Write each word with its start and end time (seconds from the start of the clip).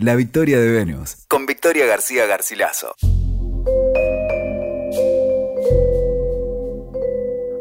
La 0.00 0.14
victoria 0.14 0.60
de 0.60 0.70
Venus, 0.70 1.16
con 1.26 1.44
Victoria 1.44 1.84
García 1.84 2.24
Garcilaso. 2.26 2.94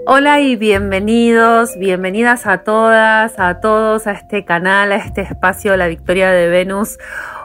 Hola 0.05 0.39
y 0.41 0.55
bienvenidos, 0.55 1.75
bienvenidas 1.79 2.45
a 2.45 2.59
todas, 2.59 3.39
a 3.39 3.59
todos 3.59 4.05
a 4.05 4.11
este 4.11 4.45
canal, 4.45 4.91
a 4.91 4.97
este 4.97 5.21
espacio 5.21 5.75
La 5.77 5.87
Victoria 5.87 6.29
de 6.29 6.47
Venus. 6.47 6.99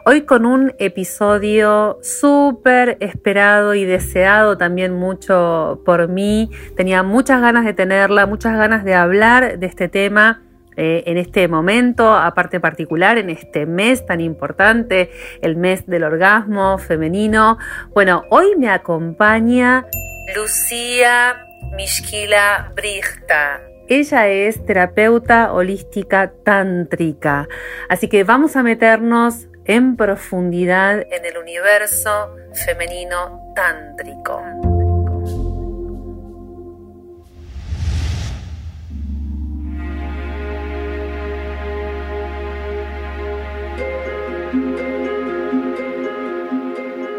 Hoy 0.04 0.26
con 0.26 0.44
un 0.44 0.74
episodio 0.78 1.98
súper 2.02 2.98
esperado 3.00 3.72
y 3.72 3.86
deseado 3.86 4.58
también 4.58 4.92
mucho 4.92 5.80
por 5.86 6.08
mí. 6.08 6.50
Tenía 6.76 7.02
muchas 7.02 7.40
ganas 7.40 7.64
de 7.64 7.72
tenerla, 7.72 8.26
muchas 8.26 8.58
ganas 8.58 8.84
de 8.84 8.94
hablar 8.94 9.58
de 9.58 9.66
este 9.66 9.88
tema 9.88 10.42
eh, 10.76 11.04
en 11.06 11.18
este 11.18 11.48
momento, 11.48 12.14
aparte 12.14 12.60
particular, 12.60 13.18
en 13.18 13.30
este 13.30 13.66
mes 13.66 14.04
tan 14.06 14.20
importante, 14.20 15.10
el 15.40 15.56
mes 15.56 15.86
del 15.86 16.04
orgasmo 16.04 16.78
femenino. 16.78 17.58
Bueno, 17.94 18.24
hoy 18.30 18.56
me 18.56 18.68
acompaña 18.68 19.86
Lucía 20.34 21.46
Mishkila 21.76 22.72
Brichta. 22.74 23.60
Ella 23.88 24.28
es 24.28 24.64
terapeuta 24.64 25.52
holística 25.52 26.32
tántrica. 26.44 27.48
Así 27.88 28.08
que 28.08 28.24
vamos 28.24 28.56
a 28.56 28.62
meternos 28.62 29.48
en 29.64 29.96
profundidad 29.96 31.06
en 31.10 31.24
el 31.24 31.36
universo 31.38 32.34
femenino 32.64 33.52
tántrico. 33.54 34.71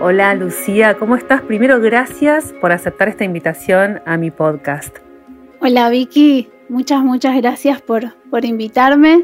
Hola 0.05 0.35
Lucía, 0.35 0.97
¿cómo 0.99 1.15
estás? 1.15 1.43
Primero, 1.43 1.79
gracias 1.79 2.53
por 2.59 2.73
aceptar 2.73 3.07
esta 3.07 3.23
invitación 3.23 4.01
a 4.05 4.17
mi 4.17 4.31
podcast. 4.31 4.97
Hola 5.61 5.87
Vicky, 5.89 6.49
muchas, 6.67 7.01
muchas 7.05 7.37
gracias 7.37 7.81
por, 7.81 8.13
por 8.29 8.43
invitarme. 8.43 9.23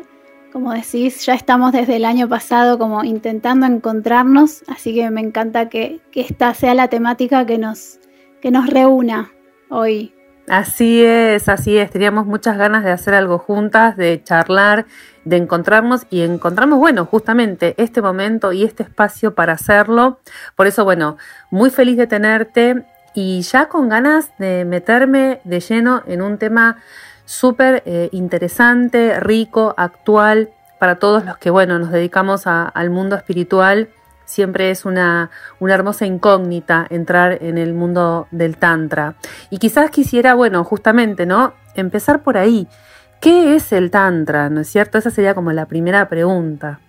Como 0.53 0.71
decís, 0.71 1.25
ya 1.25 1.33
estamos 1.33 1.73
desde 1.73 1.97
el 1.97 2.05
año 2.05 2.29
pasado 2.29 2.79
como 2.79 3.03
intentando 3.03 3.65
encontrarnos, 3.65 4.63
así 4.69 4.95
que 4.95 5.11
me 5.11 5.19
encanta 5.19 5.67
que, 5.67 5.99
que 6.13 6.21
esta 6.21 6.53
sea 6.53 6.73
la 6.73 6.87
temática 6.87 7.45
que 7.45 7.57
nos, 7.57 7.99
que 8.41 8.49
nos 8.49 8.69
reúna 8.69 9.33
hoy. 9.67 10.13
Así 10.47 11.03
es, 11.03 11.47
así 11.49 11.77
es. 11.77 11.91
Teníamos 11.91 12.25
muchas 12.25 12.57
ganas 12.57 12.85
de 12.85 12.91
hacer 12.91 13.13
algo 13.13 13.37
juntas, 13.37 13.97
de 13.97 14.23
charlar, 14.23 14.85
de 15.29 15.37
encontrarnos 15.37 16.07
y 16.09 16.21
encontramos, 16.21 16.79
bueno, 16.79 17.05
justamente 17.05 17.75
este 17.77 18.01
momento 18.01 18.51
y 18.51 18.63
este 18.63 18.81
espacio 18.81 19.35
para 19.35 19.53
hacerlo. 19.53 20.19
Por 20.55 20.65
eso, 20.65 20.83
bueno, 20.83 21.17
muy 21.51 21.69
feliz 21.69 21.97
de 21.97 22.07
tenerte 22.07 22.83
y 23.13 23.41
ya 23.41 23.69
con 23.69 23.89
ganas 23.89 24.31
de 24.39 24.65
meterme 24.65 25.39
de 25.43 25.59
lleno 25.59 26.01
en 26.07 26.23
un 26.23 26.39
tema 26.39 26.77
súper 27.25 27.83
eh, 27.85 28.09
interesante, 28.11 29.19
rico, 29.19 29.75
actual, 29.77 30.49
para 30.79 30.95
todos 30.95 31.23
los 31.23 31.37
que, 31.37 31.51
bueno, 31.51 31.77
nos 31.77 31.91
dedicamos 31.91 32.47
al 32.47 32.89
mundo 32.89 33.15
espiritual 33.15 33.89
siempre 34.25 34.69
es 34.69 34.85
una, 34.85 35.31
una, 35.59 35.73
hermosa 35.73 36.05
incógnita 36.05 36.85
entrar 36.91 37.39
en 37.41 37.57
el 37.57 37.73
mundo 37.73 38.27
del 38.29 38.57
Tantra. 38.57 39.15
Y 39.49 39.57
quizás 39.57 39.89
quisiera, 39.89 40.35
bueno, 40.35 40.63
justamente, 40.63 41.25
¿no? 41.25 41.53
Empezar 41.73 42.21
por 42.21 42.37
ahí. 42.37 42.67
¿Qué 43.21 43.55
es 43.55 43.73
el 43.73 43.91
Tantra? 43.91 44.49
¿No 44.49 44.61
es 44.61 44.69
cierto? 44.69 44.97
Esa 44.97 45.09
sería 45.09 45.35
como 45.35 45.51
la 45.51 45.65
primera 45.65 46.07
pregunta. 46.07 46.79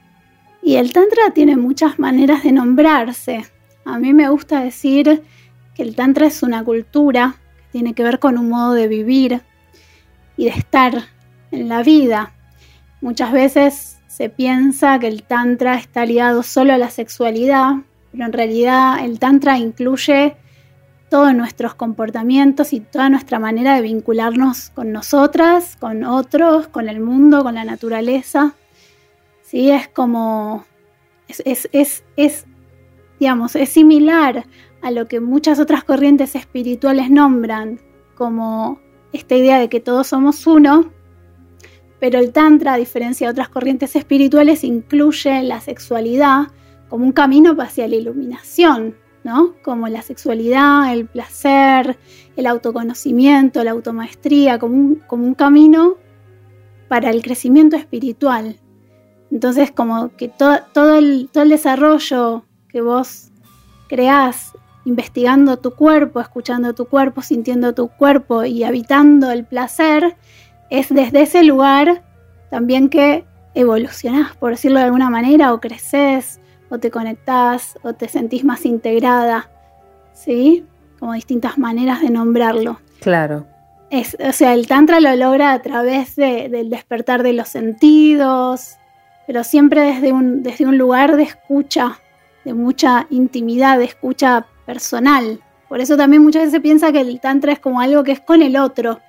Y 0.62 0.76
el 0.76 0.92
Tantra 0.92 1.30
tiene 1.34 1.56
muchas 1.56 1.98
maneras 1.98 2.44
de 2.44 2.52
nombrarse. 2.52 3.44
A 3.84 3.98
mí 3.98 4.14
me 4.14 4.28
gusta 4.28 4.60
decir 4.60 5.22
que 5.74 5.82
el 5.82 5.96
Tantra 5.96 6.26
es 6.26 6.42
una 6.42 6.62
cultura 6.62 7.34
que 7.56 7.64
tiene 7.72 7.94
que 7.94 8.04
ver 8.04 8.20
con 8.20 8.38
un 8.38 8.48
modo 8.48 8.74
de 8.74 8.86
vivir 8.86 9.40
y 10.36 10.44
de 10.44 10.50
estar 10.50 10.94
en 11.50 11.68
la 11.68 11.82
vida. 11.82 12.32
Muchas 13.00 13.32
veces 13.32 13.98
se 14.06 14.28
piensa 14.28 14.98
que 14.98 15.08
el 15.08 15.22
tantra 15.22 15.76
está 15.76 16.04
ligado 16.04 16.42
solo 16.42 16.74
a 16.74 16.78
la 16.78 16.90
sexualidad, 16.90 17.76
pero 18.12 18.26
en 18.26 18.32
realidad 18.32 19.04
el 19.04 19.18
tantra 19.18 19.58
incluye 19.58 20.36
todos 21.10 21.34
nuestros 21.34 21.74
comportamientos 21.74 22.72
y 22.72 22.80
toda 22.80 23.10
nuestra 23.10 23.38
manera 23.38 23.74
de 23.74 23.82
vincularnos 23.82 24.70
con 24.70 24.92
nosotras, 24.92 25.76
con 25.76 26.04
otros, 26.04 26.68
con 26.68 26.88
el 26.88 27.00
mundo, 27.00 27.42
con 27.42 27.56
la 27.56 27.64
naturaleza. 27.64 28.54
¿Sí? 29.42 29.70
Es 29.70 29.88
como, 29.88 30.64
es, 31.28 31.68
es, 31.72 32.04
es, 32.16 32.46
digamos, 33.18 33.56
es 33.56 33.68
similar 33.68 34.46
a 34.82 34.90
lo 34.92 35.08
que 35.08 35.20
muchas 35.20 35.58
otras 35.58 35.84
corrientes 35.84 36.36
espirituales 36.36 37.10
nombran 37.10 37.80
como 38.14 38.80
esta 39.12 39.34
idea 39.34 39.58
de 39.58 39.68
que 39.68 39.80
todos 39.80 40.06
somos 40.06 40.46
uno, 40.46 40.92
pero 41.98 42.20
el 42.20 42.32
Tantra, 42.32 42.74
a 42.74 42.78
diferencia 42.78 43.26
de 43.26 43.32
otras 43.32 43.48
corrientes 43.48 43.96
espirituales, 43.96 44.62
incluye 44.62 45.42
la 45.42 45.60
sexualidad 45.60 46.46
como 46.88 47.04
un 47.04 47.12
camino 47.12 47.56
hacia 47.58 47.88
la 47.88 47.96
iluminación, 47.96 48.96
¿no? 49.24 49.54
Como 49.62 49.88
la 49.88 50.02
sexualidad, 50.02 50.92
el 50.92 51.06
placer, 51.06 51.98
el 52.36 52.46
autoconocimiento, 52.46 53.62
la 53.64 53.72
automaestría, 53.72 54.58
como 54.58 54.74
un, 54.74 54.94
como 55.06 55.24
un 55.26 55.34
camino 55.34 55.96
para 56.88 57.10
el 57.10 57.22
crecimiento 57.22 57.76
espiritual. 57.76 58.56
Entonces, 59.30 59.70
como 59.70 60.14
que 60.16 60.28
todo, 60.28 60.96
el, 60.96 61.28
todo 61.32 61.44
el 61.44 61.50
desarrollo 61.50 62.44
que 62.68 62.80
vos 62.80 63.30
creás 63.88 64.52
investigando 64.84 65.58
tu 65.58 65.72
cuerpo, 65.72 66.20
escuchando 66.20 66.74
tu 66.74 66.86
cuerpo, 66.86 67.22
sintiendo 67.22 67.74
tu 67.74 67.88
cuerpo 67.88 68.44
y 68.44 68.64
habitando 68.64 69.30
el 69.30 69.44
placer, 69.44 70.16
es 70.70 70.88
desde 70.88 71.22
ese 71.22 71.44
lugar 71.44 72.02
también 72.50 72.88
que 72.88 73.24
evolucionás, 73.54 74.36
por 74.36 74.52
decirlo 74.52 74.78
de 74.78 74.86
alguna 74.86 75.10
manera, 75.10 75.52
o 75.52 75.60
creces, 75.60 76.40
o 76.70 76.78
te 76.78 76.90
conectás, 76.90 77.78
o 77.82 77.92
te 77.92 78.08
sentís 78.08 78.44
más 78.44 78.64
integrada, 78.64 79.50
¿sí? 80.14 80.64
Como 80.98 81.12
distintas 81.12 81.58
maneras 81.58 82.00
de 82.00 82.10
nombrarlo. 82.10 82.80
Claro. 83.00 83.46
Es, 83.90 84.16
o 84.24 84.32
sea, 84.32 84.54
el 84.54 84.68
Tantra 84.68 85.00
lo 85.00 85.14
logra 85.16 85.52
a 85.52 85.60
través 85.62 86.14
del 86.14 86.70
despertar 86.70 87.22
de 87.22 87.32
los 87.32 87.48
sentidos, 87.48 88.76
pero 89.26 89.42
siempre 89.42 89.82
desde 89.82 90.12
un, 90.12 90.42
desde 90.42 90.66
un 90.66 90.78
lugar 90.78 91.16
de 91.16 91.24
escucha, 91.24 91.98
de 92.44 92.54
mucha 92.54 93.06
intimidad, 93.10 93.78
de 93.78 93.84
escucha 93.84 94.46
personal. 94.64 95.40
Por 95.68 95.80
eso 95.80 95.96
también 95.96 96.22
muchas 96.22 96.42
veces 96.42 96.52
se 96.52 96.60
piensa 96.60 96.92
que 96.92 97.00
el 97.00 97.20
Tantra 97.20 97.52
es 97.52 97.58
como 97.58 97.80
algo 97.80 98.04
que 98.04 98.12
es 98.12 98.20
con 98.20 98.42
el 98.42 98.56
otro, 98.56 99.00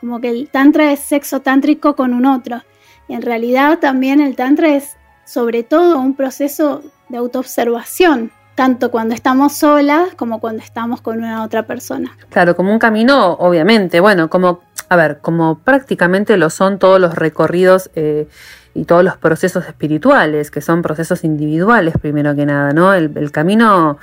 como 0.00 0.20
que 0.20 0.30
el 0.30 0.48
tantra 0.48 0.92
es 0.92 1.00
sexo 1.00 1.40
tántrico 1.40 1.94
con 1.94 2.14
un 2.14 2.24
otro. 2.24 2.62
Y 3.08 3.14
en 3.14 3.22
realidad 3.22 3.78
también 3.78 4.20
el 4.20 4.34
tantra 4.36 4.74
es 4.74 4.96
sobre 5.24 5.62
todo 5.62 5.98
un 5.98 6.14
proceso 6.14 6.82
de 7.10 7.18
autoobservación, 7.18 8.30
tanto 8.54 8.90
cuando 8.90 9.14
estamos 9.14 9.56
solas 9.56 10.14
como 10.16 10.40
cuando 10.40 10.62
estamos 10.62 11.00
con 11.00 11.18
una 11.18 11.44
otra 11.44 11.66
persona. 11.66 12.16
Claro, 12.30 12.56
como 12.56 12.72
un 12.72 12.78
camino, 12.78 13.32
obviamente, 13.34 14.00
bueno, 14.00 14.30
como, 14.30 14.60
a 14.88 14.96
ver, 14.96 15.18
como 15.20 15.58
prácticamente 15.58 16.36
lo 16.36 16.50
son 16.50 16.78
todos 16.78 17.00
los 17.00 17.14
recorridos 17.14 17.90
eh, 17.94 18.28
y 18.74 18.84
todos 18.84 19.04
los 19.04 19.16
procesos 19.16 19.66
espirituales, 19.66 20.50
que 20.50 20.60
son 20.60 20.82
procesos 20.82 21.24
individuales 21.24 21.94
primero 22.00 22.34
que 22.34 22.46
nada, 22.46 22.72
¿no? 22.72 22.94
El, 22.94 23.12
el 23.16 23.32
camino 23.32 23.98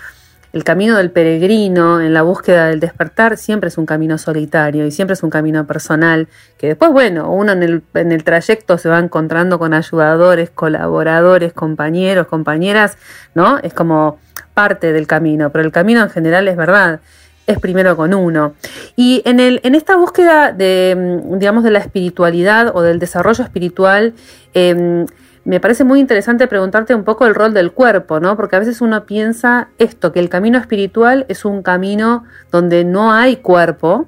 el 0.53 0.63
camino 0.63 0.97
del 0.97 1.11
peregrino 1.11 2.01
en 2.01 2.13
la 2.13 2.21
búsqueda 2.21 2.67
del 2.67 2.79
despertar 2.79 3.37
siempre 3.37 3.67
es 3.67 3.77
un 3.77 3.85
camino 3.85 4.17
solitario 4.17 4.85
y 4.85 4.91
siempre 4.91 5.13
es 5.13 5.23
un 5.23 5.29
camino 5.29 5.67
personal, 5.67 6.27
que 6.57 6.67
después, 6.67 6.91
bueno, 6.91 7.31
uno 7.31 7.51
en 7.51 7.63
el, 7.63 7.83
en 7.93 8.11
el 8.11 8.23
trayecto 8.23 8.77
se 8.77 8.89
va 8.89 8.99
encontrando 8.99 9.59
con 9.59 9.73
ayudadores, 9.73 10.49
colaboradores, 10.49 11.53
compañeros, 11.53 12.27
compañeras, 12.27 12.97
¿no? 13.35 13.59
Es 13.59 13.73
como 13.73 14.19
parte 14.53 14.93
del 14.93 15.05
camino, 15.05 15.51
pero 15.51 15.63
el 15.63 15.71
camino 15.71 16.01
en 16.01 16.09
general 16.09 16.47
es 16.47 16.57
verdad, 16.57 17.01
es 17.45 17.59
primero 17.59 17.95
con 17.95 18.13
uno. 18.13 18.55
Y 18.95 19.21
en, 19.25 19.39
el, 19.39 19.59
en 19.63 19.75
esta 19.75 19.95
búsqueda 19.95 20.51
de, 20.51 21.21
digamos, 21.33 21.63
de 21.63 21.71
la 21.71 21.79
espiritualidad 21.79 22.75
o 22.75 22.81
del 22.81 22.99
desarrollo 22.99 23.43
espiritual, 23.43 24.13
eh, 24.53 25.05
me 25.47 25.61
parece 25.61 25.85
muy 25.85 26.01
interesante 26.01 26.45
preguntarte 26.45 26.93
un 26.93 27.05
poco 27.05 27.25
el 27.25 27.33
rol 27.33 27.53
del 27.53 27.71
cuerpo, 27.71 28.19
¿no? 28.19 28.35
Porque 28.35 28.57
a 28.57 28.59
veces 28.59 28.81
uno 28.81 29.05
piensa 29.05 29.69
esto, 29.77 30.11
que 30.11 30.19
el 30.19 30.27
camino 30.27 30.59
espiritual 30.59 31.25
es 31.29 31.45
un 31.45 31.63
camino 31.63 32.25
donde 32.51 32.83
no 32.83 33.13
hay 33.13 33.37
cuerpo, 33.37 34.07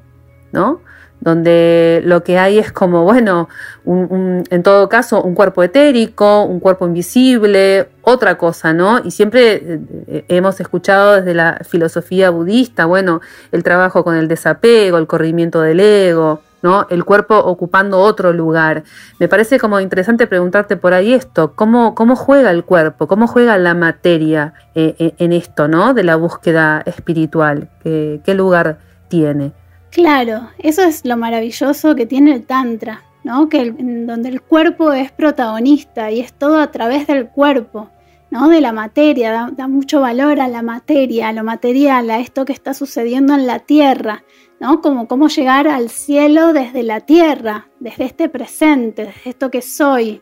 ¿no? 0.52 0.82
Donde 1.22 2.02
lo 2.04 2.26
que 2.26 2.38
hay 2.38 2.60
es 2.60 2.74
como, 2.74 3.06
bueno, 3.06 3.48
en 3.86 4.64
todo 4.64 4.90
caso, 4.90 5.24
un 5.24 5.34
cuerpo 5.34 5.64
etérico, 5.64 6.44
un 6.44 6.60
cuerpo 6.60 6.86
invisible, 6.86 7.88
otra 8.02 8.38
cosa, 8.38 8.74
¿no? 8.74 9.00
Y 9.02 9.12
siempre 9.12 9.54
eh, 9.54 9.80
eh, 10.08 10.26
hemos 10.28 10.60
escuchado 10.60 11.16
desde 11.16 11.34
la 11.34 11.62
filosofía 11.66 12.32
budista, 12.32 12.86
bueno, 12.86 13.22
el 13.54 13.64
trabajo 13.64 14.04
con 14.04 14.18
el 14.18 14.28
desapego, 14.28 14.98
el 14.98 15.08
corrimiento 15.08 15.62
del 15.62 15.80
ego, 15.80 16.42
¿no? 16.62 16.88
El 16.90 17.06
cuerpo 17.06 17.38
ocupando 17.38 18.00
otro 18.00 18.34
lugar. 18.34 18.84
Me 19.20 19.28
parece 19.28 19.60
como 19.60 19.80
interesante 19.80 20.28
preguntarte 20.28 20.78
por 20.78 20.94
ahí 20.94 21.14
esto, 21.14 21.54
¿cómo, 21.56 21.96
cómo 21.96 22.16
juega 22.16 22.52
el 22.52 22.64
cuerpo? 22.64 23.08
¿Cómo 23.08 23.28
juega 23.28 23.58
la 23.58 23.74
materia 23.74 24.54
eh, 24.76 24.96
eh, 25.00 25.14
en 25.18 25.34
esto, 25.34 25.68
¿no? 25.68 25.94
De 25.94 26.04
la 26.04 26.16
búsqueda 26.16 26.82
espiritual. 26.86 27.70
¿Qué, 27.84 28.22
¿Qué 28.24 28.34
lugar 28.34 28.80
tiene? 29.08 29.54
Claro, 29.92 30.50
eso 30.60 30.84
es 30.84 31.04
lo 31.04 31.18
maravilloso 31.18 31.96
que 31.96 32.06
tiene 32.06 32.34
el 32.34 32.46
Tantra, 32.46 33.02
¿no? 33.24 33.50
Que 33.50 33.72
donde 33.72 34.30
el 34.30 34.42
cuerpo 34.42 34.94
es 34.94 35.12
protagonista 35.12 36.12
y 36.12 36.20
es 36.20 36.32
todo 36.34 36.60
a 36.60 36.72
través 36.72 37.08
del 37.08 37.28
cuerpo, 37.28 37.90
¿no? 38.30 38.50
De 38.50 38.62
la 38.62 38.72
materia, 38.72 39.52
da, 39.52 39.68
mucho 39.68 40.02
valor 40.02 40.40
a 40.40 40.48
la 40.48 40.62
materia, 40.62 41.30
a 41.30 41.34
lo 41.34 41.44
material, 41.44 42.10
a 42.12 42.20
esto 42.20 42.46
que 42.46 42.54
está 42.54 42.76
sucediendo 42.76 43.34
en 43.34 43.48
la 43.48 43.60
tierra, 43.60 44.24
¿no? 44.60 44.82
Como 44.82 45.08
cómo 45.08 45.28
llegar 45.28 45.68
al 45.68 45.90
cielo 45.90 46.54
desde 46.54 46.84
la 46.84 47.02
tierra, 47.02 47.70
desde 47.80 48.06
este 48.06 48.30
presente, 48.30 49.06
desde 49.06 49.30
esto 49.30 49.50
que 49.50 49.62
soy. 49.62 50.22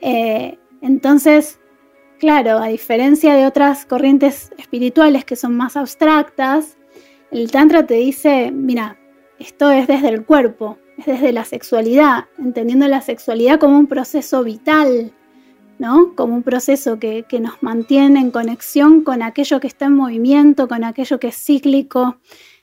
Eh, 0.00 0.58
entonces, 0.80 1.60
claro, 2.18 2.58
a 2.58 2.68
diferencia 2.68 3.34
de 3.34 3.46
otras 3.46 3.84
corrientes 3.84 4.50
espirituales 4.58 5.24
que 5.24 5.36
son 5.36 5.56
más 5.56 5.76
abstractas, 5.76 6.78
el 7.30 7.50
Tantra 7.50 7.86
te 7.86 7.94
dice, 7.94 8.50
mira, 8.52 8.98
esto 9.38 9.70
es 9.70 9.86
desde 9.86 10.08
el 10.08 10.24
cuerpo, 10.24 10.78
es 10.96 11.06
desde 11.06 11.32
la 11.32 11.44
sexualidad, 11.44 12.24
entendiendo 12.38 12.88
la 12.88 13.02
sexualidad 13.02 13.60
como 13.60 13.78
un 13.78 13.86
proceso 13.86 14.42
vital, 14.42 15.12
¿no? 15.78 16.14
Como 16.16 16.34
un 16.34 16.42
proceso 16.42 16.98
que, 16.98 17.24
que, 17.28 17.38
nos 17.38 17.62
mantiene 17.62 18.18
en 18.18 18.30
conexión 18.30 19.04
con 19.04 19.22
aquello 19.22 19.60
que 19.60 19.68
está 19.68 19.86
en 19.86 19.94
movimiento, 19.94 20.66
con 20.66 20.82
aquello 20.82 21.20
que 21.20 21.28
es 21.28 21.36
cíclico. 21.36 22.16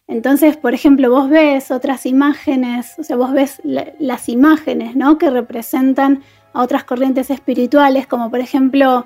Entonces, 0.07 0.55
por 0.55 0.73
ejemplo, 0.73 1.09
vos 1.09 1.29
ves 1.29 1.71
otras 1.71 2.05
imágenes, 2.05 2.93
o 2.99 3.03
sea, 3.03 3.15
vos 3.15 3.31
ves 3.31 3.59
la, 3.63 3.93
las 3.99 4.29
imágenes, 4.29 4.95
¿no? 4.95 5.17
Que 5.17 5.29
representan 5.29 6.23
a 6.53 6.61
otras 6.61 6.83
corrientes 6.83 7.29
espirituales, 7.31 8.05
como 8.07 8.29
por 8.29 8.39
ejemplo 8.39 9.05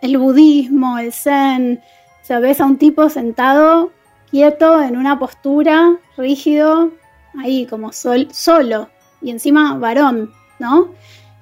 el 0.00 0.16
budismo, 0.16 0.98
el 0.98 1.12
zen. 1.12 1.80
O 2.22 2.24
sea, 2.24 2.40
ves 2.40 2.60
a 2.60 2.66
un 2.66 2.78
tipo 2.78 3.08
sentado 3.10 3.92
quieto, 4.30 4.82
en 4.82 4.96
una 4.96 5.18
postura, 5.18 5.96
rígido, 6.16 6.90
ahí 7.38 7.66
como 7.66 7.92
sol, 7.92 8.28
solo, 8.30 8.88
y 9.22 9.30
encima 9.30 9.76
varón, 9.78 10.32
¿no? 10.58 10.90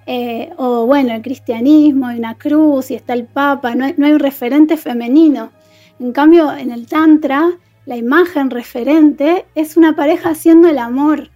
Eh, 0.06 0.52
o 0.56 0.86
bueno, 0.86 1.14
el 1.14 1.22
cristianismo, 1.22 2.06
hay 2.06 2.18
una 2.18 2.36
cruz 2.36 2.90
y 2.90 2.94
está 2.94 3.12
el 3.12 3.24
Papa, 3.24 3.74
no 3.74 3.86
hay, 3.86 3.94
no 3.96 4.06
hay 4.06 4.12
un 4.12 4.20
referente 4.20 4.76
femenino. 4.76 5.50
En 5.98 6.12
cambio, 6.12 6.52
en 6.52 6.70
el 6.70 6.86
Tantra, 6.86 7.50
la 7.86 7.96
imagen 7.96 8.50
referente 8.50 9.46
es 9.54 9.76
una 9.76 9.94
pareja 9.94 10.30
haciendo 10.30 10.68
el 10.68 10.78
amor, 10.78 11.30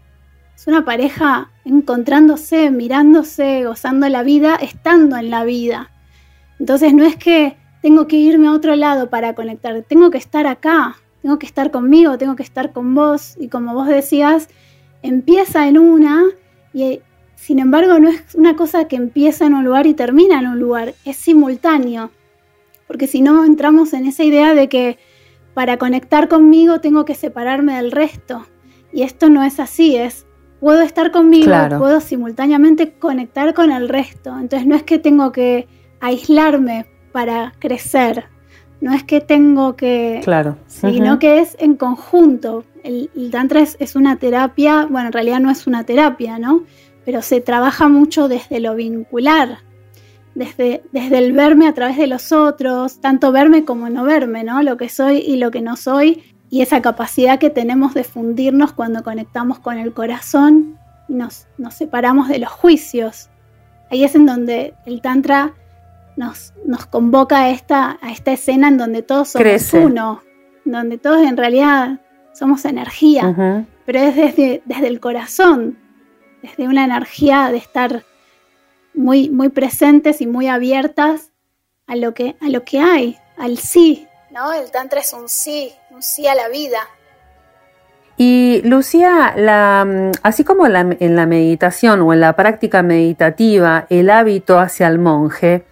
es 0.57 0.67
una 0.67 0.85
pareja 0.85 1.51
encontrándose, 1.65 2.71
mirándose, 2.71 3.65
gozando 3.65 4.09
la 4.09 4.25
vida, 4.25 4.57
estando 4.57 5.17
en 5.17 5.31
la 5.31 5.45
vida. 5.45 5.91
Entonces 6.59 6.93
no 6.93 7.07
es 7.07 7.17
que 7.17 7.57
tengo 7.81 8.07
que 8.09 8.17
irme 8.17 8.49
a 8.49 8.53
otro 8.53 8.77
lado 8.77 9.09
para 9.09 9.35
conectar, 9.35 9.81
tengo 9.89 10.11
que 10.11 10.19
estar 10.19 10.47
acá, 10.47 10.97
tengo 11.23 11.39
que 11.39 11.47
estar 11.47 11.71
conmigo, 11.71 12.19
tengo 12.19 12.37
que 12.37 12.43
estar 12.43 12.73
con 12.73 12.95
vos. 12.95 13.37
Y 13.39 13.49
como 13.49 13.73
vos 13.73 13.87
decías, 13.87 14.49
empieza 15.03 15.69
en 15.69 15.79
una 15.79 16.25
y 16.75 17.01
sin 17.37 17.59
embargo 17.59 17.99
no 18.01 18.11
es 18.11 18.35
una 18.35 18.57
cosa 18.57 18.87
que 18.87 18.97
empieza 18.97 19.47
en 19.47 19.55
un 19.55 19.65
lugar 19.65 19.87
y 19.87 19.95
termina 19.95 20.41
en 20.41 20.49
un 20.49 20.59
lugar, 20.59 20.95
es 21.05 21.17
simultáneo. 21.17 22.11
Porque 22.87 23.07
si 23.07 23.23
no 23.23 23.45
entramos 23.45 23.95
en 23.95 24.05
esa 24.05 24.25
idea 24.25 24.53
de 24.53 24.69
que 24.69 24.99
para 25.55 25.77
conectar 25.77 26.29
conmigo 26.29 26.81
tengo 26.81 27.05
que 27.05 27.15
separarme 27.15 27.77
del 27.77 27.93
resto. 27.93 28.47
Y 28.93 29.03
esto 29.03 29.29
no 29.29 29.43
es 29.45 29.61
así, 29.61 29.97
es 29.97 30.27
puedo 30.61 30.83
estar 30.83 31.11
conmigo, 31.11 31.47
claro. 31.47 31.79
puedo 31.79 32.01
simultáneamente 32.01 32.93
conectar 32.93 33.55
con 33.55 33.73
el 33.73 33.89
resto. 33.89 34.31
Entonces 34.39 34.67
no 34.67 34.77
es 34.77 34.83
que 34.83 34.99
tengo 34.99 35.33
que 35.33 35.67
aislarme 36.01 36.87
para 37.13 37.55
crecer, 37.59 38.27
no 38.81 38.93
es 38.93 39.03
que 39.05 39.21
tengo 39.21 39.77
que, 39.77 40.21
claro. 40.23 40.57
sino 40.67 41.13
uh 41.13 41.17
-huh. 41.17 41.19
que 41.19 41.41
es 41.41 41.57
en 41.59 41.77
conjunto. 41.77 42.65
El, 42.83 43.11
el 43.15 43.31
Tantra 43.31 43.61
es, 43.61 43.77
es, 43.81 43.97
una 43.97 44.17
terapia, 44.17 44.87
bueno, 44.89 45.09
en 45.09 45.13
realidad 45.13 45.41
no 45.41 45.51
es 45.51 45.67
una 45.67 45.85
terapia, 45.85 46.39
¿no? 46.39 46.63
Pero 47.05 47.21
se 47.21 47.41
trabaja 47.41 47.89
mucho 47.89 48.29
desde 48.29 48.61
lo 48.61 48.75
vincular, 48.75 49.59
desde, 50.35 50.83
desde 50.93 51.19
el 51.19 51.33
verme 51.33 51.67
a 51.67 51.75
través 51.75 51.97
de 51.97 52.07
los 52.07 52.33
otros, 52.33 53.01
tanto 53.01 53.33
verme 53.33 53.65
como 53.65 53.89
no 53.91 54.05
verme, 54.05 54.45
¿no? 54.45 54.63
Lo 54.63 54.77
que 54.77 54.89
soy 54.89 55.19
y 55.19 55.37
lo 55.37 55.51
que 55.51 55.61
no 55.61 55.77
soy, 55.77 56.23
y 56.51 56.63
esa 56.63 56.83
capacidad 56.83 57.39
que 57.39 57.51
tenemos 57.51 57.95
de 57.95 58.05
fundirnos 58.05 58.73
cuando 58.73 59.03
conectamos 59.03 59.59
con 59.59 59.79
el 59.79 59.93
corazón 59.93 60.79
y 61.09 61.15
nos, 61.15 61.47
nos 61.59 61.75
separamos 61.75 62.29
de 62.29 62.39
los 62.39 62.51
juicios. 62.51 63.29
Ahí 63.91 64.05
es 64.05 64.15
en 64.15 64.27
donde 64.27 64.75
el 64.87 65.01
Tantra 65.01 65.55
nos, 66.17 66.53
nos 66.67 66.87
convoca 66.87 67.43
a 67.43 67.51
esta, 67.51 67.99
a 68.03 68.11
esta 68.13 68.33
escena 68.33 68.69
en 68.69 68.79
donde 68.79 69.03
todos 69.03 69.31
somos 69.31 69.43
Crece. 69.43 69.79
uno, 69.79 70.23
donde 70.65 70.99
todos 70.99 71.23
en 71.23 71.37
realidad 71.37 72.01
somos 72.33 72.65
energía, 72.65 73.27
uh 73.29 73.35
-huh. 73.35 73.67
pero 73.87 73.99
es 74.01 74.17
desde, 74.17 74.63
desde 74.65 74.87
el 74.89 75.01
corazón, 75.01 75.79
desde 76.43 76.69
una 76.69 76.85
energía 76.85 77.51
de 77.51 77.59
estar 77.59 78.05
muy, 79.01 79.31
muy 79.31 79.49
presentes 79.49 80.21
y 80.21 80.27
muy 80.27 80.47
abiertas 80.47 81.31
a 81.87 81.97
lo 81.97 82.15
que, 82.15 82.37
a 82.41 82.49
lo 82.49 82.65
que 82.65 82.79
hay, 82.79 83.19
al 83.37 83.59
sí. 83.59 84.07
¿No? 84.31 84.53
El 84.53 84.71
Tantra 84.71 85.01
es 85.01 85.13
un 85.13 85.29
sí, 85.29 85.73
un 85.91 86.03
sí 86.03 86.29
a 86.29 86.35
la 86.37 86.49
vida. 86.49 86.79
Y 88.17 88.61
Lucía, 88.65 89.33
la, 89.37 90.13
así 90.23 90.45
como 90.45 90.69
la, 90.69 90.81
en 91.01 91.17
la 91.17 91.27
meditación 91.27 92.03
o 92.03 92.13
en 92.13 92.21
la 92.21 92.37
práctica 92.37 92.83
meditativa, 92.83 93.87
el 93.89 94.11
hábito 94.11 94.59
hacia 94.59 94.89
el 94.89 94.99
monje, 94.99 95.65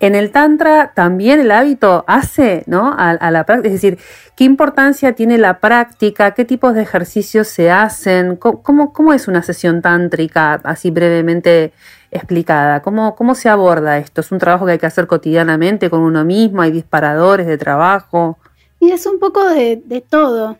en 0.00 0.14
el 0.14 0.32
Tantra 0.32 0.92
también 0.94 1.40
el 1.40 1.50
hábito 1.50 2.04
hace 2.06 2.64
¿no? 2.66 2.92
a, 2.92 3.10
a 3.10 3.30
la 3.30 3.44
práctica, 3.44 3.68
es 3.68 3.74
decir, 3.74 3.98
¿qué 4.34 4.44
importancia 4.44 5.12
tiene 5.14 5.36
la 5.36 5.60
práctica? 5.60 6.32
¿Qué 6.32 6.46
tipos 6.46 6.74
de 6.74 6.82
ejercicios 6.82 7.46
se 7.48 7.70
hacen? 7.70 8.36
¿Cómo, 8.36 9.12
es 9.12 9.28
una 9.28 9.42
sesión 9.42 9.82
tántrica 9.82 10.54
así 10.64 10.90
brevemente 10.90 11.72
explicada? 12.10 12.80
¿Cómo, 12.80 13.14
¿Cómo 13.14 13.34
se 13.34 13.50
aborda 13.50 13.98
esto? 13.98 14.22
¿Es 14.22 14.32
un 14.32 14.38
trabajo 14.38 14.64
que 14.64 14.72
hay 14.72 14.78
que 14.78 14.86
hacer 14.86 15.06
cotidianamente 15.06 15.90
con 15.90 16.00
uno 16.00 16.24
mismo? 16.24 16.62
¿Hay 16.62 16.70
disparadores 16.70 17.46
de 17.46 17.58
trabajo? 17.58 18.38
Y 18.78 18.92
es 18.92 19.04
un 19.04 19.18
poco 19.18 19.46
de 19.50 20.04
todo. 20.08 20.56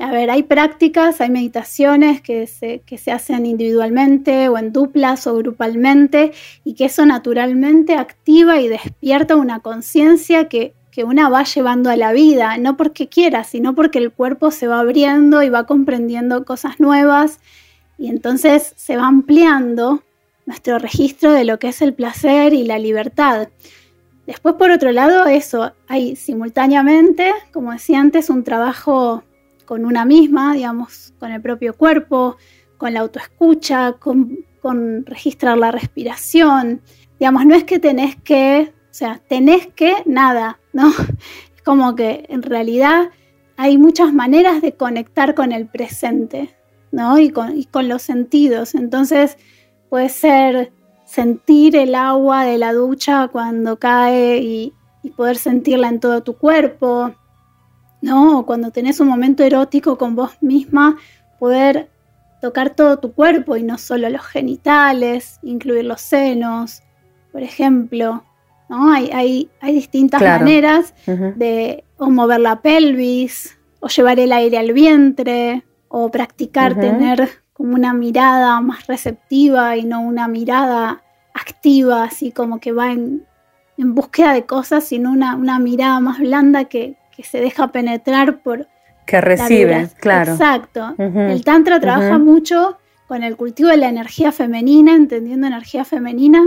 A 0.00 0.10
ver, 0.12 0.30
hay 0.30 0.42
prácticas, 0.44 1.20
hay 1.20 1.28
meditaciones 1.28 2.22
que 2.22 2.46
se, 2.46 2.80
que 2.86 2.96
se 2.96 3.12
hacen 3.12 3.44
individualmente 3.44 4.48
o 4.48 4.56
en 4.56 4.72
duplas 4.72 5.26
o 5.26 5.36
grupalmente 5.36 6.32
y 6.64 6.72
que 6.72 6.86
eso 6.86 7.04
naturalmente 7.04 7.96
activa 7.96 8.58
y 8.60 8.68
despierta 8.68 9.36
una 9.36 9.60
conciencia 9.60 10.48
que, 10.48 10.72
que 10.90 11.04
una 11.04 11.28
va 11.28 11.44
llevando 11.44 11.90
a 11.90 11.96
la 11.96 12.12
vida, 12.14 12.56
no 12.56 12.78
porque 12.78 13.08
quiera, 13.08 13.44
sino 13.44 13.74
porque 13.74 13.98
el 13.98 14.10
cuerpo 14.10 14.50
se 14.50 14.68
va 14.68 14.80
abriendo 14.80 15.42
y 15.42 15.50
va 15.50 15.66
comprendiendo 15.66 16.46
cosas 16.46 16.80
nuevas 16.80 17.38
y 17.98 18.08
entonces 18.08 18.72
se 18.76 18.96
va 18.96 19.06
ampliando 19.06 20.02
nuestro 20.46 20.78
registro 20.78 21.30
de 21.32 21.44
lo 21.44 21.58
que 21.58 21.68
es 21.68 21.82
el 21.82 21.92
placer 21.92 22.54
y 22.54 22.64
la 22.64 22.78
libertad. 22.78 23.48
Después, 24.26 24.54
por 24.54 24.70
otro 24.70 24.92
lado, 24.92 25.26
eso, 25.26 25.72
hay 25.88 26.16
simultáneamente, 26.16 27.32
como 27.52 27.72
decía 27.72 28.00
antes, 28.00 28.30
un 28.30 28.44
trabajo 28.44 29.24
con 29.70 29.84
una 29.84 30.04
misma, 30.04 30.54
digamos, 30.54 31.14
con 31.20 31.30
el 31.30 31.40
propio 31.40 31.74
cuerpo, 31.74 32.36
con 32.76 32.92
la 32.92 33.00
autoescucha, 33.02 33.92
con, 34.00 34.44
registrar 35.06 35.56
la 35.58 35.70
respiración. 35.70 36.82
Digamos, 37.20 37.46
no 37.46 37.54
es 37.54 37.62
que 37.62 37.78
tenés 37.78 38.16
que, 38.16 38.72
o 38.74 38.92
sea, 38.92 39.20
tenés 39.28 39.68
que 39.68 40.02
nada, 40.06 40.58
¿no? 40.72 40.90
Es 41.54 41.62
como 41.62 41.94
que 41.94 42.26
en 42.28 42.42
realidad 42.42 43.10
hay 43.56 43.78
muchas 43.78 44.12
maneras 44.12 44.60
de 44.60 44.72
conectar 44.72 45.36
con 45.36 45.52
el 45.52 45.68
presente, 45.68 46.52
¿no? 46.90 47.20
Y 47.20 47.30
con, 47.30 47.88
los 47.88 48.02
sentidos. 48.02 48.74
Entonces, 48.74 49.36
puede 49.88 50.08
ser 50.08 50.72
sentir 51.04 51.76
el 51.76 51.94
agua 51.94 52.44
de 52.44 52.58
la 52.58 52.72
ducha 52.72 53.28
cuando 53.28 53.78
cae 53.78 54.38
y 54.38 54.74
poder 55.16 55.36
sentirla 55.36 55.88
en 55.88 56.00
todo 56.00 56.24
tu 56.24 56.36
cuerpo, 56.36 57.14
¿no? 58.02 58.38
O 58.38 58.46
cuando 58.46 58.70
tenés 58.70 59.00
un 59.00 59.08
momento 59.08 59.42
erótico 59.42 59.98
con 59.98 60.14
vos 60.14 60.32
misma, 60.40 60.96
poder 61.38 61.88
tocar 62.40 62.70
todo 62.70 62.98
tu 62.98 63.12
cuerpo 63.12 63.56
y 63.56 63.62
no 63.62 63.78
solo 63.78 64.08
los 64.08 64.22
genitales, 64.22 65.38
incluir 65.42 65.84
los 65.84 66.00
senos, 66.00 66.82
por 67.32 67.42
ejemplo, 67.42 68.24
¿no? 68.68 68.92
Hay, 68.92 69.10
hay, 69.12 69.50
hay 69.60 69.74
distintas 69.74 70.20
claro. 70.20 70.44
maneras 70.44 70.94
uh 71.06 71.10
-huh. 71.10 71.34
de 71.34 71.84
o 71.98 72.10
mover 72.10 72.40
la 72.40 72.62
pelvis, 72.62 73.58
o 73.80 73.88
llevar 73.88 74.18
el 74.18 74.32
aire 74.32 74.58
al 74.58 74.72
vientre, 74.72 75.64
o 75.88 76.10
practicar 76.10 76.72
uh 76.72 76.76
-huh. 76.76 76.80
tener 76.80 77.28
como 77.52 77.74
una 77.74 77.92
mirada 77.92 78.60
más 78.60 78.86
receptiva 78.86 79.76
y 79.76 79.84
no 79.84 80.00
una 80.00 80.28
mirada 80.28 81.02
activa, 81.34 82.04
así 82.04 82.32
como 82.32 82.58
que 82.58 82.72
va 82.72 82.92
en, 82.92 83.26
en 83.76 83.94
búsqueda 83.94 84.32
de 84.32 84.46
cosas, 84.46 84.84
sino 84.84 85.10
una, 85.12 85.36
una 85.36 85.58
mirada 85.58 86.00
más 86.00 86.18
blanda 86.18 86.64
que, 86.64 86.96
que 87.22 87.28
se 87.28 87.40
deja 87.40 87.68
penetrar 87.68 88.38
por... 88.38 88.66
Que 89.06 89.20
recibe, 89.20 89.88
claro. 89.98 90.32
Exacto. 90.32 90.94
Uh 90.96 91.02
-huh. 91.02 91.30
El 91.30 91.44
Tantra 91.44 91.80
trabaja 91.80 92.16
uh 92.16 92.20
-huh. 92.20 92.24
mucho 92.24 92.78
con 93.08 93.22
el 93.24 93.36
cultivo 93.36 93.70
de 93.70 93.76
la 93.76 93.88
energía 93.88 94.30
femenina, 94.30 94.94
entendiendo 94.94 95.46
energía 95.46 95.84
femenina 95.84 96.42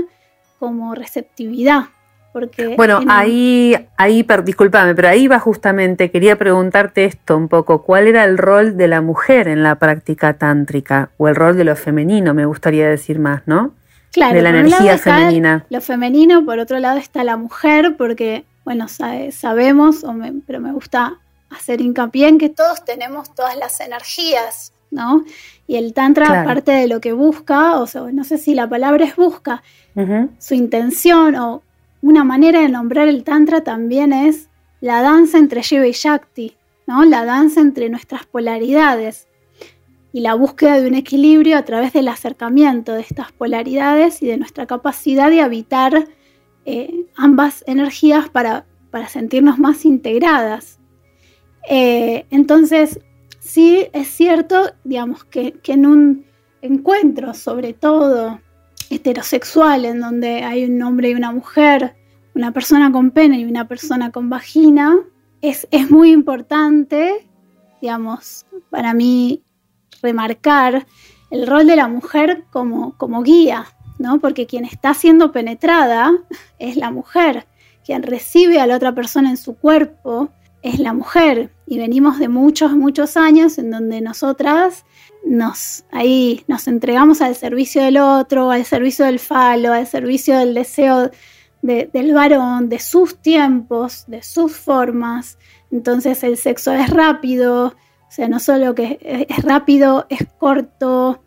como 0.60 0.96
receptividad. 0.96 1.86
Porque 2.32 2.76
bueno, 2.76 3.00
ahí, 3.10 3.76
ahí, 3.96 4.26
discúlpame, 4.44 4.96
pero 4.96 5.08
ahí 5.08 5.28
va 5.28 5.38
justamente, 5.40 6.10
quería 6.10 6.36
preguntarte 6.36 7.06
esto 7.06 7.38
un 7.38 7.48
poco, 7.48 7.84
¿cuál 7.84 8.08
era 8.08 8.24
el 8.24 8.40
rol 8.40 8.76
de 8.76 8.88
la 8.88 9.02
mujer 9.02 9.48
en 9.48 9.62
la 9.62 9.76
práctica 9.76 10.34
tántrica? 10.34 11.12
O 11.18 11.28
el 11.28 11.36
rol 11.36 11.56
de 11.58 11.64
lo 11.64 11.76
femenino, 11.76 12.34
me 12.34 12.46
gustaría 12.46 12.90
decir 12.90 13.20
más, 13.20 13.44
¿no? 13.46 13.74
Claro, 14.12 14.36
de 14.36 14.42
la 14.42 14.50
energía 14.50 14.98
femenina. 14.98 15.66
Lo 15.70 15.82
femenino, 15.82 16.44
por 16.44 16.58
otro 16.58 16.80
lado 16.80 16.98
está 16.98 17.24
la 17.24 17.38
mujer, 17.38 17.96
porque, 17.98 18.46
bueno, 18.66 18.88
sabemos, 18.88 20.06
pero 20.46 20.60
me 20.60 20.72
gusta 20.72 21.20
hacer 21.50 21.82
hincapié 21.82 22.28
en 22.28 22.38
que 22.38 22.50
todos 22.50 22.84
tenemos 22.86 23.34
todas 23.36 23.58
las 23.58 23.80
energías, 23.80 24.74
¿no? 24.90 25.24
Y 25.68 25.76
el 25.76 25.94
Tantra, 25.94 26.42
aparte 26.42 26.72
de 26.72 26.88
lo 26.88 27.02
que 27.02 27.14
busca, 27.14 27.80
o 27.80 27.88
sea, 27.88 28.04
no 28.12 28.24
sé 28.24 28.38
si 28.38 28.56
la 28.56 28.68
palabra 28.68 29.06
es 29.06 29.16
busca, 29.16 29.64
su 30.40 30.54
intención 30.54 31.36
o 31.36 31.62
una 32.02 32.24
manera 32.24 32.62
de 32.62 32.70
nombrar 32.70 33.08
el 33.08 33.24
Tantra 33.24 33.64
también 33.64 34.14
es 34.14 34.50
la 34.82 35.02
danza 35.02 35.38
entre 35.38 35.62
Shiva 35.62 35.88
y 35.88 35.94
Shakti, 35.94 36.58
¿no? 36.88 37.06
La 37.06 37.24
danza 37.24 37.62
entre 37.62 37.90
nuestras 37.90 38.26
polaridades 38.26 39.28
y 40.12 40.20
la 40.20 40.34
búsqueda 40.36 40.80
de 40.80 40.88
un 40.88 40.96
equilibrio 40.96 41.58
a 41.58 41.64
través 41.64 41.94
del 41.94 42.08
acercamiento 42.08 42.94
de 42.94 43.02
estas 43.02 43.32
polaridades 43.32 44.22
y 44.22 44.28
de 44.28 44.38
nuestra 44.38 44.66
capacidad 44.68 45.30
de 45.30 45.42
habitar 45.42 46.08
eh, 46.66 47.06
ambas 47.16 47.64
energías 47.68 48.30
para, 48.30 48.66
para, 48.92 49.08
sentirnos 49.08 49.60
más 49.60 49.86
integradas. 49.86 50.80
Eh, 51.70 52.26
entonces, 52.30 53.00
sí 53.40 53.88
es 53.94 54.08
cierto, 54.08 54.72
digamos, 54.84 55.24
que, 55.26 55.54
que 55.54 55.74
en 55.74 55.86
un 55.86 56.26
encuentro, 56.62 57.34
sobre 57.34 57.74
todo 57.74 58.40
heterosexual 58.90 59.86
en 59.86 60.00
donde 60.00 60.44
hay 60.44 60.66
un 60.66 60.82
hombre 60.82 61.10
y 61.10 61.16
una 61.16 61.32
mujer, 61.32 61.96
una 62.36 62.52
persona 62.52 62.92
con 62.92 63.12
pene 63.12 63.40
y 63.40 63.46
una 63.46 63.68
persona 63.68 64.12
con 64.12 64.30
vagina, 64.30 64.98
es, 65.42 65.68
es 65.72 65.92
muy 65.92 66.12
importante, 66.12 67.28
digamos, 67.82 68.46
para 68.70 68.94
mí 68.94 69.44
remarcar 70.02 70.86
el 71.30 71.48
rol 71.48 71.68
de 71.68 71.76
la 71.76 71.88
mujer 71.88 72.46
como, 72.52 72.98
como 72.98 73.24
guía, 73.24 73.66
¿no? 74.04 74.20
Porque 74.20 74.46
quien 74.46 74.66
está 74.66 74.94
siendo 74.94 75.32
penetrada 75.32 76.12
es 76.60 76.76
la 76.76 76.92
mujer, 76.92 77.48
quien 77.86 78.04
recibe 78.04 78.60
a 78.60 78.68
la 78.68 78.76
otra 78.76 78.94
persona 78.94 79.30
en 79.30 79.38
su 79.38 79.56
cuerpo 79.56 80.30
es 80.62 80.78
la 80.80 80.94
mujer 80.94 81.52
y 81.66 81.78
venimos 81.78 82.20
de 82.20 82.28
muchos, 82.28 82.74
muchos 82.74 83.16
años 83.16 83.58
en 83.58 83.72
donde 83.72 84.02
nosotras 84.02 84.86
nos, 85.26 85.86
ahí 85.92 86.44
nos 86.48 86.68
entregamos 86.68 87.22
al 87.22 87.36
servicio 87.36 87.82
del 87.82 87.98
otro, 87.98 88.52
al 88.52 88.66
servicio 88.66 89.06
del 89.06 89.20
falo, 89.20 89.72
al 89.72 89.88
servicio 89.88 90.38
del 90.38 90.54
deseo 90.54 91.10
del 91.62 92.14
varón, 92.14 92.68
de 92.68 92.80
sus 92.80 93.22
tiempos, 93.22 94.04
de 94.08 94.22
sus 94.22 94.54
formas. 94.54 95.38
Entonces 95.72 96.22
el 96.24 96.36
sexo 96.36 96.74
es 96.74 96.90
rápido, 96.90 97.68
o 97.68 98.12
sea, 98.12 98.28
no 98.28 98.42
solo 98.42 98.76
que 98.76 99.00
es 99.30 99.44
rápido, 99.44 100.06
es 100.10 100.28
corto, 100.38 101.23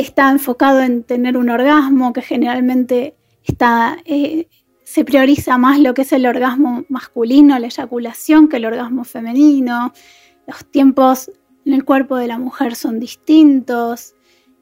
está 0.00 0.30
enfocado 0.30 0.80
en 0.80 1.02
tener 1.02 1.36
un 1.36 1.50
orgasmo 1.50 2.12
que 2.12 2.22
generalmente 2.22 3.16
está, 3.44 3.98
eh, 4.04 4.48
se 4.84 5.04
prioriza 5.04 5.58
más 5.58 5.78
lo 5.80 5.94
que 5.94 6.02
es 6.02 6.12
el 6.12 6.26
orgasmo 6.26 6.84
masculino, 6.88 7.58
la 7.58 7.66
eyaculación, 7.66 8.48
que 8.48 8.56
el 8.56 8.66
orgasmo 8.66 9.04
femenino. 9.04 9.92
Los 10.46 10.64
tiempos 10.70 11.30
en 11.64 11.74
el 11.74 11.84
cuerpo 11.84 12.16
de 12.16 12.28
la 12.28 12.38
mujer 12.38 12.74
son 12.74 13.00
distintos. 13.00 14.14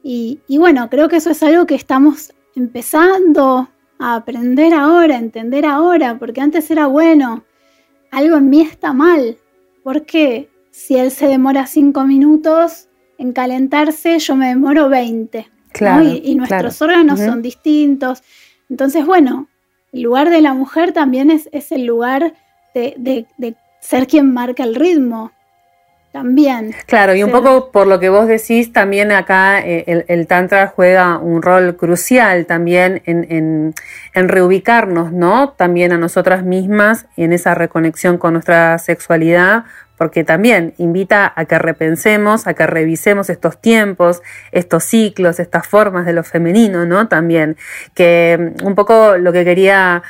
Y, 0.03 0.39
bueno, 0.49 0.89
creo 0.89 1.09
que 1.09 1.17
eso 1.17 1.31
es 1.31 1.41
algo 1.41 1.65
que 1.65 1.75
estamos 1.75 2.31
empezando 2.55 3.69
a 3.97 4.15
aprender 4.15 4.73
ahora, 4.73 5.15
a 5.15 5.19
entender 5.19 5.65
ahora, 5.65 6.19
porque 6.19 6.41
antes 6.41 6.69
era 6.69 6.85
bueno, 6.85 7.43
algo 8.11 8.37
en 8.37 8.49
mí 8.49 8.61
está 8.61 8.93
mal. 8.93 9.37
¿Por 9.83 10.05
qué? 10.05 10.49
Si 10.69 10.95
él 10.95 11.09
se 11.09 11.27
demora 11.27 11.65
cinco 11.65 12.05
minutos 12.05 12.87
en 13.17 13.33
calentarse, 13.33 14.19
yo 14.19 14.35
me 14.35 14.47
demoro 14.47 14.89
20. 14.89 15.47
Claro, 15.71 16.03
y, 16.05 16.35
nuestros 16.35 16.81
órganos 16.81 17.19
son 17.19 17.41
distintos. 17.41 18.23
Entonces, 18.69 19.05
bueno, 19.05 19.49
el 19.91 20.03
lugar 20.03 20.29
de 20.29 20.41
la 20.41 20.53
mujer 20.53 20.93
también 20.93 21.29
es, 21.29 21.71
el 21.71 21.85
lugar 21.85 22.33
de, 22.73 23.25
ser 23.81 24.07
quien 24.07 24.33
marca 24.33 24.63
el 24.63 24.75
ritmo. 24.75 25.31
También. 26.15 26.73
Claro, 26.85 27.13
y 27.13 27.23
un 27.23 27.31
poco 27.31 27.71
por 27.71 27.87
lo 27.87 27.99
que 27.99 28.07
vos 28.07 28.25
decís, 28.25 28.71
también 28.71 29.11
acá 29.11 29.59
eh, 29.59 30.05
el, 30.07 30.27
Tantra 30.27 30.67
juega 30.67 31.17
un 31.17 31.41
rol 31.41 31.75
crucial 31.75 32.45
también 32.45 33.01
en, 33.05 33.73
en, 34.13 34.29
reubicarnos, 34.29 35.11
¿no? 35.11 35.49
También 35.49 35.91
a 35.91 35.97
nosotras 35.97 36.45
mismas 36.45 37.05
en 37.17 37.33
esa 37.33 37.53
reconexión 37.53 38.17
con 38.17 38.31
nuestra 38.31 38.77
sexualidad, 38.77 39.65
porque 39.97 40.23
también 40.23 40.73
invita 40.77 41.33
a 41.35 41.43
que 41.43 41.59
repensemos, 41.59 42.47
a 42.47 42.53
que 42.53 42.65
revisemos 42.65 43.29
estos 43.29 43.59
tiempos, 43.59 44.21
estos 44.53 44.85
ciclos, 44.85 45.41
estas 45.41 45.67
formas 45.67 46.05
de 46.05 46.13
lo 46.13 46.23
femenino, 46.23 46.85
¿no? 46.85 47.09
También, 47.09 47.57
que 47.93 48.53
mm, 48.61 48.65
un 48.65 48.73
poco 48.73 49.17
lo 49.17 49.33
que 49.33 49.43
quería 49.43 50.01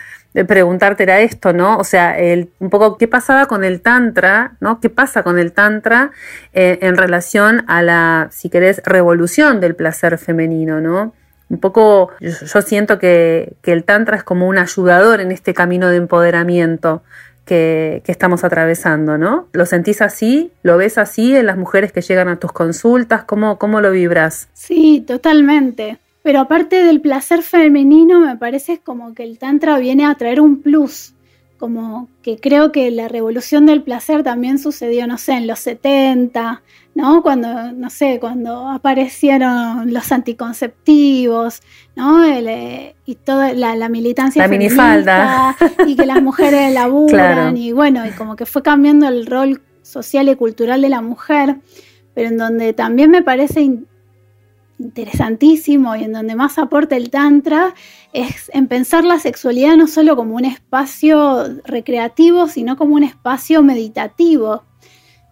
preguntarte 0.44 1.04
era 1.04 1.22
esto, 1.22 1.54
¿no? 1.54 1.78
O 1.78 1.84
sea, 1.84 2.20
el, 2.20 2.50
un 2.60 2.70
poco 2.70 2.98
qué 2.98 3.08
pasaba 3.08 3.46
con 3.46 3.64
el 3.64 3.82
tantra, 3.82 4.56
¿no? 4.60 4.82
¿Qué 4.82 4.90
pasa 4.90 5.24
con 5.24 5.40
el 5.40 5.54
tantra 5.54 6.12
eh, 6.54 6.80
en 6.82 6.98
relación 6.98 7.64
a 7.68 7.82
la, 7.82 8.28
si 8.32 8.50
querés, 8.50 8.82
revolución 8.84 9.62
del 9.62 9.76
placer 9.76 10.18
femenino, 10.18 10.82
¿no? 10.82 11.14
Un 11.48 11.60
poco, 11.60 12.10
yo, 12.20 12.62
siento 12.62 13.00
que, 13.00 13.54
que 13.62 13.72
el 13.72 13.84
tantra 13.84 14.18
es 14.18 14.24
como 14.24 14.48
un 14.48 14.58
ayudador 14.58 15.22
en 15.22 15.32
este 15.32 15.54
camino 15.54 15.90
de 15.90 15.98
empoderamiento 15.98 17.04
que, 17.46 18.04
estamos 18.08 18.44
atravesando, 18.44 19.18
¿no? 19.18 19.48
¿Lo 19.54 19.66
sentís 19.66 20.02
así? 20.02 20.52
¿Lo 20.64 20.78
ves 20.78 20.98
así 20.98 21.36
en 21.36 21.46
las 21.46 21.58
mujeres 21.58 21.92
que 21.92 22.02
llegan 22.02 22.28
a 22.28 22.38
tus 22.38 22.52
consultas? 22.52 23.24
¿Cómo, 23.24 23.58
cómo 23.58 23.82
lo 23.82 23.92
vibras? 23.92 24.50
Sí, 24.54 25.04
totalmente. 25.08 26.00
Pero 26.26 26.40
aparte 26.40 26.84
del 26.84 27.02
placer 27.02 27.44
femenino, 27.44 28.20
me 28.20 28.36
parece 28.36 28.80
como 28.80 29.14
que 29.14 29.22
el 29.22 29.38
Tantra 29.38 29.78
viene 29.78 30.06
a 30.06 30.16
traer 30.16 30.42
un 30.42 30.60
plus 30.60 31.14
como 31.60 32.10
que 32.24 32.38
creo 32.38 32.72
que 32.72 32.90
la 32.90 33.08
revolución 33.08 33.68
del 33.68 33.84
placer 33.84 34.24
también 34.24 34.58
sucedió, 34.60 35.06
no 35.06 35.20
sé, 35.20 35.34
en 35.34 35.46
los 35.46 35.60
70, 35.60 36.64
¿no? 36.96 37.22
Cuando, 37.22 37.72
no 37.74 37.90
sé, 37.92 38.18
cuando 38.20 38.70
aparecieron 38.70 39.94
los 39.94 40.12
anticonceptivos, 40.12 41.62
¿no? 41.96 42.26
Eh, 42.26 42.96
y 43.06 43.16
toda 43.16 43.54
la, 43.54 43.88
militancia 43.88 44.42
la 44.42 44.48
minifalda. 44.48 45.56
y 45.86 45.96
que 45.96 46.06
las 46.08 46.24
mujeres 46.24 46.74
laburan 46.74 47.56
y 47.56 47.72
bueno, 47.72 48.06
y 48.06 48.12
como 48.12 48.36
que 48.36 48.48
fue 48.48 48.64
cambiando 48.64 49.08
el 49.08 49.28
rol 49.28 49.62
social 49.84 50.28
y 50.28 50.36
cultural 50.36 50.82
de 50.82 50.90
la 50.90 51.02
mujer, 51.02 51.58
pero 52.16 52.30
en 52.30 52.38
donde 52.38 52.74
también 52.74 53.12
me 53.12 53.22
parece 53.22 53.62
interesantísimo 54.80 55.96
y 55.96 56.04
en 56.04 56.14
donde 56.14 56.36
más 56.36 56.58
aporta 56.58 56.96
el 56.96 57.10
Tantra 57.10 57.74
es 58.14 58.50
en 58.54 58.68
pensar 58.68 59.04
la 59.04 59.20
sexualidad 59.20 59.76
no 59.76 59.88
solo 59.88 60.16
como 60.16 60.36
un 60.36 60.46
espacio 60.46 61.62
recreativo, 61.66 62.48
sino 62.48 62.76
como 62.76 62.96
un 62.96 63.04
espacio 63.04 63.64
meditativo, 63.64 64.64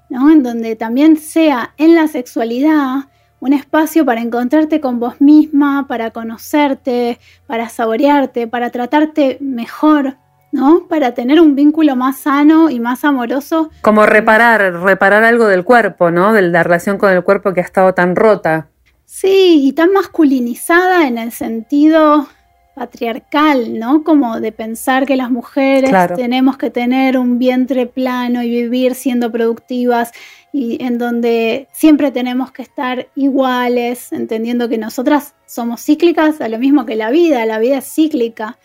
¿no? 0.10 0.32
en 0.32 0.44
donde 0.44 0.76
también 0.76 1.18
sea 1.18 1.74
en 1.78 1.96
la 1.96 2.08
sexualidad 2.08 3.10
un 3.44 3.52
espacio 3.52 4.06
para 4.06 4.22
encontrarte 4.22 4.80
con 4.80 5.02
vos 5.02 5.20
misma, 5.20 5.86
para 5.90 6.12
conocerte, 6.12 7.20
para 7.46 7.68
saborearte, 7.68 8.48
para 8.48 8.70
tratarte 8.70 9.38
mejor, 9.42 10.16
¿no? 10.54 10.88
Para 10.88 11.14
tener 11.14 11.42
un 11.42 11.54
vínculo 11.54 11.98
más 11.98 12.20
sano 12.20 12.70
y 12.70 12.80
más 12.80 13.04
amoroso. 13.04 13.70
Como 13.82 14.06
reparar, 14.06 14.80
reparar 14.82 15.26
algo 15.26 15.48
del 15.48 15.66
cuerpo, 15.66 16.10
¿no? 16.10 16.32
De 16.32 16.42
la 16.42 16.64
relación 16.64 16.98
con 16.98 17.12
el 17.12 17.22
cuerpo 17.26 17.54
que 17.54 17.60
ha 17.60 17.66
estado 17.66 17.94
tan 17.94 18.16
rota. 18.16 18.70
Sí, 19.16 19.68
y 19.68 19.74
tan 19.74 19.94
masculinizada 19.94 21.08
en 21.08 21.20
el 21.20 21.32
sentido 21.32 22.28
patriarcal, 22.74 23.78
¿no? 23.78 24.04
Como 24.04 24.40
de 24.40 24.52
pensar 24.52 25.06
que 25.06 25.16
las 25.16 25.30
mujeres 25.30 25.94
tenemos 26.16 26.58
que 26.58 26.72
tener 26.72 27.20
un 27.20 27.38
vientre 27.38 27.86
plano 27.86 28.42
y 28.42 28.50
vivir 28.50 28.96
siendo 28.96 29.32
productivas 29.32 30.12
y 30.52 30.84
en 30.84 30.98
donde 30.98 31.68
siempre 31.72 32.10
tenemos 32.10 32.52
que 32.52 32.64
estar 32.64 33.08
iguales, 33.16 34.12
entendiendo 34.12 34.68
que 34.68 34.80
nosotras 34.80 35.36
somos 35.46 35.82
cíclicas 35.82 36.42
a 36.42 36.50
lo 36.50 36.58
mismo 36.58 36.88
que 36.88 36.96
la 36.96 37.12
vida, 37.12 37.46
la 37.46 37.60
vida 37.60 37.78
es 37.78 37.94
cíclica. 37.94 38.58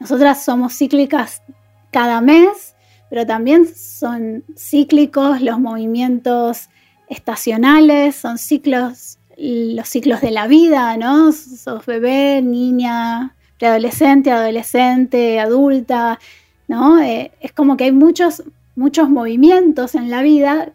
Nosotras 0.00 0.44
somos 0.44 0.76
cíclicas 0.76 1.44
cada 1.92 2.20
mes, 2.20 2.74
pero 3.08 3.24
también 3.24 3.72
son 3.72 4.42
cíclicos 4.56 5.40
los 5.40 5.60
movimientos 5.60 6.70
estacionales, 7.08 8.16
son 8.16 8.38
ciclos 8.38 9.18
los 9.36 9.88
ciclos 9.88 10.20
de 10.20 10.30
la 10.30 10.46
vida, 10.46 10.96
¿no? 10.96 11.32
Sos 11.32 11.86
bebé, 11.86 12.42
niña, 12.42 13.34
preadolescente, 13.58 14.30
adolescente, 14.30 15.40
adulta, 15.40 16.18
¿no? 16.68 17.00
Eh, 17.00 17.32
es 17.40 17.52
como 17.52 17.76
que 17.76 17.84
hay 17.84 17.92
muchos, 17.92 18.42
muchos 18.76 19.08
movimientos 19.08 19.94
en 19.94 20.10
la 20.10 20.22
vida 20.22 20.72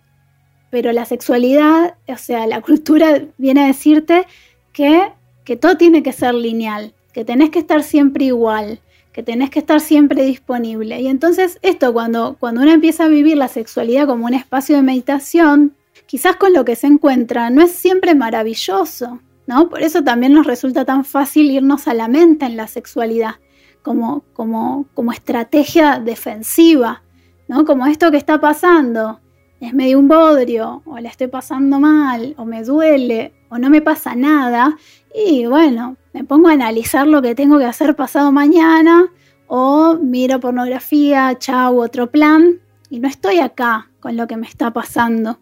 pero 0.70 0.92
la 0.92 1.06
sexualidad, 1.06 1.96
o 2.08 2.18
sea, 2.18 2.48
la 2.48 2.62
cultura 2.62 3.22
viene 3.38 3.64
a 3.64 3.68
decirte 3.68 4.26
que, 4.74 5.12
que 5.44 5.56
todo 5.56 5.78
tiene 5.78 6.04
que 6.04 6.12
ser 6.12 6.34
lineal, 6.34 6.94
que 7.14 7.24
tenés 7.24 7.50
que 7.50 7.60
estar 7.60 7.84
siempre 7.84 8.26
igual, 8.26 8.80
que 9.14 9.24
tenés 9.24 9.50
que 9.50 9.60
estar 9.60 9.80
siempre 9.80 10.24
disponible. 10.26 11.00
Y 11.02 11.08
entonces 11.08 11.58
esto, 11.62 11.94
cuando, 11.94 12.36
cuando 12.40 12.62
uno 12.62 12.72
empieza 12.72 13.06
a 13.06 13.08
vivir 13.08 13.38
la 13.38 13.48
sexualidad 13.48 14.08
como 14.08 14.26
un 14.26 14.34
espacio 14.34 14.76
de 14.76 14.82
meditación, 14.82 15.74
quizás 16.08 16.38
con 16.38 16.54
lo 16.54 16.66
que 16.66 16.76
se 16.76 16.88
encuentra 16.88 17.52
no 17.52 17.62
es 17.62 17.72
siempre 17.72 18.16
maravilloso, 18.16 19.20
¿no? 19.46 19.70
Por 19.70 19.84
eso 19.84 20.04
también 20.04 20.34
nos 20.34 20.48
resulta 20.48 20.86
tan 20.86 21.06
fácil 21.06 21.52
irnos 21.52 21.88
a 21.88 21.94
la 21.94 22.08
mente 22.08 22.46
en 22.46 22.58
la 22.58 22.68
sexualidad, 22.68 23.36
como, 23.84 24.24
como, 24.34 24.88
como 24.96 25.12
estrategia 25.12 26.00
defensiva, 26.00 27.04
¿no? 27.48 27.66
Como 27.66 27.86
esto 27.86 28.10
que 28.10 28.18
está 28.18 28.40
pasando, 28.40 29.20
es 29.60 29.74
medio 29.74 30.00
un 30.00 30.08
bodrio, 30.08 30.82
o 30.86 30.98
le 30.98 31.10
estoy 31.10 31.28
pasando 31.28 31.80
mal, 31.80 32.34
o 32.38 32.46
me 32.46 32.64
duele, 32.64 33.34
o 33.50 33.58
no 33.58 33.70
me 33.70 33.82
pasa 33.82 34.16
nada, 34.16 34.78
y 35.14 35.46
bueno, 35.46 35.98
me 36.14 36.24
pongo 36.24 36.50
a 36.50 36.54
analizar 36.54 37.08
lo 37.08 37.22
que 37.22 37.36
tengo 37.36 37.60
que 37.60 37.66
hacer 37.66 37.96
pasado 37.96 38.32
mañana, 38.32 39.08
o 39.48 39.96
miro 39.96 40.40
pornografía, 40.40 41.38
chau, 41.38 41.82
otro 41.82 42.12
plan, 42.12 42.62
y 42.90 43.00
no 43.00 43.08
estoy 43.08 43.40
acá 43.40 43.90
con 44.00 44.16
lo 44.16 44.28
que 44.28 44.38
me 44.38 44.48
está 44.48 44.72
pasando. 44.72 45.40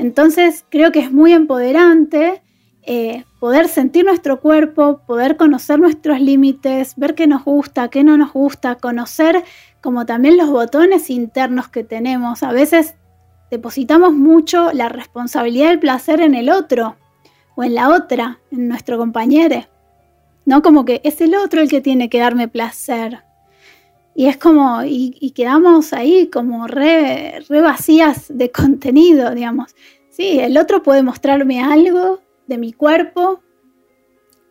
Entonces 0.00 0.64
creo 0.70 0.92
que 0.92 1.00
es 1.00 1.12
muy 1.12 1.34
empoderante 1.34 2.40
eh, 2.84 3.24
poder 3.38 3.68
sentir 3.68 4.06
nuestro 4.06 4.40
cuerpo, 4.40 5.02
poder 5.06 5.36
conocer 5.36 5.78
nuestros 5.78 6.22
límites, 6.22 6.94
ver 6.96 7.14
qué 7.14 7.26
nos 7.26 7.44
gusta, 7.44 7.88
qué 7.88 8.02
no 8.02 8.16
nos 8.16 8.32
gusta, 8.32 8.76
conocer 8.76 9.44
como 9.82 10.06
también 10.06 10.38
los 10.38 10.48
botones 10.48 11.10
internos 11.10 11.68
que 11.68 11.84
tenemos. 11.84 12.42
A 12.42 12.50
veces 12.50 12.94
depositamos 13.50 14.14
mucho 14.14 14.72
la 14.72 14.88
responsabilidad 14.88 15.68
del 15.68 15.80
placer 15.80 16.22
en 16.22 16.34
el 16.34 16.48
otro 16.48 16.96
o 17.54 17.62
en 17.62 17.74
la 17.74 17.90
otra, 17.90 18.40
en 18.50 18.68
nuestro 18.68 18.96
compañero. 18.96 19.66
¿No? 20.46 20.62
Como 20.62 20.86
que 20.86 21.02
es 21.04 21.20
el 21.20 21.34
otro 21.34 21.60
el 21.60 21.68
que 21.68 21.82
tiene 21.82 22.08
que 22.08 22.20
darme 22.20 22.48
placer. 22.48 23.22
Y 24.14 24.26
es 24.26 24.36
como, 24.36 24.82
y, 24.84 25.32
quedamos 25.34 25.92
ahí 25.92 26.28
como 26.28 26.66
re, 26.66 27.42
vacías 27.48 28.26
de 28.28 28.50
contenido, 28.50 29.34
digamos. 29.34 29.74
Sí, 30.10 30.40
el 30.40 30.58
otro 30.58 30.82
puede 30.82 31.02
mostrarme 31.02 31.62
algo 31.62 32.20
de 32.46 32.58
mi 32.58 32.72
cuerpo 32.72 33.40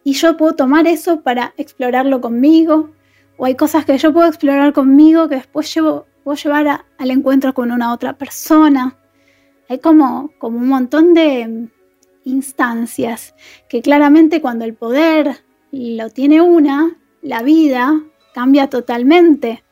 y 0.04 0.13
yo 0.13 0.38
puedo 0.38 0.56
tomar 0.56 0.88
eso 0.88 1.22
para 1.22 1.54
explorarlo 1.58 2.22
conmigo. 2.22 2.92
O 3.38 3.46
hay 3.46 3.56
cosas 3.56 3.86
que 3.86 3.98
yo 3.98 4.13
puedo 4.13 4.28
explorar 4.28 4.74
conmigo 4.74 5.28
que 5.30 5.36
después 5.36 5.74
llevo, 5.74 6.08
puedo 6.24 6.38
llevar 6.38 6.86
al 6.98 7.12
encuentro 7.12 7.54
con 7.54 7.72
una 7.72 7.94
otra 7.94 8.18
persona. 8.18 8.98
Hay 9.68 9.80
como, 9.80 10.32
como 10.39 10.58
un 10.58 10.68
montón 10.68 11.13
de 11.13 11.70
instancias 12.24 13.36
que 13.68 13.82
claramente 13.82 14.42
cuando 14.42 14.66
el 14.66 14.74
poder 14.74 15.44
lo 15.72 16.10
tiene 16.10 16.42
una, 16.42 16.98
la 17.22 17.44
vida 17.44 18.01
cambia 18.34 18.68
totalmente 18.68 19.64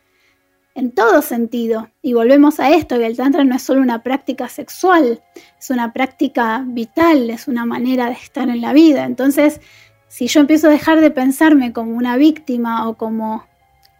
en 0.78 0.92
todo 0.92 1.22
sentido. 1.24 1.90
Y 2.02 2.14
volvemos 2.14 2.60
a 2.60 2.70
esto, 2.70 2.98
que 3.00 3.08
el 3.08 3.18
tantra 3.18 3.44
no 3.44 3.56
es 3.56 3.64
solo 3.64 3.82
una 3.82 4.04
práctica 4.04 4.48
sexual, 4.48 5.24
es 5.60 5.70
una 5.72 5.92
práctica 5.92 6.64
vital, 6.68 7.30
es 7.32 7.48
una 7.48 7.66
manera 7.66 8.06
de 8.08 8.14
estar 8.14 8.48
en 8.48 8.62
la 8.62 8.74
vida. 8.74 9.06
Entonces, 9.06 9.60
si 10.08 10.28
yo 10.28 10.40
empiezo 10.40 10.68
a 10.68 10.72
dejar 10.72 11.02
de 11.02 11.10
pensarme 11.12 11.74
como 11.74 11.96
una 11.96 12.16
víctima 12.16 12.88
o 12.88 12.96
como, 12.96 13.46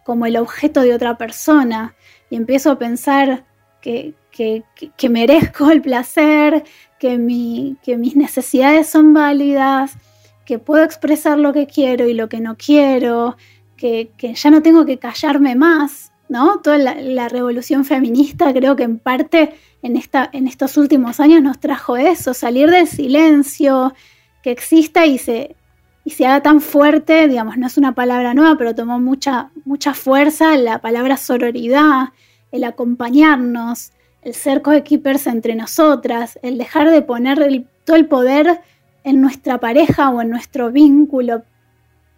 como 0.04 0.26
el 0.26 0.36
objeto 0.36 0.82
de 0.82 0.94
otra 0.94 1.18
persona 1.18 1.94
y 2.30 2.36
empiezo 2.36 2.70
a 2.70 2.78
pensar 2.78 3.44
que, 3.80 4.14
que, 4.30 5.08
merezco 5.08 5.70
el 5.70 5.82
placer, 5.82 6.62
que, 6.98 7.18
mi, 7.18 7.76
que 7.82 7.96
mis 7.96 8.14
necesidades 8.14 8.88
son 8.88 9.12
válidas, 9.14 9.96
que 10.44 10.58
puedo 10.58 10.84
expresar 10.84 11.38
lo 11.38 11.52
que 11.52 11.66
quiero 11.66 12.06
y 12.06 12.14
lo 12.14 12.28
que 12.28 12.40
no 12.40 12.56
quiero, 12.56 13.36
que, 13.78 14.10
ya 14.34 14.50
no 14.50 14.60
tengo 14.60 14.84
que 14.84 14.98
callarme 14.98 15.54
más, 15.54 16.12
¿no? 16.28 16.58
Toda 16.58 16.76
la, 16.76 17.28
revolución 17.28 17.86
feminista 17.86 18.52
creo 18.52 18.76
que 18.76 18.82
en 18.82 18.98
parte 18.98 19.54
en, 19.82 19.96
esta, 19.96 20.28
en 20.32 20.46
estos 20.46 20.76
últimos 20.76 21.20
años 21.20 21.40
nos 21.40 21.58
trajo 21.58 21.96
eso, 21.96 22.34
salir 22.34 22.70
del 22.70 22.86
silencio, 22.86 23.94
que 24.42 24.50
exista 24.50 25.06
y 25.06 25.16
se, 25.16 25.56
y 26.04 26.10
se 26.10 26.26
haga 26.26 26.42
tan 26.42 26.60
fuerte, 26.60 27.28
digamos, 27.28 27.56
no 27.56 27.66
es 27.66 27.78
una 27.78 27.94
palabra 27.94 28.34
nueva, 28.34 28.56
pero 28.58 28.74
tomó 28.74 29.00
mucha, 29.00 29.50
mucha 29.64 29.94
fuerza 29.94 30.56
la 30.58 30.80
palabra 30.80 31.16
sororidad, 31.16 32.08
el 32.52 32.64
acompañarnos, 32.64 33.92
el 34.22 34.34
ser 34.34 34.60
coequippers 34.60 35.26
entre 35.26 35.54
nosotras, 35.54 36.38
el 36.42 36.58
dejar 36.58 36.90
de 36.90 37.02
poner 37.02 37.64
todo 37.84 37.96
el 37.96 38.06
poder 38.06 38.60
en 39.04 39.20
nuestra 39.20 39.58
pareja 39.58 40.10
o 40.10 40.20
en 40.20 40.30
nuestro 40.30 40.70
vínculo 40.70 41.44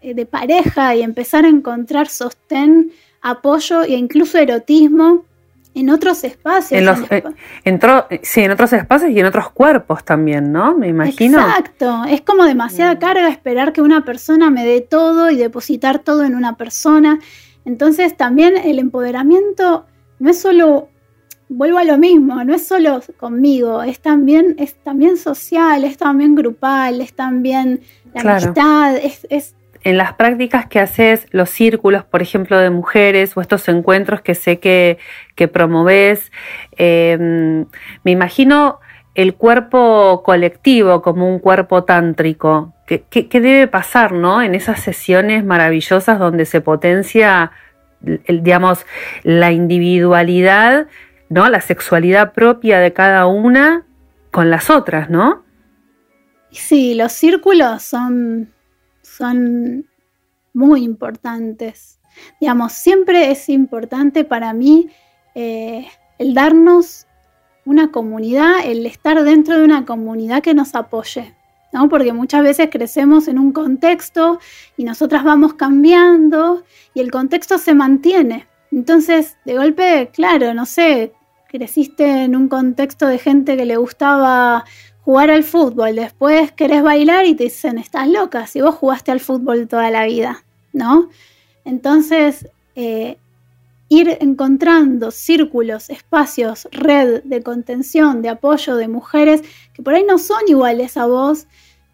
de 0.02 0.26
pareja 0.26 0.94
y 0.94 1.02
empezar 1.02 1.44
a 1.44 1.48
encontrar 1.48 2.08
sostén 2.08 2.90
apoyo 3.22 3.82
e 3.82 3.94
incluso 3.94 4.38
erotismo 4.38 5.24
en 5.74 5.90
otros 5.90 6.24
espacios. 6.24 6.80
En 6.80 6.88
eh, 7.10 8.20
sí, 8.22 8.40
en 8.40 8.50
otros 8.50 8.72
espacios 8.72 9.10
y 9.10 9.20
en 9.20 9.26
otros 9.26 9.50
cuerpos 9.50 10.04
también, 10.04 10.52
¿no? 10.52 10.76
Me 10.76 10.88
imagino. 10.88 11.38
Exacto, 11.38 12.04
es 12.08 12.22
como 12.22 12.44
demasiada 12.44 12.94
mm. 12.94 12.98
carga 12.98 13.28
esperar 13.28 13.72
que 13.72 13.82
una 13.82 14.04
persona 14.04 14.50
me 14.50 14.64
dé 14.64 14.80
todo 14.80 15.30
y 15.30 15.36
depositar 15.36 16.00
todo 16.00 16.24
en 16.24 16.34
una 16.34 16.56
persona. 16.56 17.20
Entonces 17.64 18.16
también 18.16 18.56
el 18.56 18.78
empoderamiento 18.78 19.86
no 20.18 20.30
es 20.30 20.40
solo, 20.40 20.88
vuelvo 21.48 21.78
a 21.78 21.84
lo 21.84 21.98
mismo, 21.98 22.42
no 22.42 22.54
es 22.54 22.66
solo 22.66 23.00
conmigo, 23.16 23.82
es 23.82 24.00
también, 24.00 24.56
es 24.58 24.74
también 24.82 25.16
social, 25.16 25.84
es 25.84 25.96
también 25.96 26.34
grupal, 26.34 27.00
es 27.00 27.12
también 27.12 27.80
la 28.12 28.36
amistad, 28.36 28.96
es, 28.96 29.26
es 29.30 29.54
en 29.82 29.96
las 29.96 30.14
prácticas 30.14 30.66
que 30.66 30.78
haces, 30.78 31.26
los 31.30 31.48
círculos, 31.50 32.04
por 32.04 32.22
ejemplo, 32.22 32.58
de 32.58 32.70
mujeres 32.70 33.36
o 33.36 33.40
estos 33.40 33.68
encuentros 33.68 34.20
que 34.20 34.34
sé 34.34 34.58
que, 34.58 34.98
que 35.34 35.48
promoves, 35.48 36.30
em, 36.76 37.66
me 38.04 38.10
imagino 38.10 38.80
el 39.14 39.34
cuerpo 39.34 40.22
colectivo 40.24 41.02
como 41.02 41.28
un 41.28 41.38
cuerpo 41.38 41.84
tántrico. 41.84 42.74
¿Qué, 42.86 43.28
debe 43.30 43.68
pasar 43.68 44.12
¿no? 44.12 44.42
en 44.42 44.54
esas 44.54 44.80
sesiones 44.80 45.44
maravillosas 45.44 46.18
donde 46.18 46.44
se 46.44 46.60
potencia, 46.60 47.52
digamos, 48.00 48.84
la 49.22 49.52
individualidad, 49.52 50.88
¿no? 51.28 51.48
la 51.48 51.60
sexualidad 51.60 52.32
propia 52.32 52.80
de 52.80 52.92
cada 52.92 53.26
una 53.26 53.84
con 54.30 54.50
las 54.50 54.70
otras, 54.70 55.08
¿no? 55.10 55.44
Sí, 56.50 56.94
los 56.94 57.12
círculos 57.12 57.82
son 57.82 58.52
son 59.20 59.86
muy 60.54 60.82
importantes. 60.82 62.00
Digamos, 62.40 62.72
siempre 62.72 63.30
es 63.30 63.48
importante 63.48 64.24
para 64.24 64.52
mí 64.54 64.88
eh, 65.34 65.86
el 66.18 66.34
darnos 66.34 67.06
una 67.66 67.92
comunidad, 67.92 68.64
el 68.64 68.86
estar 68.86 69.22
dentro 69.22 69.58
de 69.58 69.64
una 69.64 69.84
comunidad 69.84 70.42
que 70.42 70.54
nos 70.54 70.74
apoye, 70.74 71.34
¿no? 71.72 71.88
Porque 71.90 72.14
muchas 72.14 72.42
veces 72.42 72.70
crecemos 72.70 73.28
en 73.28 73.38
un 73.38 73.52
contexto 73.52 74.40
y 74.76 74.84
nosotras 74.84 75.22
vamos 75.22 75.54
cambiando 75.54 76.64
y 76.94 77.00
el 77.00 77.10
contexto 77.10 77.58
se 77.58 77.74
mantiene. 77.74 78.48
Entonces, 78.72 79.36
de 79.44 79.56
golpe, 79.56 80.10
claro, 80.14 80.54
no 80.54 80.64
sé, 80.64 81.12
creciste 81.46 82.24
en 82.24 82.34
un 82.34 82.48
contexto 82.48 83.06
de 83.06 83.18
gente 83.18 83.56
que 83.56 83.66
le 83.66 83.76
gustaba 83.76 84.64
jugar 85.04 85.30
al 85.30 85.44
fútbol, 85.44 85.96
después 85.96 86.52
querés 86.52 86.82
bailar 86.82 87.26
y 87.26 87.34
te 87.34 87.44
dicen, 87.44 87.78
estás 87.78 88.08
loca, 88.08 88.46
si 88.46 88.60
vos 88.60 88.74
jugaste 88.74 89.10
al 89.10 89.20
fútbol 89.20 89.66
toda 89.68 89.90
la 89.90 90.04
vida, 90.04 90.44
¿no? 90.72 91.08
Entonces, 91.64 92.48
eh, 92.74 93.16
ir 93.88 94.16
encontrando 94.20 95.10
círculos, 95.10 95.90
espacios, 95.90 96.68
red 96.70 97.22
de 97.24 97.42
contención, 97.42 98.22
de 98.22 98.28
apoyo 98.28 98.76
de 98.76 98.88
mujeres 98.88 99.42
que 99.74 99.82
por 99.82 99.94
ahí 99.94 100.04
no 100.04 100.18
son 100.18 100.40
iguales 100.46 100.96
a 100.96 101.06
vos, 101.06 101.46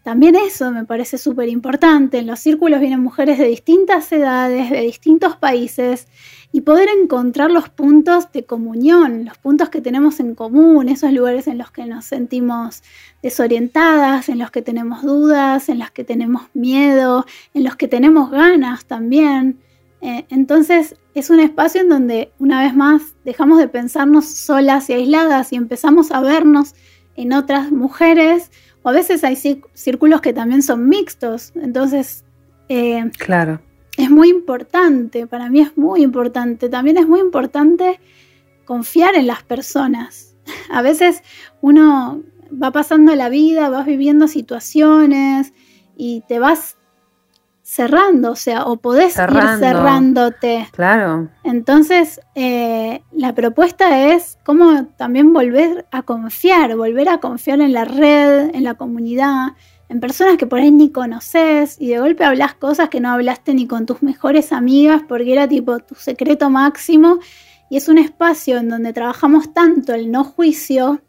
también 0.07 0.37
eso 0.37 0.71
me 0.71 0.85
parece 0.85 1.17
súper 1.17 1.49
importante. 1.49 2.19
En 2.19 2.27
los 2.27 2.39
círculos 2.39 2.79
vienen 2.79 3.01
mujeres 3.01 3.37
de 3.37 3.45
distintas 3.45 4.09
edades, 4.13 4.69
de 4.69 4.79
distintos 4.79 5.35
países, 5.35 6.07
y 6.53 6.61
poder 6.61 6.87
encontrar 6.87 7.51
los 7.51 7.67
puntos 7.67 8.31
de 8.31 8.45
comunión, 8.45 9.25
los 9.25 9.37
puntos 9.37 9.67
que 9.67 9.81
tenemos 9.81 10.21
en 10.21 10.33
común, 10.33 10.87
esos 10.87 11.11
lugares 11.11 11.47
en 11.47 11.57
los 11.57 11.71
que 11.71 11.85
nos 11.85 12.05
sentimos 12.05 12.83
desorientadas, 13.21 14.29
en 14.29 14.39
los 14.39 14.49
que 14.49 14.61
tenemos 14.61 15.03
dudas, 15.03 15.67
en 15.67 15.77
los 15.77 15.91
que 15.91 16.05
tenemos 16.05 16.43
miedo, 16.53 17.25
en 17.53 17.65
los 17.65 17.75
que 17.75 17.89
tenemos 17.89 18.31
ganas 18.31 18.85
también. 18.85 19.59
Eh, 19.99 20.25
entonces 20.29 20.95
es 21.15 21.29
un 21.29 21.41
espacio 21.41 21.81
en 21.81 21.89
donde 21.89 22.31
una 22.39 22.61
vez 22.61 22.73
más 22.73 23.01
dejamos 23.25 23.59
de 23.59 23.67
pensarnos 23.67 24.23
solas 24.25 24.89
y 24.89 24.93
aisladas 24.93 25.51
y 25.51 25.57
empezamos 25.57 26.11
a 26.11 26.21
vernos 26.21 26.75
en 27.17 27.33
otras 27.33 27.71
mujeres, 27.73 28.51
o 28.87 28.89
a 28.89 28.93
veces 28.93 29.23
hay 29.25 29.35
círculos 29.73 30.21
que 30.21 30.31
también 30.31 30.63
son 30.63 30.87
mixtos, 30.87 31.51
entonces... 31.55 32.23
Eh, 32.69 33.03
claro 33.17 33.59
es 33.97 34.11
muy 34.11 34.29
importante, 34.29 35.25
para 35.25 35.49
mí 35.49 35.59
es 35.59 35.75
muy 35.75 36.03
importante. 36.03 36.69
También 36.69 36.97
es 36.97 37.07
muy 37.07 37.19
importante 37.19 37.99
confiar 38.63 39.15
en 39.15 39.27
las 39.27 39.43
personas. 39.43 40.35
a 40.69 40.81
veces 40.81 41.23
uno 41.61 42.21
va 42.51 42.71
pasando 42.71 43.13
la 43.15 43.27
vida, 43.27 43.69
vas 43.69 43.85
viviendo 43.85 44.27
situaciones 44.27 45.53
y 45.97 46.23
te 46.27 46.39
vas 46.39 46.76
cerrando, 47.67 48.31
o 48.31 48.35
sea, 48.37 48.63
o 48.63 48.77
podés 48.77 49.17
ir 49.17 49.59
cerrándote. 49.59 50.69
Claro. 50.71 51.27
Entonces, 51.43 52.21
eh, 52.33 53.01
la 53.11 53.35
propuesta 53.35 54.13
es 54.13 54.37
cómo 54.45 54.85
también 54.95 55.33
volver 55.33 55.85
a 55.91 56.03
confiar, 56.03 56.77
volver 56.77 57.09
a 57.09 57.17
confiar 57.17 57.59
en 57.59 57.73
la 57.73 57.83
red, 57.83 58.55
en 58.55 58.63
la 58.63 58.75
comunidad, 58.75 59.49
en 59.89 59.99
personas 59.99 60.37
que 60.37 60.47
por 60.47 60.59
ahí 60.59 60.71
ni 60.71 60.91
conoces 60.91 61.75
y 61.77 61.89
de 61.89 61.99
golpe 61.99 62.23
hablas 62.23 62.53
cosas 62.53 62.87
que 62.87 63.01
no 63.01 63.09
hablaste 63.09 63.53
ni 63.53 63.67
con 63.67 63.85
tus 63.85 64.01
mejores 64.01 64.53
amigas 64.53 65.01
porque 65.05 65.33
era 65.33 65.45
tipo 65.45 65.77
tu 65.79 65.95
secreto 65.95 66.49
máximo 66.49 67.19
y 67.69 67.75
es 67.75 67.89
un 67.89 67.97
espacio 67.97 68.59
en 68.59 68.69
donde 68.69 68.93
trabajamos 68.93 69.53
tanto 69.53 69.93
el 69.93 70.09
no 70.09 70.23
juicio 70.23 71.01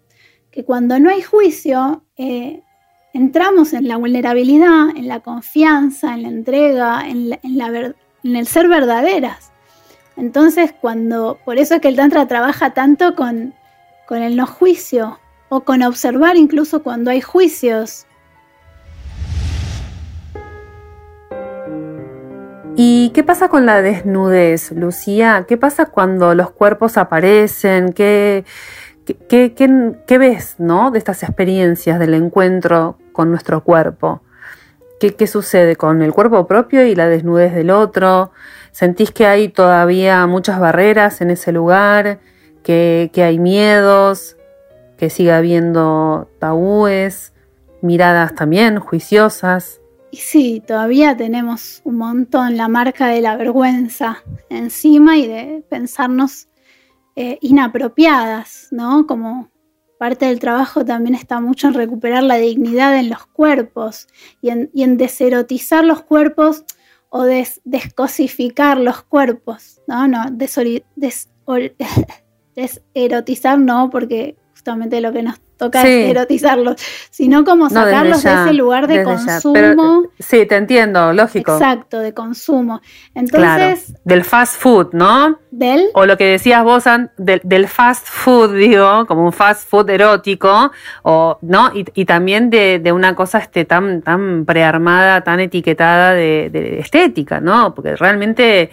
que 0.50 0.64
cuando 0.64 0.98
no 0.98 1.08
hay 1.08 1.22
juicio 1.22 2.04
eh, 2.16 2.64
entramos 3.12 3.72
en 3.72 3.88
la 3.88 3.96
vulnerabilidad, 3.96 4.90
en 4.96 5.08
la 5.08 5.20
confianza, 5.20 6.14
en 6.14 6.22
la 6.22 6.28
entrega, 6.28 7.08
en, 7.08 7.38
en 7.42 8.36
el 8.36 8.46
ser 8.46 8.68
verdaderas. 8.68 9.52
Entonces, 10.16 10.74
cuando, 10.80 11.38
por 11.44 11.58
eso 11.58 11.76
es 11.76 11.80
que 11.80 11.88
el 11.88 11.96
Tantra 11.96 12.26
trabaja 12.26 12.74
tanto 12.74 13.14
con, 13.14 13.54
con 14.06 14.22
el 14.22 14.36
no 14.36 14.46
juicio 14.46 15.18
o 15.48 15.60
con 15.60 15.82
observar 15.82 16.36
incluso 16.36 16.82
cuando 16.82 17.10
hay 17.10 17.20
juicios, 17.20 18.04
¿Y 22.80 23.10
qué 23.10 23.24
pasa 23.24 23.48
con 23.48 23.66
la 23.66 23.82
desnudez, 23.82 24.70
Lucía? 24.70 25.46
¿Qué 25.48 25.56
pasa 25.56 25.86
cuando 25.86 26.36
los 26.36 26.52
cuerpos 26.52 26.96
aparecen? 26.96 27.92
¿Qué, 27.92 28.44
qué, 29.14 30.18
ves 30.18 30.56
¿no? 30.58 30.90
de 30.90 30.98
estas 30.98 31.22
experiencias 31.22 31.98
del 31.98 32.14
encuentro 32.14 32.98
con 33.12 33.30
nuestro 33.30 33.62
cuerpo? 33.64 34.22
¿Qué, 35.00 35.26
sucede 35.26 35.76
con 35.76 36.02
el 36.02 36.12
cuerpo 36.12 36.46
propio 36.46 36.84
y 36.84 36.94
la 36.94 37.08
desnudez 37.08 37.54
del 37.54 37.70
otro? 37.70 38.32
¿Sentís 38.72 39.12
que 39.12 39.26
hay 39.26 39.48
todavía 39.48 40.26
muchas 40.26 40.58
barreras 40.58 41.20
en 41.20 41.30
ese 41.30 41.52
lugar? 41.52 42.18
¿Que, 42.64 43.10
que 43.12 43.22
hay 43.22 43.38
miedos? 43.38 44.36
¿Que 44.96 45.08
sigue 45.10 45.32
habiendo 45.32 46.28
tabúes? 46.40 47.32
¿Miradas 47.80 48.34
también 48.34 48.80
juiciosas? 48.80 49.80
Y 50.10 50.16
sí, 50.16 50.62
todavía 50.66 51.16
tenemos 51.16 51.80
un 51.84 51.96
montón 51.96 52.56
la 52.56 52.66
marca 52.68 53.08
de 53.08 53.20
la 53.20 53.36
vergüenza 53.36 54.24
encima 54.48 55.16
y 55.18 55.28
de 55.28 55.62
pensarnos 55.68 56.47
eh, 57.20 57.36
inapropiadas, 57.40 58.68
¿no? 58.70 59.04
Como 59.08 59.50
parte 59.98 60.26
del 60.26 60.38
trabajo 60.38 60.84
también 60.84 61.16
está 61.16 61.40
mucho 61.40 61.66
en 61.66 61.74
recuperar 61.74 62.22
la 62.22 62.36
dignidad 62.36 62.96
en 62.96 63.10
los 63.10 63.26
cuerpos 63.26 64.06
y 64.40 64.50
en, 64.50 64.96
deserotizar 64.96 65.84
los 65.84 66.02
cuerpos 66.02 66.64
o 67.08 67.24
descosificar 67.24 68.78
los 68.78 69.02
cuerpos, 69.02 69.82
¿no? 69.88 70.06
No, 70.06 70.26
deserotizar 72.54 73.58
no, 73.58 73.90
porque 73.90 74.36
justamente 74.52 75.00
lo 75.00 75.12
que 75.12 75.24
nos 75.24 75.40
toca 75.58 75.86
erotizarlos, 75.86 76.76
sino 77.10 77.44
como 77.44 77.68
sacarlos 77.68 78.22
de 78.22 78.32
ese 78.32 78.52
lugar 78.54 78.86
de 78.86 79.02
consumo. 79.02 80.04
sí, 80.18 80.46
te 80.46 80.56
entiendo, 80.56 81.12
lógico. 81.12 81.52
Exacto, 81.52 81.98
de 81.98 82.14
consumo. 82.14 82.80
Entonces. 83.14 83.92
del 84.04 84.24
fast 84.24 84.60
food, 84.60 84.92
¿no? 84.92 85.38
Del. 85.50 85.88
O 85.94 86.06
lo 86.06 86.16
que 86.16 86.24
decías 86.24 86.62
vos, 86.62 86.84
del, 87.16 87.68
fast 87.68 88.06
food, 88.06 88.54
digo, 88.54 89.04
como 89.06 89.24
un 89.24 89.32
fast 89.32 89.68
food 89.68 89.90
erótico, 89.90 90.70
o, 91.02 91.38
¿no? 91.42 91.72
Y, 91.74 92.04
también 92.04 92.48
de, 92.50 92.92
una 92.92 93.14
cosa 93.14 93.38
este, 93.38 93.64
tan, 93.64 94.00
tan 94.02 94.44
prearmada, 94.46 95.22
tan 95.22 95.40
etiquetada 95.40 96.14
de, 96.14 96.48
de 96.50 96.78
estética, 96.78 97.40
¿no? 97.40 97.74
Porque 97.74 97.96
realmente 97.96 98.70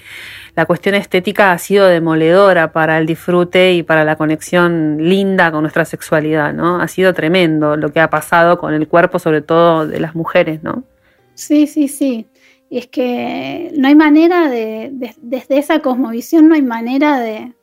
la 0.56 0.66
cuestión 0.66 0.96
estética 0.96 1.52
ha 1.52 1.58
sido 1.58 1.86
demoledora 1.88 2.72
para 2.72 2.98
el 2.98 3.06
disfrute 3.06 3.74
y 3.74 3.84
para 3.84 4.06
la 4.06 4.16
conexión 4.16 4.98
linda 5.00 5.52
con 5.52 5.64
nuestra 5.64 5.84
sexualidad, 5.84 6.54
¿no? 6.54 6.80
Ha 6.80 6.88
sido 6.88 7.14
tremendo 7.14 7.76
lo 7.76 7.92
que 7.92 8.00
ha 8.00 8.10
pasado 8.10 8.58
con 8.58 8.74
el 8.74 8.88
cuerpo, 8.88 9.20
sobre 9.20 9.42
todo 9.42 9.86
de 9.86 10.00
las 10.00 10.16
mujeres, 10.16 10.64
¿no? 10.64 10.84
Sí, 11.34 11.68
sí, 11.68 11.90
sí. 11.90 12.28
Y 12.70 12.78
es 12.78 12.88
que 12.88 13.72
no 13.78 13.88
hay 13.90 13.96
manera 13.96 14.50
de, 14.50 14.92
desde 15.22 15.58
esa 15.58 15.82
cosmovisión 15.82 16.48
no 16.48 16.56
hay 16.56 16.62
manera 16.62 17.20
de, 17.20 17.54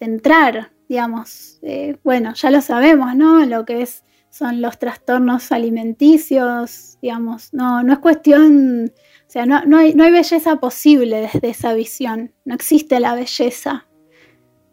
entrar, 0.00 0.70
digamos. 0.88 1.58
Eh, 1.62 1.96
bueno, 2.04 2.34
ya 2.34 2.50
lo 2.50 2.60
sabemos, 2.60 3.14
¿no? 3.16 3.44
Lo 3.46 3.64
que 3.64 3.82
es, 3.82 4.04
son 4.30 4.60
los 4.60 4.78
trastornos 4.78 5.52
alimenticios, 5.52 6.98
digamos. 7.00 7.52
No, 7.54 7.82
no 7.82 7.92
es 7.92 7.98
cuestión 8.00 8.92
o 9.34 9.36
sea, 9.36 9.46
no, 9.46 9.78
hay, 9.78 9.92
belleza 9.94 10.60
posible 10.60 11.22
desde 11.22 11.48
esa 11.48 11.74
visión, 11.74 12.32
no 12.44 12.54
existe 12.54 13.00
la 13.00 13.16
belleza, 13.16 13.88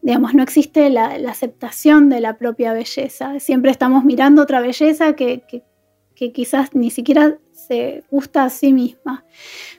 digamos, 0.04 0.36
no 0.36 0.44
existe 0.44 0.92
la, 0.92 1.16
aceptación 1.28 2.10
de 2.10 2.22
la 2.22 2.38
propia 2.38 2.72
belleza, 2.72 3.40
siempre 3.40 3.72
estamos 3.72 4.06
mirando 4.06 4.44
otra 4.44 4.62
belleza 4.62 5.16
que, 5.16 5.64
quizás 6.14 6.76
ni 6.76 6.92
siquiera 6.92 7.40
se 7.52 8.04
gusta 8.12 8.44
a 8.44 8.50
sí 8.52 8.72
misma. 8.72 9.26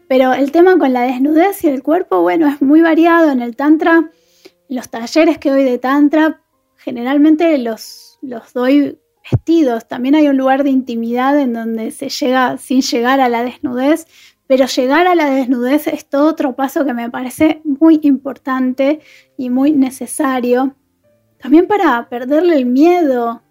Pero 0.09 0.33
el 0.33 0.51
tema 0.51 0.77
con 0.77 0.93
la 0.93 1.03
desnudez 1.03 1.63
y 1.63 1.69
el 1.69 1.85
cuerpo, 1.85 2.21
bueno, 2.23 2.49
es 2.49 2.61
muy 2.61 2.81
variado 2.81 3.31
en 3.31 3.41
el 3.41 3.55
Tantra. 3.55 4.11
Los 4.69 4.91
talleres 4.91 5.39
que 5.39 5.51
doy 5.51 5.63
de 5.63 5.79
Tantra, 5.79 6.43
generalmente 6.75 7.57
los, 7.59 8.19
los 8.21 8.53
doy 8.53 8.99
vestidos. 9.31 9.87
También 9.87 10.17
hay 10.17 10.29
un 10.29 10.37
lugar 10.37 10.65
de 10.65 10.71
intimidad 10.71 11.39
en 11.39 11.53
donde 11.53 11.93
se 11.93 12.09
llega 12.09 12.59
sin 12.59 12.81
llegar 12.81 13.21
a 13.21 13.29
la 13.29 13.45
desnudez, 13.45 14.07
pero 14.53 14.67
llegar 14.67 15.07
a 15.07 15.15
la 15.15 15.31
desnudez 15.31 15.87
es 15.87 16.05
todo 16.05 16.29
otro 16.29 16.55
paso 16.55 16.85
que 16.85 16.93
me 16.93 17.09
parece 17.09 17.63
muy 17.65 18.01
importante 18.03 19.01
y 19.39 19.49
muy 19.49 19.73
necesario. 19.73 20.77
También 21.39 21.67
para 21.67 22.07
perderle 22.11 22.59
el 22.59 22.67
miedo, 22.67 23.43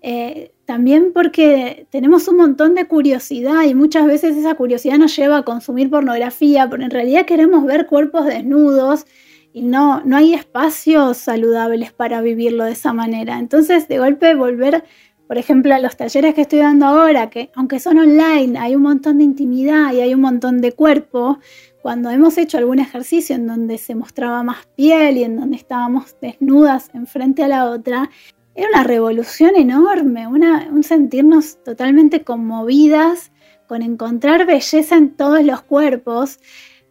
eh, 0.00 0.52
también 0.64 1.10
porque 1.12 1.88
tenemos 1.90 2.28
un 2.28 2.36
montón 2.36 2.76
de 2.76 2.86
curiosidad 2.86 3.64
y 3.64 3.74
muchas 3.74 4.06
veces 4.06 4.36
esa 4.36 4.54
curiosidad 4.54 4.96
nos 4.96 5.16
lleva 5.16 5.38
a 5.38 5.42
consumir 5.42 5.90
pornografía, 5.90 6.70
pero 6.70 6.84
en 6.84 6.92
realidad 6.92 7.26
queremos 7.26 7.64
ver 7.64 7.88
cuerpos 7.88 8.24
desnudos 8.24 9.06
y 9.52 9.62
no, 9.62 10.02
no 10.04 10.16
hay 10.16 10.34
espacios 10.34 11.16
saludables 11.16 11.92
para 11.92 12.20
vivirlo 12.20 12.62
de 12.62 12.74
esa 12.74 12.92
manera. 12.92 13.40
Entonces, 13.40 13.88
de 13.88 13.98
golpe, 13.98 14.36
volver 14.36 14.84
por 15.26 15.38
ejemplo, 15.38 15.76
los 15.78 15.96
talleres 15.96 16.34
que 16.34 16.42
estoy 16.42 16.60
dando 16.60 16.86
ahora, 16.86 17.30
que 17.30 17.50
aunque 17.54 17.80
son 17.80 17.98
online, 17.98 18.58
hay 18.58 18.76
un 18.76 18.82
montón 18.82 19.18
de 19.18 19.24
intimidad 19.24 19.92
y 19.92 20.00
hay 20.00 20.14
un 20.14 20.20
montón 20.20 20.60
de 20.60 20.72
cuerpo, 20.72 21.38
cuando 21.82 22.10
hemos 22.10 22.38
hecho 22.38 22.56
algún 22.56 22.78
ejercicio 22.78 23.36
en 23.36 23.46
donde 23.46 23.76
se 23.76 23.94
mostraba 23.94 24.42
más 24.42 24.66
piel 24.74 25.18
y 25.18 25.24
en 25.24 25.36
donde 25.36 25.56
estábamos 25.56 26.16
desnudas 26.20 26.90
enfrente 26.94 27.42
a 27.42 27.48
la 27.48 27.68
otra, 27.68 28.10
era 28.54 28.68
una 28.68 28.84
revolución 28.84 29.56
enorme, 29.56 30.26
un 30.26 30.82
sentirnos 30.82 31.62
totalmente 31.64 32.22
conmovidas 32.22 33.32
con 33.66 33.82
encontrar 33.82 34.46
belleza 34.46 34.96
en 34.96 35.10
todos 35.10 35.42
los 35.42 35.62
cuerpos 35.62 36.38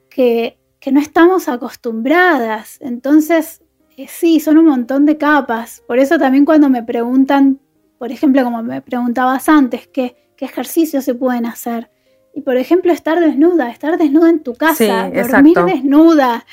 que, 0.10 0.58
no 0.92 1.00
estamos 1.00 1.48
acostumbradas. 1.48 2.78
Entonces, 2.82 3.64
eh, 3.96 4.08
sí, 4.10 4.42
son 4.42 4.58
un 4.58 4.66
montón 4.66 5.06
de 5.06 5.18
capas. 5.18 5.82
Por 5.88 5.98
eso 5.98 6.20
también 6.20 6.44
cuando 6.44 6.70
me 6.70 6.84
preguntan 6.84 7.60
por 8.04 8.12
ejemplo, 8.12 8.44
como 8.44 8.62
me 8.64 8.82
preguntabas 8.82 9.48
antes, 9.48 9.88
¿qué, 9.88 10.34
ejercicios 10.38 11.06
se 11.06 11.16
pueden 11.16 11.46
hacer? 11.46 11.90
Y 12.36 12.42
por 12.42 12.58
ejemplo, 12.58 12.92
estar 12.92 13.18
desnuda, 13.22 13.70
estar 13.70 13.98
desnuda 13.98 14.30
en 14.30 14.44
tu 14.44 14.56
casa, 14.56 15.10
dormir 15.10 15.58
desnuda. 15.60 16.46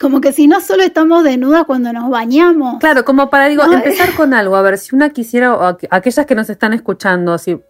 Como 0.00 0.22
que 0.22 0.32
si 0.32 0.48
no 0.48 0.62
solo 0.62 0.82
estamos 0.82 1.22
desnudas 1.22 1.64
cuando 1.64 1.92
nos 1.92 2.08
bañamos. 2.08 2.78
Claro, 2.80 3.04
como 3.04 3.28
para 3.28 3.48
digo, 3.48 3.62
empezar 3.62 4.14
con 4.14 4.32
algo, 4.32 4.56
a 4.56 4.62
ver, 4.62 4.78
si 4.78 4.96
una 4.96 5.10
quisiera, 5.10 5.54
o 5.54 5.76
aquellas 5.90 6.24
que 6.24 6.34
nos 6.34 6.48
están 6.48 6.72
escuchando, 6.72 7.36
si, 7.36 7.60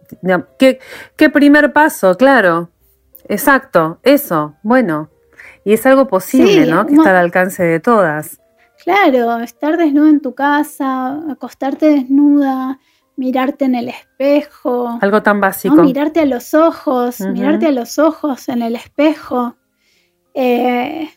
¿qué, 0.57 0.79
¿qué 1.17 1.29
primer 1.29 1.73
paso? 1.73 2.15
Claro, 2.15 2.69
exacto, 3.27 3.99
eso, 4.03 4.55
bueno. 4.63 5.09
Y 5.65 5.73
es 5.73 5.85
algo 5.85 6.07
posible, 6.07 6.65
¿no? 6.65 6.85
Que 6.85 6.93
está 6.93 7.09
al 7.09 7.17
alcance 7.17 7.61
de 7.61 7.81
todas. 7.81 8.39
Claro, 8.85 9.39
estar 9.39 9.77
desnuda 9.77 10.09
en 10.09 10.19
tu 10.19 10.35
casa, 10.35 11.19
acostarte 11.31 11.87
desnuda, 11.87 12.79
mirarte 13.15 13.65
en 13.65 13.73
el 13.73 13.89
espejo. 13.89 14.99
Algo 15.01 15.23
tan 15.23 15.41
básico. 15.41 15.81
Mirarte 15.81 16.19
a 16.19 16.25
los 16.25 16.53
ojos, 16.53 17.19
mirarte 17.19 17.65
a 17.65 17.71
los 17.71 17.97
ojos 17.97 18.47
en 18.47 18.61
el 18.61 18.75
espejo. 18.75 19.55
Eh, 20.35 21.09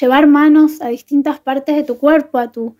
llevar 0.00 0.26
manos 0.26 0.82
a 0.82 0.88
distintas 0.88 1.40
partes 1.40 1.76
de 1.76 1.82
tu 1.82 1.96
cuerpo, 1.96 2.36
a 2.36 2.52
tu, 2.52 2.76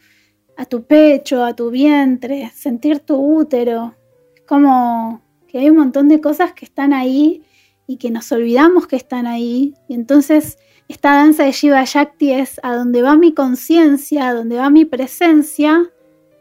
a 0.58 0.66
tu 0.66 0.84
pecho, 0.84 1.42
a 1.42 1.56
tu 1.56 1.70
vientre, 1.70 2.50
sentir 2.54 3.00
tu 3.00 3.16
útero. 3.16 3.94
Es 4.34 4.42
como 4.42 5.22
que 5.48 5.58
hay 5.58 5.70
un 5.70 5.78
montón 5.78 6.10
de 6.10 6.20
cosas 6.20 6.52
que 6.52 6.66
están 6.66 6.92
ahí 6.92 7.44
y 7.86 7.96
que 7.96 8.10
nos 8.10 8.30
olvidamos 8.30 8.86
que 8.86 8.96
están 8.96 9.26
ahí. 9.26 9.72
Y 9.88 9.94
entonces 9.94 10.58
esta 10.88 11.14
danza 11.14 11.44
de 11.44 11.52
Shiva 11.52 11.84
Shakti 11.84 12.32
es 12.32 12.60
a 12.62 12.74
donde 12.74 13.02
va 13.02 13.16
mi 13.16 13.32
conciencia, 13.32 14.28
a 14.28 14.34
donde 14.34 14.56
va 14.56 14.70
mi 14.70 14.84
presencia, 14.84 15.90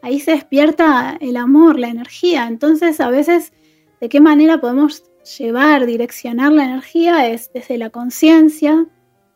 ahí 0.02 0.20
se 0.20 0.32
despierta 0.32 1.16
el 1.20 1.36
amor, 1.36 1.78
la 1.78 1.88
energía. 1.88 2.46
Entonces, 2.46 3.00
a 3.00 3.08
veces, 3.08 3.52
¿de 4.00 4.08
qué 4.08 4.20
manera 4.20 4.60
podemos 4.60 5.04
llevar, 5.38 5.86
direccionar 5.86 6.52
la 6.52 6.64
energía? 6.64 7.28
Es 7.28 7.50
desde 7.54 7.78
la 7.78 7.90
conciencia. 7.90 8.86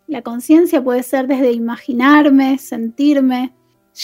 La 0.06 0.22
conciencia 0.22 0.82
puede 0.82 1.02
ser 1.02 1.26
desde 1.26 1.52
imaginarme, 1.52 2.58
sentirme, 2.58 3.54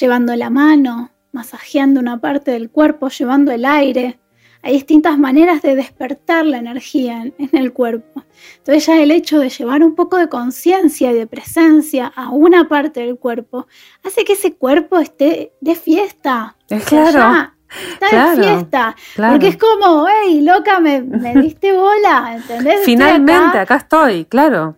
llevando 0.01 0.35
la 0.35 0.51
mano, 0.51 1.11
masajeando 1.33 2.01
una 2.01 2.21
parte 2.21 2.53
del 2.53 2.71
cuerpo, 2.71 3.09
llevando 3.09 3.53
el 3.53 3.65
aire. 3.65 4.19
Hay 4.63 4.75
distintas 4.75 5.19
maneras 5.19 5.61
de 5.61 5.75
despertar 5.75 6.47
la 6.47 6.59
energía 6.59 7.23
en, 7.23 7.51
el 7.53 7.73
cuerpo. 7.73 8.23
Entonces 8.59 8.87
ya 8.87 9.03
el 9.03 9.11
hecho 9.11 9.41
de 9.41 9.49
llevar 9.49 9.83
un 9.83 9.97
poco 9.97 10.17
de 10.17 10.29
conciencia 10.29 11.11
y 11.11 11.15
de 11.15 11.27
presencia 11.27 12.13
a 12.15 12.31
una 12.31 12.69
parte 12.69 13.01
del 13.01 13.19
cuerpo 13.19 13.67
hace 14.05 14.25
que 14.25 14.35
ese 14.35 14.55
cuerpo 14.55 14.99
esté 14.99 15.53
de 15.61 15.75
fiesta. 15.75 16.57
Claro. 16.87 17.51
está 17.91 18.35
de 18.35 18.43
fiesta. 18.43 18.97
Porque 19.17 19.49
es 19.49 19.57
como, 19.57 20.07
hey, 20.09 20.41
loca, 20.43 20.79
me, 20.79 21.03
diste 21.03 21.73
bola, 21.73 22.35
¿entendés? 22.37 22.81
Finalmente, 22.85 23.59
acá. 23.59 23.77
estoy, 23.77 24.27
claro. 24.27 24.77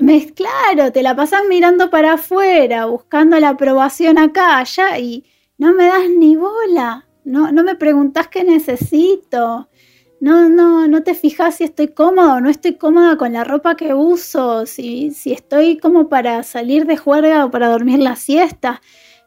Me, 0.00 0.32
claro, 0.32 0.92
te 0.92 1.02
la 1.02 1.16
pasas 1.16 1.42
mirando 1.48 1.90
para 1.90 2.12
afuera, 2.14 2.86
buscando 2.86 3.40
la 3.40 3.50
aprobación 3.50 4.18
acá, 4.18 4.58
allá, 4.58 4.98
y 4.98 5.24
no 5.56 5.72
me 5.72 5.86
das 5.86 6.08
ni 6.08 6.36
bola. 6.36 7.07
No, 7.28 7.52
no 7.52 7.62
me 7.62 7.74
preguntas 7.74 8.28
qué 8.28 8.42
necesito. 8.42 9.68
No, 10.18 10.48
no, 10.48 10.88
no 10.88 11.02
te 11.02 11.14
fijas 11.14 11.56
si 11.56 11.64
estoy 11.64 11.88
cómodo 11.88 12.36
o 12.36 12.40
no 12.40 12.48
estoy 12.48 12.76
cómoda 12.76 13.18
con 13.18 13.34
la 13.34 13.44
ropa 13.44 13.76
que 13.76 13.92
uso, 13.92 14.64
si, 14.64 15.10
si 15.10 15.32
estoy 15.34 15.76
como 15.76 16.08
para 16.08 16.42
salir 16.42 16.86
de 16.86 16.96
juerga 16.96 17.44
o 17.44 17.50
para 17.50 17.68
dormir 17.68 17.98
la 17.98 18.16
siesta. 18.16 18.80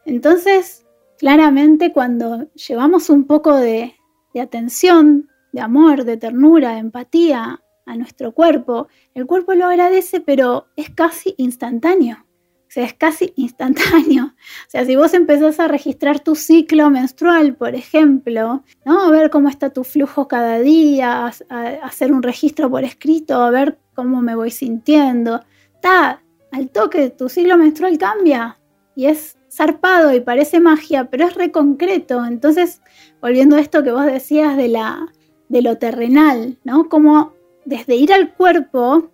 Entonces, 0.04 0.84
claramente 1.16 1.92
cuando 1.92 2.48
llevamos 2.54 3.08
un 3.08 3.24
poco 3.24 3.54
de, 3.54 3.94
de 4.34 4.40
atención, 4.40 5.30
de 5.52 5.60
amor, 5.60 6.04
de 6.04 6.16
ternura, 6.16 6.72
de 6.72 6.78
empatía 6.78 7.62
a 7.86 7.96
nuestro 7.96 8.32
cuerpo, 8.32 8.88
el 9.14 9.26
cuerpo 9.26 9.54
lo 9.54 9.66
agradece, 9.66 10.20
pero 10.20 10.66
es 10.74 10.90
casi 10.90 11.36
instantáneo. 11.38 12.26
Es 12.74 12.94
casi 12.94 13.32
instantáneo. 13.36 14.34
O 14.66 14.70
sea, 14.72 14.84
si 14.86 14.96
vos 14.96 15.12
empezás 15.12 15.60
a 15.60 15.68
registrar 15.68 16.20
tu 16.20 16.34
ciclo 16.34 16.88
menstrual, 16.90 17.54
por 17.54 17.74
ejemplo, 17.74 18.64
¿no? 18.86 19.02
A 19.02 19.10
ver 19.10 19.28
cómo 19.28 19.50
está 19.50 19.70
tu 19.70 19.84
flujo 19.84 20.28
cada 20.28 20.58
día, 20.60 21.30
a, 21.50 21.58
hacer 21.82 22.12
un 22.12 22.22
registro 22.22 22.70
por 22.70 22.84
escrito, 22.84 23.42
a 23.42 23.50
ver 23.50 23.78
cómo 23.94 24.22
me 24.22 24.34
voy 24.34 24.50
sintiendo. 24.50 25.40
Está, 25.74 26.22
al 26.50 26.70
toque, 26.70 27.10
tu 27.10 27.28
ciclo 27.28 27.58
menstrual 27.58 27.98
cambia 27.98 28.58
y 28.94 29.06
es 29.06 29.36
zarpado 29.50 30.14
y 30.14 30.20
parece 30.20 30.60
magia, 30.60 31.10
pero 31.10 31.26
es 31.26 31.34
reconcreto. 31.34 32.24
Entonces, 32.24 32.80
volviendo 33.20 33.56
a 33.56 33.60
esto 33.60 33.82
que 33.82 33.92
vos 33.92 34.06
decías 34.06 34.56
de, 34.56 34.68
la, 34.68 35.12
de 35.48 35.62
lo 35.62 35.76
terrenal, 35.76 36.58
¿no? 36.64 36.88
Como 36.88 37.34
desde 37.66 37.94
ir 37.96 38.12
al 38.12 38.32
cuerpo, 38.34 39.10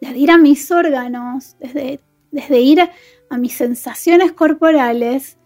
desde 0.00 0.18
ir 0.18 0.30
a 0.32 0.38
mis 0.38 0.70
órganos, 0.70 1.56
desde 1.60 2.00
desde 2.32 2.60
ir 2.60 2.90
a 3.30 3.38
mis 3.38 3.52
sensaciones 3.52 4.32
corporales, 4.32 5.38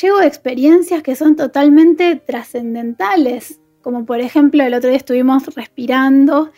llego 0.00 0.18
a 0.18 0.26
experiencias 0.26 1.02
que 1.02 1.14
son 1.14 1.36
totalmente 1.36 2.16
trascendentales, 2.16 3.60
como 3.82 4.06
por 4.06 4.20
ejemplo 4.20 4.62
el 4.64 4.74
otro 4.74 4.88
día 4.88 4.96
estuvimos 4.96 5.54
respirando, 5.54 6.50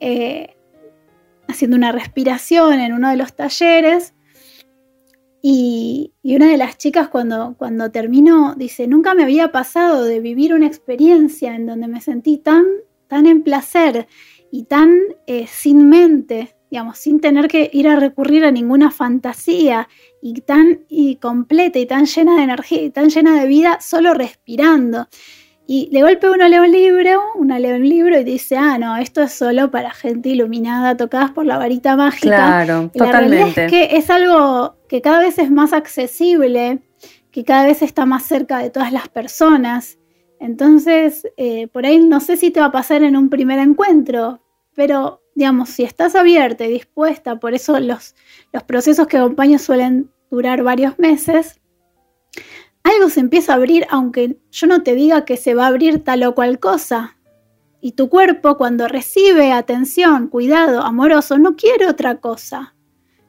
eh, 0.00 0.56
haciendo 1.46 1.76
una 1.76 1.92
respiración 1.92 2.80
en 2.80 2.94
uno 2.94 3.10
de 3.10 3.16
los 3.16 3.34
talleres, 3.34 4.14
y, 5.40 6.14
una 6.24 6.50
de 6.50 6.56
las 6.56 6.78
chicas 6.78 7.08
cuando, 7.08 7.54
cuando 7.56 7.90
terminó 7.90 8.54
dice, 8.56 8.86
nunca 8.86 9.14
me 9.14 9.22
había 9.22 9.52
pasado 9.52 10.04
de 10.04 10.20
vivir 10.20 10.52
una 10.52 10.66
experiencia 10.66 11.54
en 11.54 11.66
donde 11.66 11.88
me 11.88 12.00
sentí 12.00 12.38
tan, 12.38 12.64
tan 13.06 13.26
en 13.26 13.42
placer 13.42 14.08
y 14.50 14.64
tan 14.64 14.98
eh, 15.26 15.46
sin 15.46 15.88
mente 15.88 16.56
digamos, 16.70 16.98
sin 16.98 17.20
tener 17.20 17.48
que 17.48 17.70
ir 17.72 17.88
a 17.88 17.96
recurrir 17.96 18.44
a 18.44 18.50
ninguna 18.50 18.90
fantasía 18.90 19.88
y 20.22 20.40
tan 20.42 20.84
y 20.88 21.16
completa 21.16 21.78
y 21.78 21.86
tan 21.86 22.06
llena 22.06 22.36
de 22.36 22.42
energía 22.42 22.82
y 22.82 22.90
tan 22.90 23.08
llena 23.08 23.40
de 23.40 23.46
vida 23.46 23.78
solo 23.80 24.14
respirando. 24.14 25.08
Y 25.70 25.90
de 25.90 26.00
golpe 26.00 26.30
uno 26.30 26.48
lee 26.48 26.60
un 26.60 26.72
libro, 26.72 27.20
una 27.36 27.58
lee 27.58 27.72
un 27.72 27.86
libro 27.86 28.18
y 28.18 28.24
dice, 28.24 28.56
ah, 28.56 28.78
no, 28.78 28.96
esto 28.96 29.22
es 29.22 29.32
solo 29.32 29.70
para 29.70 29.90
gente 29.90 30.30
iluminada, 30.30 30.96
tocadas 30.96 31.30
por 31.32 31.44
la 31.44 31.58
varita 31.58 31.94
mágica. 31.94 32.64
Claro, 32.64 32.90
y 32.94 32.98
La 32.98 33.12
realidad 33.12 33.48
es 33.54 33.70
que 33.70 33.96
es 33.98 34.08
algo 34.08 34.76
que 34.88 35.02
cada 35.02 35.20
vez 35.20 35.38
es 35.38 35.50
más 35.50 35.74
accesible, 35.74 36.80
que 37.30 37.44
cada 37.44 37.66
vez 37.66 37.82
está 37.82 38.06
más 38.06 38.22
cerca 38.22 38.58
de 38.60 38.70
todas 38.70 38.92
las 38.92 39.08
personas. 39.08 39.98
Entonces, 40.40 41.28
eh, 41.36 41.68
por 41.68 41.84
ahí 41.84 41.98
no 41.98 42.20
sé 42.20 42.38
si 42.38 42.50
te 42.50 42.60
va 42.60 42.66
a 42.66 42.72
pasar 42.72 43.02
en 43.02 43.14
un 43.14 43.28
primer 43.28 43.58
encuentro, 43.58 44.40
pero 44.74 45.20
digamos, 45.38 45.68
si 45.68 45.84
estás 45.84 46.16
abierta 46.16 46.66
y 46.66 46.72
dispuesta, 46.72 47.38
por 47.38 47.54
eso 47.54 47.78
los, 47.78 48.16
los 48.52 48.64
procesos 48.64 49.06
que 49.06 49.18
acompaño 49.18 49.60
suelen 49.60 50.10
durar 50.32 50.64
varios 50.64 50.98
meses, 50.98 51.60
algo 52.82 53.08
se 53.08 53.20
empieza 53.20 53.52
a 53.52 53.54
abrir 53.54 53.86
aunque 53.88 54.40
yo 54.50 54.66
no 54.66 54.82
te 54.82 54.96
diga 54.96 55.24
que 55.24 55.36
se 55.36 55.54
va 55.54 55.66
a 55.66 55.68
abrir 55.68 56.02
tal 56.02 56.24
o 56.24 56.34
cual 56.34 56.58
cosa. 56.58 57.16
Y 57.80 57.92
tu 57.92 58.08
cuerpo 58.08 58.56
cuando 58.56 58.88
recibe 58.88 59.52
atención, 59.52 60.26
cuidado, 60.26 60.82
amoroso, 60.82 61.38
no 61.38 61.54
quiere 61.54 61.86
otra 61.86 62.16
cosa. 62.16 62.74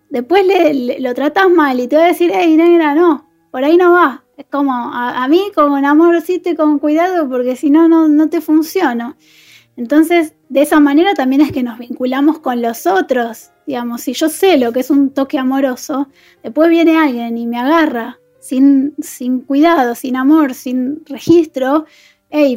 Después 0.09 0.47
le, 0.47 0.99
lo 0.99 1.13
tratas 1.13 1.51
mal 1.51 1.79
y 1.79 1.87
te 1.87 1.95
va 1.95 2.05
a 2.05 2.07
decir, 2.07 2.31
hey, 2.33 2.57
negra, 2.57 2.95
no, 2.95 3.29
por 3.51 3.63
ahí 3.63 3.77
no 3.77 3.91
va. 3.91 4.23
Es 4.35 4.47
como 4.49 4.73
a, 4.73 5.27
mí 5.27 5.51
con 5.53 5.85
amorcito 5.85 6.49
y 6.49 6.55
con 6.55 6.79
cuidado 6.79 7.29
porque 7.29 7.55
si 7.55 7.69
no, 7.69 7.87
no 7.87 8.29
te 8.29 8.41
funciona. 8.41 9.15
Entonces, 9.75 10.33
de 10.49 10.61
esa 10.61 10.79
manera 10.79 11.13
también 11.13 11.41
es 11.41 11.51
que 11.51 11.63
nos 11.63 11.77
vinculamos 11.77 12.39
con 12.39 12.61
los 12.61 12.85
otros. 12.87 13.51
Digamos, 13.65 14.01
si 14.01 14.13
yo 14.13 14.29
sé 14.29 14.57
lo 14.57 14.73
que 14.73 14.79
es 14.81 14.89
un 14.89 15.11
toque 15.11 15.37
amoroso, 15.37 16.07
después 16.43 16.69
viene 16.69 16.97
alguien 16.97 17.37
y 17.37 17.45
me 17.45 17.59
agarra 17.59 18.19
sin, 18.39 18.95
sin 18.99 19.41
cuidado, 19.41 19.95
sin 19.95 20.15
amor, 20.15 20.53
sin 20.55 21.05
registro. 21.05 21.85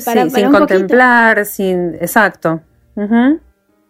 para, 0.05 0.29
sin 0.29 0.51
contemplar, 0.51 1.45
sin. 1.45 1.95
Exacto. 1.95 2.63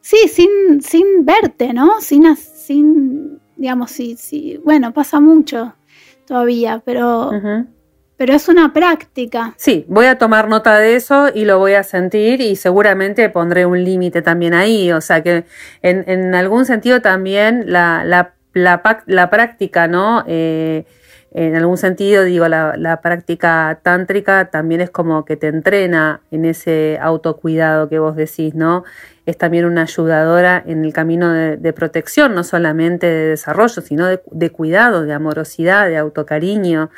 Sí, 0.01 0.17
sin, 0.29 0.83
sin 0.83 1.25
verte, 1.25 1.73
¿no? 1.73 2.01
Sin, 2.01 2.37
sin 2.37 3.41
digamos, 3.57 3.93
sí, 3.93 4.17
sí. 4.19 4.61
Bueno, 4.65 4.93
pasa 4.93 5.21
mucho 5.21 5.77
todavía, 6.27 6.83
pero 6.85 7.31
pero 8.23 8.35
es 8.35 8.49
una 8.49 8.73
práctica. 8.73 9.53
Sí, 9.57 9.85
voy 9.89 10.07
a 10.07 10.17
tomar 10.17 10.47
nota 10.47 10.79
de 10.79 10.95
eso 10.95 11.27
y 11.35 11.45
lo 11.45 11.59
voy 11.59 11.73
a 11.73 11.83
sentir 11.83 12.41
y 12.41 12.55
seguramente 12.55 13.29
pondré 13.31 13.67
un 13.67 13.83
límite 13.83 14.23
también 14.23 14.55
ahí. 14.55 14.93
O 14.93 15.01
sea 15.01 15.25
que 15.25 15.45
en, 15.83 16.33
algún 16.37 16.65
sentido 16.65 17.03
también 17.03 17.65
la, 17.67 18.05
la, 18.05 18.33
la, 18.53 19.29
práctica, 19.29 19.89
¿no? 19.89 20.23
Eh, 20.29 20.85
en 21.33 21.57
algún 21.57 21.79
sentido, 21.79 22.23
digo, 22.23 22.47
la, 22.47 23.01
práctica 23.03 23.81
tántrica 23.83 24.51
también 24.53 24.83
es 24.83 24.91
como 24.91 25.25
que 25.25 25.37
te 25.37 25.49
entrena 25.49 26.21
en 26.31 26.45
ese 26.45 27.01
autocuidado 27.03 27.89
que 27.89 27.99
vos 27.99 28.15
decís, 28.15 28.55
¿no? 28.55 28.85
Es 29.27 29.37
también 29.37 29.65
una 29.65 29.83
ayudadora 29.83 30.63
en 30.65 30.85
el 30.85 30.93
camino 30.93 31.33
de, 31.33 31.73
protección, 31.73 32.37
no 32.37 32.45
solamente 32.45 33.09
de 33.09 33.31
desarrollo, 33.31 33.83
sino 33.83 34.07
de, 34.07 34.23
de 34.31 34.51
cuidado, 34.51 35.03
de 35.03 35.13
amorosidad, 35.13 35.89
de 35.89 35.97
autocariño 35.97 36.89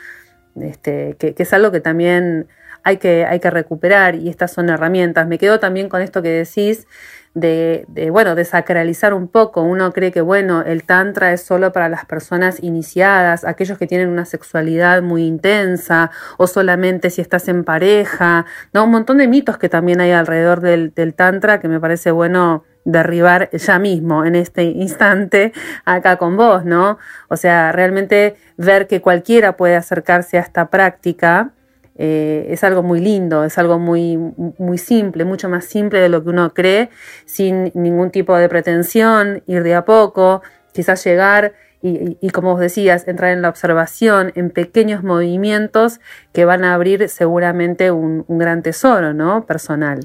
este, 0.61 1.17
que, 1.19 1.35
es 1.37 1.53
algo 1.53 1.73
que 1.73 1.81
también 1.81 2.49
hay 2.83 2.99
que, 2.99 3.25
hay 3.25 3.40
que 3.40 3.51
recuperar 3.51 4.14
y 4.14 4.29
estas 4.29 4.53
son 4.53 4.69
herramientas. 4.69 5.27
Me 5.27 5.38
quedo 5.38 5.59
también 5.61 5.88
con 5.88 6.03
esto 6.03 6.23
que 6.23 6.29
decís 6.29 6.87
de, 7.35 7.85
de, 7.88 8.11
bueno, 8.11 8.35
desacralizar 8.35 9.14
un 9.14 9.29
poco. 9.29 9.62
Uno 9.62 9.93
cree 9.93 10.12
que, 10.12 10.21
bueno, 10.21 10.62
el 10.62 10.85
tantra 10.85 11.33
es 11.33 11.43
solo 11.43 11.73
para 11.73 11.88
las 11.88 12.05
personas 12.05 12.62
iniciadas, 12.62 13.45
aquellos 13.45 13.79
que 13.79 13.87
tienen 13.87 14.09
una 14.09 14.25
sexualidad 14.25 15.03
muy 15.03 15.25
intensa 15.25 16.11
o 16.37 16.47
solamente 16.47 17.11
si 17.11 17.21
estás 17.21 17.49
en 17.49 17.64
pareja, 17.64 18.47
¿no? 18.73 18.85
Un 18.85 18.90
montón 18.90 19.19
de 19.19 19.29
mitos 19.29 19.59
que 19.59 19.69
también 19.69 20.01
hay 20.01 20.12
alrededor 20.12 20.61
del 20.61 21.14
tantra 21.14 21.61
que 21.61 21.69
me 21.69 21.81
parece 21.81 22.11
bueno 22.11 22.64
derribar 22.85 23.51
ya 23.51 23.79
mismo, 23.79 24.25
en 24.25 24.37
este 24.37 24.64
instante, 24.64 25.53
acá 25.85 26.16
con 26.16 26.37
vos, 26.37 26.64
¿no? 26.64 26.99
O 27.29 27.37
sea, 27.37 27.73
realmente 27.73 28.37
ver 28.57 28.87
que 28.87 29.01
cualquiera 29.01 29.57
puede 29.57 29.77
acercarse 29.77 30.37
a 30.38 30.40
esta 30.40 30.70
práctica 30.70 31.53
eh, 31.97 32.47
es 32.49 32.64
algo 32.64 32.83
muy 32.83 33.01
lindo, 33.01 33.44
es 33.44 33.57
algo 33.57 33.79
muy, 33.79 34.16
muy 34.16 34.79
simple, 34.79 35.25
mucho 35.25 35.49
más 35.49 35.64
simple 35.64 36.01
de 36.01 36.09
lo 36.09 36.23
que 36.23 36.31
uno 36.31 36.53
cree, 36.53 36.90
sin 37.25 37.70
ningún 37.75 38.11
tipo 38.11 38.37
de 38.37 38.49
pretensión, 38.49 39.42
ir 39.47 39.62
de 39.62 39.75
a 39.75 39.85
poco, 39.85 40.42
quizás 40.73 41.05
llegar 41.05 41.55
y, 41.87 42.31
como 42.31 42.53
vos 42.53 42.61
decías, 42.61 43.07
entrar 43.07 43.33
en 43.33 43.42
la 43.42 43.51
observación, 43.51 44.33
en 44.37 44.49
pequeños 44.49 45.03
movimientos 45.05 46.01
que 46.33 46.47
van 46.47 46.64
a 46.64 46.73
abrir 46.73 47.11
seguramente 47.11 47.90
un, 47.90 48.25
un 48.27 48.38
gran 48.38 48.62
tesoro, 48.62 49.12
¿no? 49.12 49.44
Personal. 49.44 50.01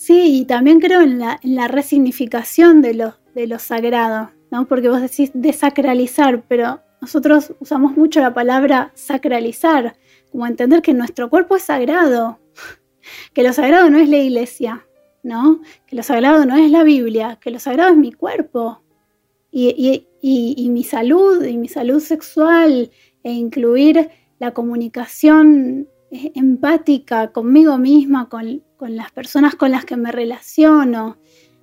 Sí, 0.00 0.38
y 0.38 0.44
también 0.46 0.80
creo 0.80 1.02
en 1.02 1.18
la, 1.18 1.68
resignificación 1.68 2.80
de 2.80 2.94
lo, 2.94 3.16
de 3.34 3.58
sagrado, 3.58 4.30
¿no? 4.50 4.66
Porque 4.66 4.88
vos 4.88 5.02
decís 5.02 5.30
desacralizar, 5.34 6.42
pero 6.48 6.80
nosotros 7.02 7.52
usamos 7.60 7.94
mucho 7.98 8.20
la 8.20 8.32
palabra 8.32 8.92
sacralizar, 8.94 9.98
como 10.32 10.46
entender 10.46 10.80
que 10.80 10.94
nuestro 10.94 11.28
cuerpo 11.28 11.56
es 11.56 11.64
sagrado, 11.64 12.40
que 13.34 13.42
lo 13.42 13.52
sagrado 13.52 13.90
no 13.90 13.98
es 13.98 14.08
la 14.08 14.16
iglesia, 14.16 14.86
¿no? 15.22 15.60
Que 15.86 15.96
lo 15.96 16.02
sagrado 16.02 16.46
no 16.46 16.56
es 16.56 16.70
la 16.70 16.82
Biblia, 16.82 17.38
que 17.38 17.50
lo 17.50 17.58
sagrado 17.58 17.90
es 17.90 17.98
mi 17.98 18.12
cuerpo 18.12 18.82
y, 19.50 20.06
mi 20.22 20.82
salud, 20.82 21.44
y 21.44 21.58
mi 21.58 21.68
salud 21.68 22.00
sexual, 22.00 22.90
e 23.22 23.32
incluir 23.32 24.08
la 24.38 24.52
comunicación 24.52 25.88
empática 26.10 27.32
conmigo 27.32 27.78
misma, 27.78 28.28
con, 28.28 28.62
las 28.80 29.12
personas 29.12 29.54
con 29.54 29.70
las 29.70 29.84
que 29.84 29.96
me 29.96 30.12
relaciono. 30.12 31.18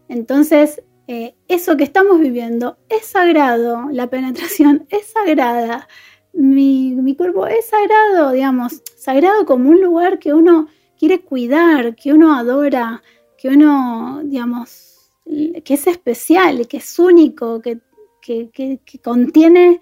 Entonces, 0.08 0.84
eh, 1.08 1.36
eso 1.48 1.78
que 1.78 1.84
estamos 1.84 2.20
viviendo 2.20 2.78
es 2.90 3.06
sagrado, 3.06 3.90
la 3.92 4.10
penetración 4.10 4.86
es 4.90 5.08
sagrada, 5.08 5.88
mi, 6.34 6.94
mi, 6.96 7.16
cuerpo 7.16 7.48
es 7.48 7.66
sagrado, 7.66 8.32
digamos, 8.32 8.84
sagrado 8.96 9.46
como 9.46 9.70
un 9.70 9.82
lugar 9.82 10.20
que 10.20 10.34
uno 10.34 10.68
quiere 10.98 11.22
cuidar, 11.22 11.96
que 11.96 12.14
uno 12.14 12.36
adora, 12.36 13.02
que 13.38 13.50
uno, 13.50 14.22
digamos, 14.24 15.12
que 15.64 15.74
es 15.74 15.88
especial, 15.88 16.68
que 16.68 16.78
es 16.78 17.00
único, 17.00 17.62
que, 17.62 17.80
contiene 19.02 19.82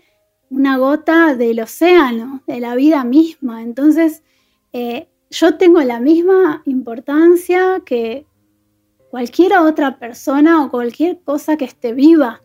una 0.49 0.77
gota 0.77 1.35
del 1.35 1.59
océano, 1.61 2.43
de 2.45 2.59
la 2.59 2.75
vida 2.75 3.03
misma. 3.03 3.63
Entonces, 3.63 4.23
eh, 4.77 5.07
yo 5.29 5.55
tengo 5.55 5.81
la 5.83 6.01
misma 6.01 6.61
importancia 6.65 7.81
que 7.85 8.25
cualquier 9.09 9.53
otra 9.53 9.99
persona 9.99 10.65
o 10.65 10.69
cualquier 10.69 11.21
cosa 11.21 11.55
que 11.55 11.63
esté 11.63 11.93
viva. 11.93 12.41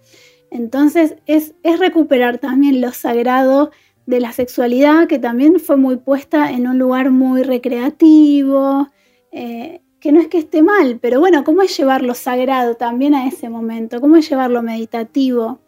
Entonces, 0.52 1.16
es, 1.26 1.54
recuperar 1.64 2.38
también 2.38 2.80
lo 2.80 2.92
sagrado 2.92 3.72
de 4.06 4.20
la 4.20 4.30
sexualidad, 4.30 5.08
que 5.08 5.18
también 5.18 5.58
fue 5.58 5.76
muy 5.76 5.96
puesta 5.96 6.52
en 6.52 6.68
un 6.68 6.78
lugar 6.78 7.10
muy 7.10 7.42
recreativo, 7.42 8.86
eh, 9.32 9.82
que 9.98 10.12
no 10.12 10.20
es 10.20 10.28
que 10.28 10.38
esté 10.38 10.62
mal, 10.62 11.00
pero 11.02 11.18
bueno, 11.18 11.42
¿cómo 11.42 11.62
es 11.62 11.76
llevar 11.76 12.02
lo 12.02 12.14
sagrado 12.14 12.76
también 12.76 13.12
a 13.12 13.26
ese 13.26 13.48
momento? 13.48 14.00
¿Cómo 14.00 14.14
es 14.14 14.30
llevar 14.30 14.52
lo 14.52 14.62
meditativo 14.62 15.58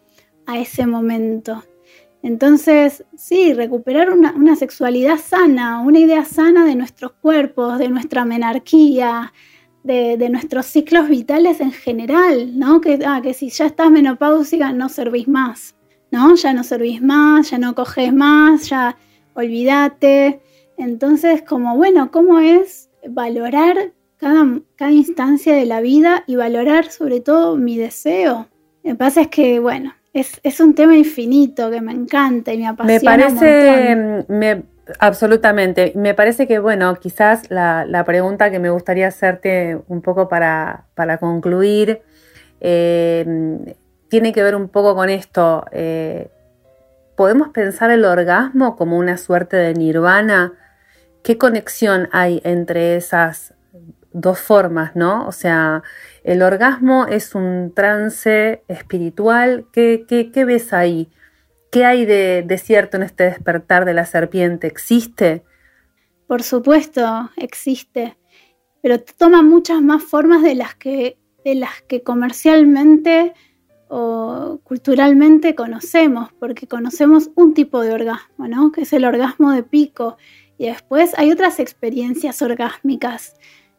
a 0.46 0.60
ese 0.60 0.86
momento? 0.86 1.64
Entonces, 2.22 3.04
sí, 3.16 3.52
recuperar 3.52 4.10
una, 4.10 4.56
sexualidad 4.56 5.18
sana, 5.18 5.80
una 5.80 5.98
idea 5.98 6.24
sana 6.24 6.64
de 6.64 6.76
nuestros 6.76 7.12
cuerpos, 7.12 7.78
de 7.78 7.88
nuestra 7.88 8.24
menarquía, 8.24 9.32
de, 9.82 10.28
nuestros 10.30 10.66
ciclos 10.66 11.08
vitales 11.08 11.60
en 11.60 11.72
general, 11.72 12.58
¿no? 12.58 12.80
Que, 12.80 13.00
ah, 13.04 13.20
que 13.22 13.34
si 13.34 13.50
ya 13.50 13.66
estás 13.66 13.90
menopáusica 13.90 14.72
no 14.72 14.88
servís 14.88 15.26
más. 15.26 15.74
¿no? 16.12 16.36
Ya 16.36 16.52
no 16.52 16.62
servís 16.62 17.02
más, 17.02 17.50
ya 17.50 17.58
no 17.58 17.74
coges 17.74 18.12
más, 18.12 18.68
ya 18.68 18.96
olvídate. 19.34 20.40
Entonces, 20.76 21.42
como 21.42 21.76
bueno, 21.76 22.12
¿cómo 22.12 22.38
es 22.38 22.90
valorar 23.08 23.92
cada, 24.18 24.60
cada 24.76 24.92
instancia 24.92 25.54
de 25.54 25.66
la 25.66 25.80
vida 25.80 26.22
y 26.28 26.36
valorar 26.36 26.90
sobre 26.92 27.20
todo 27.20 27.56
mi 27.56 27.76
deseo? 27.78 28.46
Lo 28.84 28.92
que 28.92 28.94
pasa 28.94 29.22
es 29.22 29.28
que, 29.28 29.58
bueno, 29.58 29.94
es, 30.12 30.60
un 30.60 30.74
tema 30.74 30.96
infinito 30.96 31.70
que 31.70 31.80
me 31.80 31.92
encanta 31.92 32.52
y 32.52 32.58
me 32.58 32.68
apasiona. 32.68 32.98
Me 32.98 33.04
parece, 33.04 34.24
me, 34.28 34.62
absolutamente, 34.98 35.92
me 35.96 36.14
parece 36.14 36.46
que, 36.46 36.58
bueno, 36.58 36.94
quizás 36.96 37.50
la, 37.50 38.02
pregunta 38.06 38.50
que 38.50 38.58
me 38.58 38.70
gustaría 38.70 39.08
hacerte 39.08 39.78
un 39.88 40.02
poco 40.02 40.28
para, 40.28 40.84
para 40.94 41.18
concluir 41.18 42.02
eh, 42.60 43.74
tiene 44.08 44.32
que 44.32 44.42
ver 44.42 44.54
un 44.54 44.68
poco 44.68 44.94
con 44.94 45.08
esto. 45.08 45.64
Eh, 45.72 46.28
¿Podemos 47.16 47.48
pensar 47.48 47.90
el 47.90 48.04
orgasmo 48.04 48.76
como 48.76 48.98
una 48.98 49.16
suerte 49.16 49.56
de 49.56 49.74
nirvana? 49.74 50.52
¿Qué 51.22 51.38
conexión 51.38 52.08
hay 52.12 52.40
entre 52.44 52.96
esas 52.96 53.54
dos 54.12 54.38
formas, 54.38 54.94
no? 54.94 55.26
O 55.26 55.32
sea, 55.32 55.82
el 56.24 56.42
orgasmo 56.42 57.06
es 57.06 57.34
un 57.34 57.72
trance 57.74 58.62
espiritual. 58.68 59.66
¿Qué, 59.72 60.04
ves 60.46 60.72
ahí? 60.72 61.08
¿Qué 61.70 61.84
hay 61.84 62.04
de, 62.04 62.60
cierto 62.62 62.96
en 62.96 63.02
este 63.02 63.24
despertar 63.24 63.84
de 63.84 63.94
la 63.94 64.06
serpiente? 64.06 64.66
¿Existe? 64.66 65.42
Por 66.28 66.42
supuesto, 66.42 67.30
existe, 67.36 68.16
pero 68.80 69.00
toma 69.00 69.42
muchas 69.42 69.82
más 69.82 70.02
formas 70.02 70.42
de 70.42 70.54
las 70.54 70.74
que, 70.76 71.18
de 71.44 71.56
las 71.56 71.82
que 71.82 72.02
comercialmente 72.02 73.34
o 73.88 74.60
culturalmente 74.64 75.54
conocemos, 75.54 76.32
porque 76.38 76.66
conocemos 76.66 77.30
un 77.34 77.52
tipo 77.52 77.82
de 77.82 77.92
orgasmo, 77.92 78.48
¿no? 78.48 78.72
Que 78.72 78.82
es 78.82 78.92
el 78.94 79.04
orgasmo 79.04 79.50
de 79.50 79.62
pico. 79.62 80.16
Y 80.56 80.66
después 80.66 81.12
hay 81.18 81.30
otras 81.30 81.60
experiencias 81.60 82.40
orgásmicas, 82.40 83.34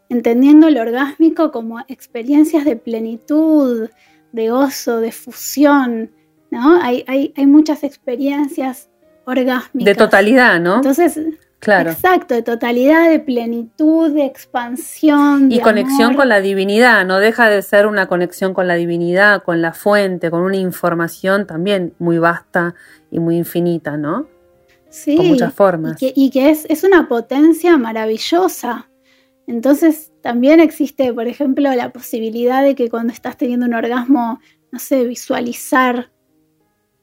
entendiendo 0.10 0.68
el 0.68 0.78
orgásmico 0.78 1.52
como 1.52 1.80
experiencias 1.88 2.66
de 2.66 2.76
plenitud, 2.76 3.90
de 4.32 4.50
gozo, 4.50 5.00
de 5.00 5.12
fusión, 5.12 6.12
¿no? 6.52 6.82
Hay, 6.82 7.04
hay, 7.08 7.34
hay 7.36 7.46
muchas 7.46 7.84
experiencias 7.84 8.90
orgásmicas. 9.26 9.86
De 9.86 9.96
totalidad, 9.96 10.60
¿no? 10.60 10.78
Entonces, 10.78 11.20
Exacto, 11.72 12.34
de 12.34 12.42
totalidad, 12.42 13.10
de 13.10 13.20
plenitud, 13.20 14.14
de 14.14 14.26
expansión. 14.26 15.52
Y 15.52 15.60
conexión 15.60 16.16
con 16.16 16.30
la 16.30 16.42
divinidad, 16.42 17.06
no 17.06 17.20
deja 17.20 17.50
de 17.50 17.62
ser 17.62 17.88
una 17.88 18.08
conexión 18.08 18.54
con 18.54 18.68
la 18.68 18.76
divinidad, 18.76 19.44
con 19.44 19.62
la 19.62 19.74
fuente, 19.74 20.30
con 20.30 20.42
una 20.42 20.58
información 20.58 21.48
también 21.48 21.94
muy 22.00 22.18
vasta 22.18 22.76
y 23.12 23.20
muy 23.20 23.38
infinita, 23.38 23.98
¿no? 23.98 24.28
Sí. 24.90 25.16
Con 25.16 25.28
muchas 25.28 25.54
formas. 25.54 25.98
Y 26.00 26.30
que, 26.30 26.50
es, 26.50 26.66
es 26.70 26.84
una 26.84 27.08
potencia 27.08 27.78
maravillosa. 27.78 28.90
Entonces 29.48 30.12
también 30.22 30.60
existe, 30.60 31.14
por 31.14 31.28
ejemplo, 31.28 31.74
la 31.74 31.92
posibilidad 31.92 32.64
de 32.64 32.76
que 32.76 32.90
cuando 32.90 33.12
estás 33.12 33.38
teniendo 33.38 33.66
un 33.66 33.74
orgasmo, 33.74 34.40
no 34.72 34.80
sé, 34.80 35.06
visualizar 35.06 36.12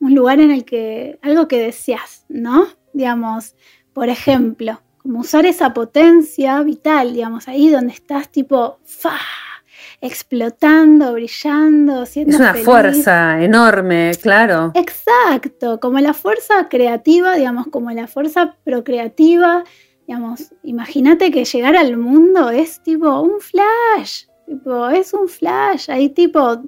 un 0.00 0.14
lugar 0.14 0.40
en 0.40 0.50
el 0.50 0.64
que, 0.64 1.18
algo 1.22 1.46
que 1.46 1.62
deseas, 1.62 2.24
¿no? 2.28 2.66
Digamos, 2.92 3.54
por 3.92 4.08
ejemplo, 4.08 4.80
como 4.98 5.20
usar 5.20 5.46
esa 5.46 5.74
potencia 5.74 6.60
vital, 6.62 7.12
digamos, 7.12 7.48
ahí 7.48 7.68
donde 7.68 7.92
estás 7.92 8.30
tipo, 8.30 8.78
¡fa! 8.84 9.18
explotando, 10.00 11.12
brillando, 11.12 12.06
siendo 12.06 12.34
Es 12.34 12.40
una 12.40 12.54
fuerza 12.54 13.42
enorme, 13.42 14.12
claro. 14.20 14.72
Exacto, 14.74 15.78
como 15.80 15.98
la 16.00 16.14
fuerza 16.14 16.68
creativa, 16.68 17.36
digamos, 17.36 17.66
como 17.68 17.90
la 17.90 18.06
fuerza 18.06 18.56
procreativa, 18.64 19.64
digamos, 20.10 20.52
imagínate 20.64 21.30
que 21.30 21.44
llegar 21.44 21.76
al 21.76 21.96
mundo 21.96 22.50
es 22.50 22.82
tipo 22.82 23.20
un 23.20 23.38
flash, 23.40 24.24
tipo, 24.44 24.88
es 24.88 25.14
un 25.14 25.28
flash, 25.28 25.88
ahí 25.88 26.08
tipo 26.08 26.64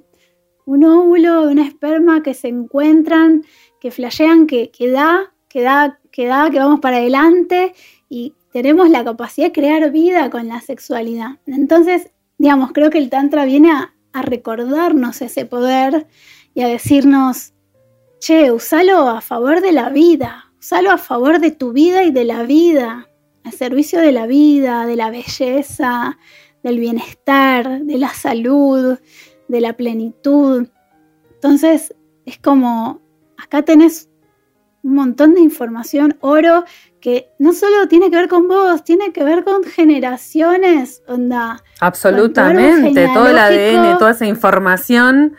un 0.65 0.85
óvulo, 0.85 1.49
un 1.49 1.59
esperma 1.59 2.23
que 2.23 2.33
se 2.33 2.47
encuentran, 2.47 3.43
que 3.81 3.91
flashean, 3.91 4.47
que, 4.47 4.71
que 4.71 4.89
da, 4.89 5.33
que 5.49 5.59
da 5.59 5.99
que 6.09 6.25
da, 6.25 6.49
que 6.51 6.59
vamos 6.59 6.79
para 6.79 6.97
adelante 6.97 7.73
y 8.07 8.33
tenemos 8.53 8.89
la 8.89 9.03
capacidad 9.03 9.47
de 9.47 9.51
crear 9.51 9.91
vida 9.91 10.29
con 10.29 10.47
la 10.47 10.61
sexualidad. 10.61 11.39
Entonces, 11.45 12.11
digamos, 12.37 12.71
creo 12.71 12.91
que 12.91 12.99
el 12.99 13.09
Tantra 13.09 13.43
viene 13.43 13.73
a, 13.73 13.93
recordarnos 14.13 15.21
ese 15.21 15.45
poder 15.45 16.07
y 16.53 16.61
a 16.61 16.69
decirnos, 16.69 17.51
che, 18.19 18.53
usalo 18.53 19.09
a 19.09 19.19
favor 19.19 19.59
de 19.59 19.73
la 19.73 19.89
vida, 19.89 20.53
usalo 20.57 20.91
a 20.91 20.97
favor 20.97 21.39
de 21.39 21.51
tu 21.51 21.73
vida 21.73 22.03
y 22.03 22.11
de 22.11 22.23
la 22.23 22.43
vida, 22.43 23.09
al 23.43 23.51
servicio 23.51 23.99
de 23.99 24.11
la 24.11 24.27
vida, 24.27 24.85
de 24.85 24.95
la 24.95 25.09
belleza, 25.09 26.17
del 26.63 26.79
bienestar, 26.79 27.81
de 27.81 27.97
la 27.97 28.09
salud, 28.09 28.97
de 29.47 29.61
la 29.61 29.73
plenitud. 29.73 30.67
Entonces, 31.33 31.93
es 32.25 32.39
como, 32.39 33.01
acá 33.37 33.63
tenés 33.63 34.09
un 34.83 34.95
montón 34.95 35.33
de 35.33 35.41
información, 35.41 36.17
oro, 36.21 36.65
que 36.99 37.29
no 37.39 37.53
solo 37.53 37.87
tiene 37.87 38.09
que 38.09 38.17
ver 38.17 38.29
con 38.29 38.47
vos, 38.47 38.83
tiene 38.83 39.11
que 39.11 39.23
ver 39.23 39.43
con 39.43 39.63
generaciones, 39.63 41.03
onda. 41.07 41.61
Absolutamente, 41.79 43.09
todo 43.13 43.27
el 43.27 43.37
ADN, 43.37 43.97
toda 43.97 44.11
esa 44.11 44.25
información, 44.25 45.35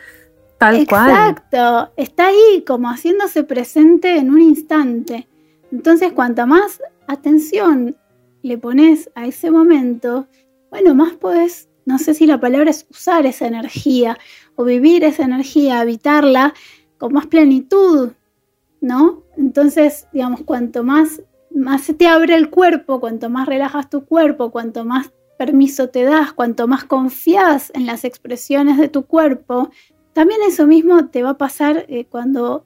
tal 0.59 0.86
cual. 0.86 1.11
Exacto, 1.11 1.92
está 1.96 2.28
ahí 2.28 2.64
como 2.66 2.88
haciéndose 2.88 3.44
presente 3.44 4.16
en 4.16 4.30
un 4.30 4.42
instante. 4.42 5.26
Entonces, 5.72 6.12
cuanta 6.12 6.46
más 6.46 6.80
atención 7.07 7.96
le 8.42 8.59
pones 8.59 9.11
a 9.14 9.26
ese 9.26 9.50
momento, 9.50 10.28
bueno, 10.70 10.94
más 10.94 11.14
podés, 11.14 11.68
no 11.86 11.98
sé 11.98 12.14
si 12.14 12.26
la 12.26 12.40
palabra 12.40 12.70
es 12.70 12.86
usar 12.90 13.26
esa 13.26 13.46
energía 13.46 14.18
o 14.57 14.64
vivir 14.64 15.05
esa 15.05 15.24
energía, 15.24 15.80
habitarla 15.80 16.55
con 16.98 17.12
más 17.12 17.26
plenitud, 17.26 18.12
¿no? 18.80 19.22
Entonces, 19.36 20.07
digamos, 20.12 20.42
cuanto 20.42 20.84
más, 20.84 21.22
más 21.50 21.82
se 21.82 21.94
te 21.94 22.07
abre 22.07 22.34
el 22.34 22.50
cuerpo, 22.50 23.00
cuanto 23.00 23.30
más 23.30 23.46
relajas 23.46 23.88
tu 23.88 24.05
cuerpo, 24.05 24.50
cuanto 24.50 24.84
más 24.84 25.12
permiso 25.38 25.88
te 25.88 26.05
das, 26.05 26.32
cuanto 26.32 26.68
más 26.68 26.84
confías 26.84 27.72
en 27.74 27.86
las 27.86 28.05
expresiones 28.05 28.78
de 28.78 28.88
tu 28.88 29.07
cuerpo, 29.07 29.70
también 30.12 30.40
eso 30.46 30.66
mismo 30.66 31.09
te 31.09 31.22
va 31.22 31.30
a 31.30 31.38
pasar 31.38 31.86
eh, 31.88 32.07
cuando 32.07 32.64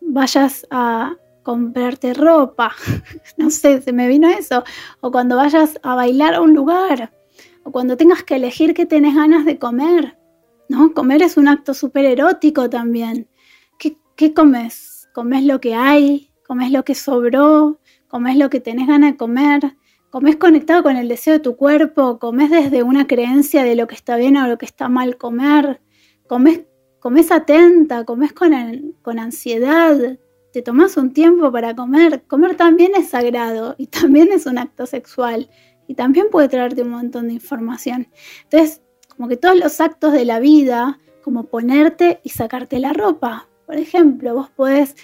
vayas 0.00 0.66
a 0.70 1.16
comprarte 1.42 2.14
ropa, 2.14 2.72
no 3.36 3.50
sé, 3.50 3.82
se 3.82 3.92
me 3.92 4.08
vino 4.08 4.28
eso, 4.28 4.64
o 5.00 5.10
cuando 5.10 5.36
vayas 5.36 5.78
a 5.82 5.94
bailar 5.94 6.34
a 6.34 6.40
un 6.40 6.54
lugar, 6.54 7.12
o 7.64 7.72
cuando 7.72 7.96
tengas 7.96 8.22
que 8.22 8.36
elegir 8.36 8.74
qué 8.74 8.86
tenés 8.86 9.14
ganas 9.14 9.44
de 9.44 9.58
comer, 9.58 10.18
¿no? 10.68 10.94
Comer 10.94 11.22
es 11.22 11.36
un 11.36 11.48
acto 11.48 11.74
súper 11.74 12.04
erótico 12.04 12.70
también. 12.70 13.28
¿Qué, 13.78 13.98
¿Qué 14.16 14.32
comes? 14.34 15.08
¿Comes 15.12 15.44
lo 15.44 15.60
que 15.60 15.74
hay? 15.74 16.30
¿Comes 16.46 16.70
lo 16.70 16.84
que 16.84 16.94
sobró? 16.94 17.78
¿Comes 18.08 18.36
lo 18.36 18.50
que 18.50 18.60
tenés 18.60 18.88
ganas 18.88 19.12
de 19.12 19.16
comer? 19.16 19.76
¿Comes 20.10 20.36
conectado 20.36 20.82
con 20.82 20.96
el 20.96 21.08
deseo 21.08 21.34
de 21.34 21.40
tu 21.40 21.56
cuerpo? 21.56 22.18
¿Comes 22.18 22.50
desde 22.50 22.82
una 22.82 23.06
creencia 23.06 23.64
de 23.64 23.76
lo 23.76 23.86
que 23.86 23.94
está 23.94 24.16
bien 24.16 24.36
o 24.36 24.46
lo 24.46 24.58
que 24.58 24.66
está 24.66 24.88
mal 24.90 25.16
comer? 25.16 25.80
¿Comes, 26.26 26.62
comes 27.00 27.30
atenta? 27.32 28.04
¿Comes 28.04 28.32
con, 28.34 28.52
con 29.00 29.18
ansiedad? 29.18 30.18
¿Te 30.52 30.60
tomas 30.60 30.98
un 30.98 31.12
tiempo 31.12 31.50
para 31.50 31.74
comer? 31.74 32.24
Comer 32.26 32.56
también 32.56 32.92
es 32.96 33.08
sagrado 33.08 33.74
y 33.78 33.86
también 33.86 34.30
es 34.32 34.44
un 34.46 34.58
acto 34.58 34.84
sexual 34.86 35.48
y 35.86 35.94
también 35.94 36.26
puede 36.30 36.48
traerte 36.48 36.82
un 36.82 36.90
montón 36.90 37.28
de 37.28 37.34
información. 37.34 38.08
Entonces, 38.44 38.82
como 39.08 39.28
que 39.28 39.36
todos 39.36 39.56
los 39.56 39.80
actos 39.80 40.12
de 40.12 40.24
la 40.24 40.40
vida, 40.40 40.98
como 41.22 41.44
ponerte 41.44 42.20
y 42.22 42.30
sacarte 42.30 42.78
la 42.80 42.92
ropa. 42.92 43.48
Por 43.66 43.76
ejemplo, 43.76 44.34
vos 44.34 44.50
podés 44.50 44.94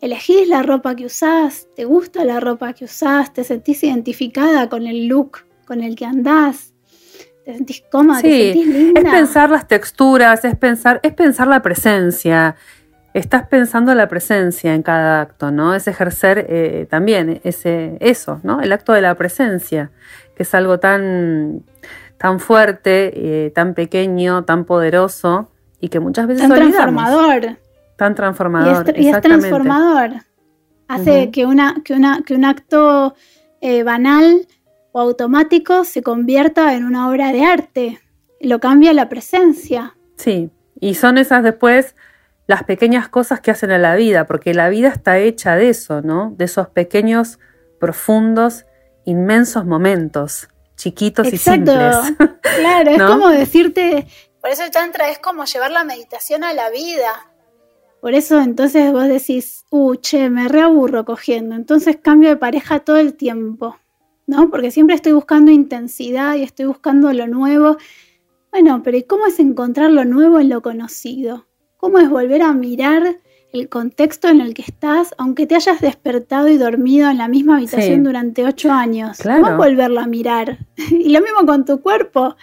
elegir 0.00 0.48
la 0.48 0.62
ropa 0.62 0.96
que 0.96 1.06
usás, 1.06 1.68
te 1.76 1.84
gusta 1.84 2.24
la 2.24 2.40
ropa 2.40 2.72
que 2.72 2.84
usás, 2.84 3.32
te 3.32 3.44
sentís 3.44 3.84
identificada 3.84 4.68
con 4.68 4.86
el 4.86 5.06
look 5.06 5.38
con 5.66 5.82
el 5.82 5.96
que 5.96 6.04
andás, 6.04 6.74
te 7.44 7.54
sentís 7.54 7.82
cómoda, 7.90 8.22
te 8.22 8.52
sentís 8.52 8.66
linda. 8.66 9.00
Es 9.00 9.08
pensar 9.08 9.50
las 9.50 9.68
texturas, 9.68 10.44
es 10.44 10.56
pensar, 10.56 11.00
es 11.02 11.14
pensar 11.14 11.46
la 11.46 11.62
presencia. 11.62 12.56
Estás 13.16 13.48
pensando 13.48 13.94
la 13.94 14.08
presencia 14.08 14.74
en 14.74 14.82
cada 14.82 15.22
acto, 15.22 15.50
¿no? 15.50 15.74
Es 15.74 15.88
ejercer 15.88 16.44
eh, 16.50 16.86
también 16.90 17.40
ese, 17.44 17.96
eso, 18.00 18.40
¿no? 18.42 18.60
El 18.60 18.70
acto 18.72 18.92
de 18.92 19.00
la 19.00 19.14
presencia, 19.14 19.90
que 20.36 20.42
es 20.42 20.54
algo 20.54 20.78
tan, 20.78 21.62
tan 22.18 22.40
fuerte, 22.40 23.46
eh, 23.46 23.50
tan 23.52 23.72
pequeño, 23.72 24.44
tan 24.44 24.66
poderoso 24.66 25.50
y 25.80 25.88
que 25.88 25.98
muchas 25.98 26.26
veces 26.26 26.46
tan 26.46 26.58
transformador 26.58 27.56
Tan 27.96 28.14
transformador. 28.14 28.94
Y 28.98 29.08
es, 29.08 29.20
transformador. 29.22 30.10
Hace 30.86 31.30
que, 31.30 31.46
una, 31.46 31.76
que, 31.82 31.94
una, 31.94 32.20
que 32.20 32.34
un 32.34 32.44
acto 32.44 33.14
eh, 33.62 33.82
banal 33.82 34.46
o 34.92 35.00
automático 35.00 35.84
se 35.84 36.02
convierta 36.02 36.74
en 36.74 36.84
una 36.84 37.08
obra 37.08 37.32
de 37.32 37.44
arte. 37.46 37.98
Lo 38.42 38.60
cambia 38.60 38.92
la 38.92 39.08
presencia. 39.08 39.96
Sí, 40.16 40.50
y 40.78 40.96
son 40.96 41.16
esas 41.16 41.42
después 41.42 41.94
las 42.46 42.64
pequeñas 42.64 43.08
cosas 43.08 43.40
que 43.40 43.50
hacen 43.50 43.70
a 43.70 43.78
la 43.78 43.96
vida, 43.96 44.26
porque 44.26 44.54
la 44.54 44.68
vida 44.68 44.88
está 44.88 45.18
hecha 45.18 45.56
de 45.56 45.68
eso, 45.68 46.02
¿no? 46.02 46.32
De 46.36 46.44
esos 46.44 46.68
pequeños, 46.68 47.38
profundos, 47.80 48.66
inmensos 49.04 49.64
momentos, 49.64 50.48
chiquitos 50.76 51.32
y 51.32 51.38
simples. 51.38 51.96
Claro, 52.56 52.90
es 52.90 53.02
como 53.02 53.28
decirte, 53.28 54.06
por 54.40 54.50
eso 54.50 54.62
el 54.62 54.70
Tantra 54.70 55.10
es 55.10 55.18
como 55.18 55.44
llevar 55.44 55.72
la 55.72 55.84
meditación 55.84 56.44
a 56.44 56.54
la 56.54 56.70
vida. 56.70 57.32
Por 58.00 58.14
eso 58.14 58.40
entonces 58.40 58.92
vos 58.92 59.08
decís, 59.08 59.64
uh, 59.70 59.96
che, 59.96 60.30
me 60.30 60.46
reaburro 60.46 61.04
cogiendo, 61.04 61.56
entonces 61.56 61.98
cambio 62.00 62.28
de 62.28 62.36
pareja 62.36 62.78
todo 62.78 62.98
el 62.98 63.14
tiempo, 63.14 63.76
¿no? 64.26 64.48
Porque 64.48 64.70
siempre 64.70 64.94
estoy 64.94 65.12
buscando 65.12 65.50
intensidad 65.50 66.36
y 66.36 66.44
estoy 66.44 66.66
buscando 66.66 67.12
lo 67.12 67.26
nuevo. 67.26 67.76
Bueno, 68.52 68.82
pero 68.84 68.96
¿y 68.96 69.02
cómo 69.02 69.26
es 69.26 69.40
encontrar 69.40 69.90
lo 69.90 70.04
nuevo 70.04 70.38
en 70.38 70.48
lo 70.48 70.62
conocido? 70.62 71.46
¿Cómo 71.86 72.00
es 72.00 72.10
volver 72.10 72.42
a 72.42 72.52
mirar 72.52 73.18
el 73.52 73.68
contexto 73.68 74.26
en 74.26 74.40
el 74.40 74.54
que 74.54 74.62
estás, 74.62 75.14
aunque 75.18 75.46
te 75.46 75.54
hayas 75.54 75.80
despertado 75.80 76.48
y 76.48 76.58
dormido 76.58 77.08
en 77.08 77.18
la 77.18 77.28
misma 77.28 77.58
habitación 77.58 78.02
durante 78.02 78.44
ocho 78.44 78.72
años? 78.72 79.18
¿Cómo 79.22 79.46
es 79.46 79.56
volverlo 79.56 80.00
a 80.00 80.08
mirar? 80.08 80.58
y 80.90 81.10
lo 81.10 81.20
mismo 81.20 81.46
con 81.46 81.64
tu 81.64 81.80
cuerpo. 81.80 82.34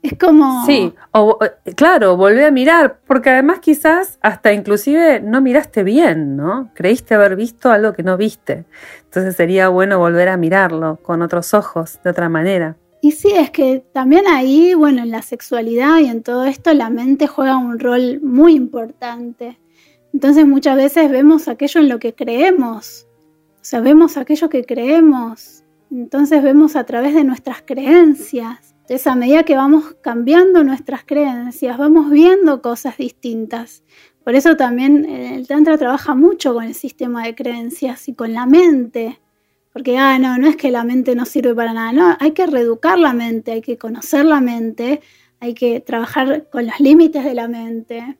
Es 0.00 0.16
como... 0.18 0.64
Sí, 0.64 0.94
o, 1.12 1.38
claro, 1.76 2.16
volvé 2.16 2.46
a 2.46 2.50
mirar, 2.50 3.00
porque 3.06 3.28
además 3.28 3.58
quizás 3.58 4.18
hasta 4.22 4.54
inclusive 4.54 5.20
no 5.20 5.42
miraste 5.42 5.82
bien, 5.82 6.38
¿no? 6.38 6.70
Creíste 6.72 7.14
haber 7.14 7.36
visto 7.36 7.70
algo 7.70 7.92
que 7.92 8.02
no 8.02 8.16
viste. 8.16 8.64
Entonces 9.04 9.36
sería 9.36 9.68
bueno 9.68 9.98
volver 9.98 10.30
a 10.30 10.38
mirarlo 10.38 11.00
con 11.02 11.20
otros 11.20 11.52
ojos, 11.52 12.00
de 12.02 12.08
otra 12.08 12.30
manera. 12.30 12.76
Y 13.02 13.12
sí, 13.12 13.30
es 13.34 13.50
que 13.50 13.82
también 13.92 14.26
ahí, 14.26 14.74
bueno, 14.74 15.02
en 15.02 15.10
la 15.10 15.22
sexualidad 15.22 15.98
y 16.00 16.06
en 16.06 16.22
todo 16.22 16.44
esto, 16.44 16.74
la 16.74 16.90
mente 16.90 17.26
juega 17.26 17.56
un 17.56 17.78
rol 17.78 18.20
muy 18.22 18.54
importante. 18.54 19.58
Entonces 20.12 20.46
muchas 20.46 20.76
veces 20.76 21.10
vemos 21.10 21.48
aquello 21.48 21.80
en 21.80 21.88
lo 21.88 21.98
que 21.98 22.14
creemos. 22.14 23.06
O 23.54 23.64
sea, 23.64 23.80
vemos 23.80 24.16
aquello 24.16 24.48
que 24.48 24.64
creemos. 24.64 25.64
Entonces 25.90 26.42
vemos 26.42 26.76
a 26.76 26.84
través 26.84 27.14
de 27.14 27.24
nuestras 27.24 27.62
creencias. 27.62 28.74
Entonces, 28.90 29.06
a 29.06 29.14
medida 29.14 29.44
que 29.44 29.54
vamos 29.54 29.96
cambiando 30.00 30.64
nuestras 30.64 31.04
creencias, 31.04 31.78
vamos 31.78 32.10
viendo 32.10 32.60
cosas 32.60 32.96
distintas. 32.96 33.84
Por 34.24 34.34
eso 34.34 34.56
también 34.56 35.04
el 35.04 35.46
Tantra 35.46 35.78
trabaja 35.78 36.16
mucho 36.16 36.54
con 36.54 36.64
el 36.64 36.74
sistema 36.74 37.24
de 37.24 37.36
creencias 37.36 38.08
y 38.08 38.14
con 38.14 38.34
la 38.34 38.46
mente. 38.46 39.20
Porque, 39.72 39.96
ah, 39.98 40.18
no, 40.18 40.36
no 40.38 40.48
es 40.48 40.56
que 40.56 40.70
la 40.70 40.84
mente 40.84 41.14
no 41.14 41.24
sirve 41.24 41.54
para 41.54 41.72
nada, 41.72 41.92
no, 41.92 42.16
hay 42.18 42.32
que 42.32 42.46
reeducar 42.46 42.98
la 42.98 43.12
mente, 43.12 43.52
hay 43.52 43.62
que 43.62 43.78
conocer 43.78 44.24
la 44.24 44.40
mente, 44.40 45.00
hay 45.38 45.54
que 45.54 45.80
trabajar 45.80 46.48
con 46.50 46.66
los 46.66 46.80
límites 46.80 47.24
de 47.24 47.34
la 47.34 47.46
mente, 47.46 48.18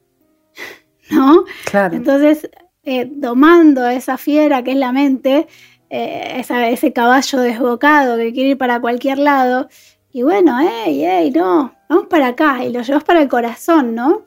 ¿no? 1.10 1.44
Claro. 1.64 1.96
Entonces, 1.96 2.48
eh, 2.84 3.10
domando 3.10 3.82
a 3.82 3.94
esa 3.94 4.16
fiera 4.16 4.62
que 4.62 4.72
es 4.72 4.76
la 4.76 4.92
mente, 4.92 5.48
eh, 5.90 6.44
ese 6.70 6.92
caballo 6.92 7.40
desbocado 7.40 8.16
que 8.16 8.32
quiere 8.32 8.50
ir 8.50 8.58
para 8.58 8.80
cualquier 8.80 9.18
lado, 9.18 9.68
y 10.12 10.22
bueno, 10.22 10.56
hey, 10.60 11.02
hey, 11.04 11.32
no, 11.34 11.72
vamos 11.88 12.06
para 12.08 12.28
acá. 12.28 12.64
Y 12.64 12.72
lo 12.72 12.82
llevas 12.82 13.04
para 13.04 13.22
el 13.22 13.28
corazón, 13.28 13.94
¿no? 13.94 14.26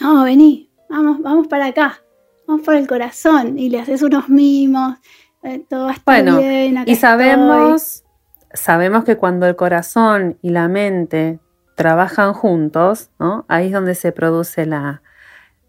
No, 0.00 0.24
vení, 0.24 0.70
vamos, 0.88 1.20
vamos 1.20 1.46
para 1.46 1.66
acá. 1.66 2.02
Vamos 2.46 2.64
para 2.64 2.78
el 2.78 2.86
corazón. 2.86 3.58
Y 3.58 3.68
le 3.68 3.80
haces 3.80 4.00
unos 4.00 4.30
mimos. 4.30 4.96
Eh, 5.42 5.64
todo 5.68 5.84
va 5.84 5.90
a 5.90 5.94
estar 5.94 6.22
bueno, 6.22 6.38
bien. 6.38 6.84
y 6.86 6.96
sabemos, 6.96 8.04
sabemos 8.52 9.04
que 9.04 9.16
cuando 9.16 9.46
el 9.46 9.56
corazón 9.56 10.38
y 10.42 10.50
la 10.50 10.68
mente 10.68 11.38
trabajan 11.76 12.34
juntos, 12.34 13.10
¿no? 13.18 13.44
Ahí 13.48 13.66
es 13.66 13.72
donde 13.72 13.94
se 13.94 14.12
produce 14.12 14.66
la, 14.66 15.02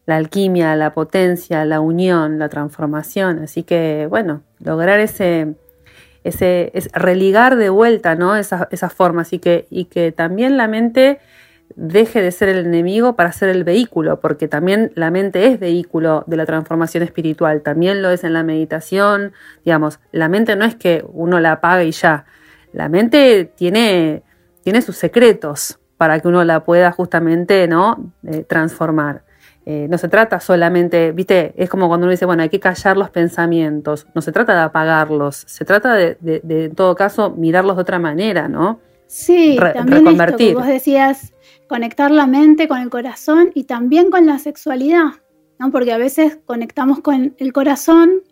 la 0.06 0.18
alquimia, 0.18 0.76
la 0.76 0.94
potencia, 0.94 1.64
la 1.64 1.80
unión, 1.80 2.38
la 2.38 2.50
transformación. 2.50 3.40
Así 3.40 3.64
que, 3.64 4.08
bueno, 4.10 4.42
lograr 4.60 5.00
ese 5.00 5.56
ese, 6.24 6.72
es 6.74 6.90
religar 6.94 7.56
de 7.56 7.70
vuelta 7.70 8.16
¿no? 8.16 8.36
esas 8.36 8.94
formas 8.94 9.34
y 9.34 9.40
que, 9.40 9.68
y 9.70 9.86
que 9.86 10.12
también 10.12 10.58
la 10.58 10.68
mente 10.68 11.20
deje 11.76 12.22
de 12.22 12.32
ser 12.32 12.50
el 12.50 12.66
enemigo 12.66 13.16
para 13.16 13.32
ser 13.32 13.50
el 13.50 13.64
vehículo, 13.64 14.20
porque 14.20 14.48
también 14.48 14.92
la 14.96 15.12
mente 15.12 15.48
es 15.48 15.60
vehículo 15.60 16.24
de 16.28 16.38
la 16.38 16.46
transformación 16.46 17.04
espiritual, 17.04 17.62
también 17.62 18.02
lo 18.02 18.10
es 18.10 18.24
en 18.24 18.34
la 18.34 18.44
meditación, 18.44 19.34
digamos, 19.66 20.00
la 20.12 20.30
mente 20.30 20.56
no 20.56 20.66
es 20.66 20.76
que 20.76 21.06
uno 21.12 21.40
la 21.40 21.54
apague 21.54 21.86
y 21.86 21.92
ya, 21.92 22.26
la 22.74 22.90
mente 22.90 23.52
tiene, 23.56 24.24
tiene 24.64 24.82
sus 24.82 24.98
secretos 24.98 25.80
para 25.98 26.20
que 26.20 26.28
uno 26.28 26.44
la 26.44 26.64
pueda 26.64 26.92
justamente 26.92 27.68
¿no? 27.68 28.12
Eh, 28.26 28.44
transformar. 28.48 29.24
Eh, 29.64 29.86
no 29.88 30.00
se 30.00 30.08
trata 30.08 30.40
solamente, 30.40 31.12
viste, 31.12 31.54
es 31.56 31.70
como 31.70 31.88
cuando 31.88 32.06
uno 32.06 32.12
dice, 32.12 32.26
bueno, 32.26 32.42
hay 32.42 32.50
que 32.50 32.60
callar 32.60 32.98
los 32.98 33.12
pensamientos, 33.12 34.08
no 34.16 34.22
se 34.24 34.32
trata 34.32 34.56
de 34.56 34.62
apagarlos, 34.62 35.44
se 35.46 35.66
trata 35.66 35.94
de, 35.94 36.18
en 36.24 36.74
todo 36.74 36.96
caso, 36.96 37.30
mirarlos 37.30 37.76
de 37.76 37.82
otra 37.84 38.00
manera, 38.00 38.48
¿no? 38.48 38.80
Sí, 39.06 39.60
también 39.60 40.08
esto 40.08 40.38
que 40.38 40.56
vos 40.56 40.66
decías, 40.66 41.34
conectar 41.72 42.12
la 42.12 42.28
mente 42.28 42.68
con 42.68 42.82
el 42.82 42.90
corazón 42.90 43.52
y 43.54 43.64
también 43.64 44.12
con 44.12 44.26
la 44.26 44.40
sexualidad, 44.40 45.22
¿no? 45.58 45.72
Porque 45.72 45.94
a 45.94 45.98
veces 45.98 46.38
conectamos 46.44 47.00
con 47.00 47.34
el 47.38 47.54
corazón, 47.54 48.24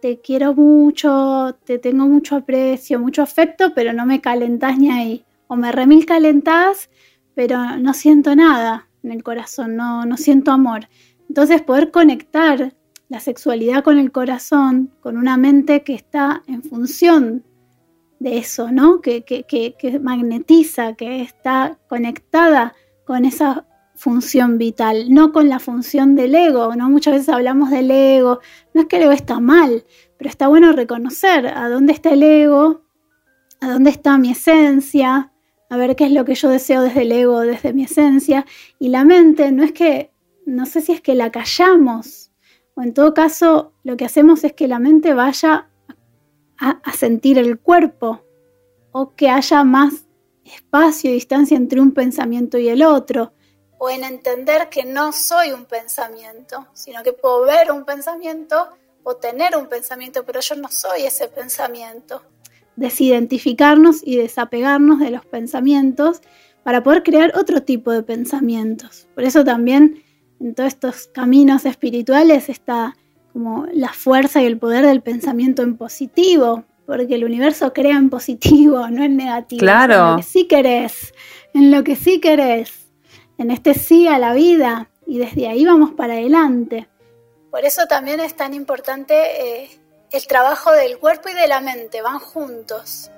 te 0.00 0.22
quiero 0.22 0.54
mucho, 0.54 1.58
te 1.64 1.78
tengo 1.78 2.06
mucho 2.06 2.36
aprecio, 2.36 2.98
mucho 2.98 3.20
afecto, 3.20 3.74
pero 3.74 3.92
no 3.92 4.06
me 4.06 4.22
calentás 4.22 4.78
ni 4.78 4.90
ahí. 4.90 5.26
O 5.46 5.56
me 5.56 5.72
remil 5.72 6.06
calentás, 6.06 6.88
pero 7.34 7.76
no 7.76 7.92
siento 7.92 8.34
nada 8.34 8.88
en 9.02 9.12
el 9.12 9.22
corazón, 9.22 9.76
no, 9.76 10.06
no 10.06 10.16
siento 10.16 10.50
amor. 10.50 10.88
Entonces 11.28 11.60
poder 11.60 11.90
conectar 11.90 12.72
la 13.10 13.20
sexualidad 13.20 13.84
con 13.84 13.98
el 13.98 14.10
corazón, 14.10 14.90
con 15.02 15.18
una 15.18 15.36
mente 15.36 15.82
que 15.82 15.92
está 15.92 16.42
en 16.46 16.62
función 16.62 17.44
de 18.20 18.38
eso, 18.38 18.70
¿no? 18.70 19.00
Que, 19.00 19.24
que, 19.24 19.44
que, 19.44 19.98
magnetiza, 19.98 20.94
que 20.94 21.22
está 21.22 21.78
conectada 21.88 22.74
con 23.04 23.24
esa 23.24 23.66
función 23.96 24.56
vital, 24.58 25.12
no 25.12 25.32
con 25.32 25.48
la 25.48 25.58
función 25.58 26.14
del 26.14 26.34
ego, 26.34 26.76
¿no? 26.76 26.88
Muchas 26.88 27.14
veces 27.14 27.28
hablamos 27.30 27.70
del 27.70 27.90
ego, 27.90 28.40
no 28.72 28.82
es 28.82 28.86
que 28.86 28.96
el 28.96 29.02
ego 29.02 29.12
está 29.12 29.40
mal, 29.40 29.84
pero 30.16 30.30
está 30.30 30.46
bueno 30.46 30.72
reconocer 30.72 31.48
a 31.48 31.68
dónde 31.68 31.92
está 31.92 32.10
el 32.12 32.22
ego, 32.22 32.82
a 33.60 33.72
dónde 33.72 33.90
está 33.90 34.16
mi 34.16 34.30
esencia, 34.30 35.32
a 35.68 35.76
ver 35.76 35.96
qué 35.96 36.04
es 36.04 36.12
lo 36.12 36.24
que 36.24 36.34
yo 36.34 36.48
deseo 36.48 36.82
desde 36.82 37.02
el 37.02 37.12
ego, 37.12 37.40
desde 37.40 37.72
mi 37.72 37.84
esencia. 37.84 38.46
Y 38.78 38.88
la 38.88 39.04
mente 39.04 39.50
no 39.50 39.64
es 39.64 39.72
que, 39.72 40.12
no 40.46 40.66
sé 40.66 40.80
si 40.80 40.92
es 40.92 41.00
que 41.00 41.14
la 41.14 41.30
callamos 41.30 42.30
o 42.74 42.82
en 42.82 42.94
todo 42.94 43.14
caso 43.14 43.72
lo 43.82 43.96
que 43.96 44.04
hacemos 44.04 44.44
es 44.44 44.52
que 44.52 44.68
la 44.68 44.78
mente 44.78 45.14
vaya 45.14 45.69
a, 46.60 46.92
sentir 46.92 47.38
el 47.38 47.58
cuerpo 47.58 48.20
o 48.92 49.14
que 49.14 49.30
haya 49.30 49.64
más 49.64 50.04
espacio 50.44 51.10
y 51.10 51.14
distancia 51.14 51.56
entre 51.56 51.80
un 51.80 51.92
pensamiento 51.92 52.58
y 52.58 52.68
el 52.68 52.82
otro, 52.82 53.32
o 53.82 53.88
en 53.88 54.04
entender 54.04 54.68
que 54.68 54.84
no 54.84 55.10
soy 55.10 55.52
un 55.52 55.64
pensamiento, 55.64 56.66
sino 56.74 57.02
que 57.02 57.14
puedo 57.14 57.46
ver 57.46 57.72
un 57.72 57.86
pensamiento 57.86 58.68
o 59.02 59.16
tener 59.16 59.56
un 59.56 59.68
pensamiento, 59.68 60.22
pero 60.26 60.40
yo 60.40 60.54
no 60.56 60.68
soy 60.68 61.04
ese 61.04 61.28
pensamiento. 61.28 62.20
Desidentificarnos 62.76 64.02
y 64.04 64.16
desapegarnos 64.16 64.98
de 64.98 65.10
los 65.10 65.24
pensamientos 65.24 66.20
para 66.62 66.82
poder 66.82 67.02
crear 67.02 67.32
otro 67.38 67.62
tipo 67.62 67.90
de 67.90 68.02
pensamientos. 68.02 69.08
Por 69.14 69.24
eso 69.24 69.44
también 69.44 70.04
en 70.40 70.54
todos 70.54 70.74
estos 70.74 71.06
caminos 71.06 71.64
espirituales 71.64 72.50
está 72.50 72.98
como 73.32 73.66
la 73.72 73.92
fuerza 73.92 74.42
y 74.42 74.46
el 74.46 74.58
poder 74.58 74.86
del 74.86 75.02
pensamiento 75.02 75.62
en 75.62 75.76
positivo, 75.76 76.64
porque 76.86 77.14
el 77.14 77.24
universo 77.24 77.72
crea 77.72 77.96
en 77.96 78.10
positivo, 78.10 78.88
no 78.90 79.04
en 79.04 79.16
negativo. 79.16 79.60
Claro. 79.60 79.94
En 79.94 80.10
lo 80.10 80.16
que 80.16 80.22
sí 80.22 80.46
querés, 80.46 81.14
en 81.54 81.70
lo 81.70 81.84
que 81.84 81.96
sí 81.96 82.20
querés, 82.20 82.88
en 83.38 83.50
este 83.50 83.74
sí 83.74 84.06
a 84.06 84.18
la 84.18 84.34
vida, 84.34 84.90
y 85.06 85.18
desde 85.18 85.48
ahí 85.48 85.64
vamos 85.64 85.92
para 85.92 86.14
adelante. 86.14 86.88
Por 87.50 87.64
eso 87.64 87.86
también 87.88 88.20
es 88.20 88.36
tan 88.36 88.54
importante 88.54 89.62
eh, 89.64 89.80
el 90.12 90.26
trabajo 90.26 90.72
del 90.72 90.98
cuerpo 90.98 91.28
y 91.28 91.34
de 91.34 91.48
la 91.48 91.60
mente, 91.60 92.02
van 92.02 92.18
juntos. 92.18 93.10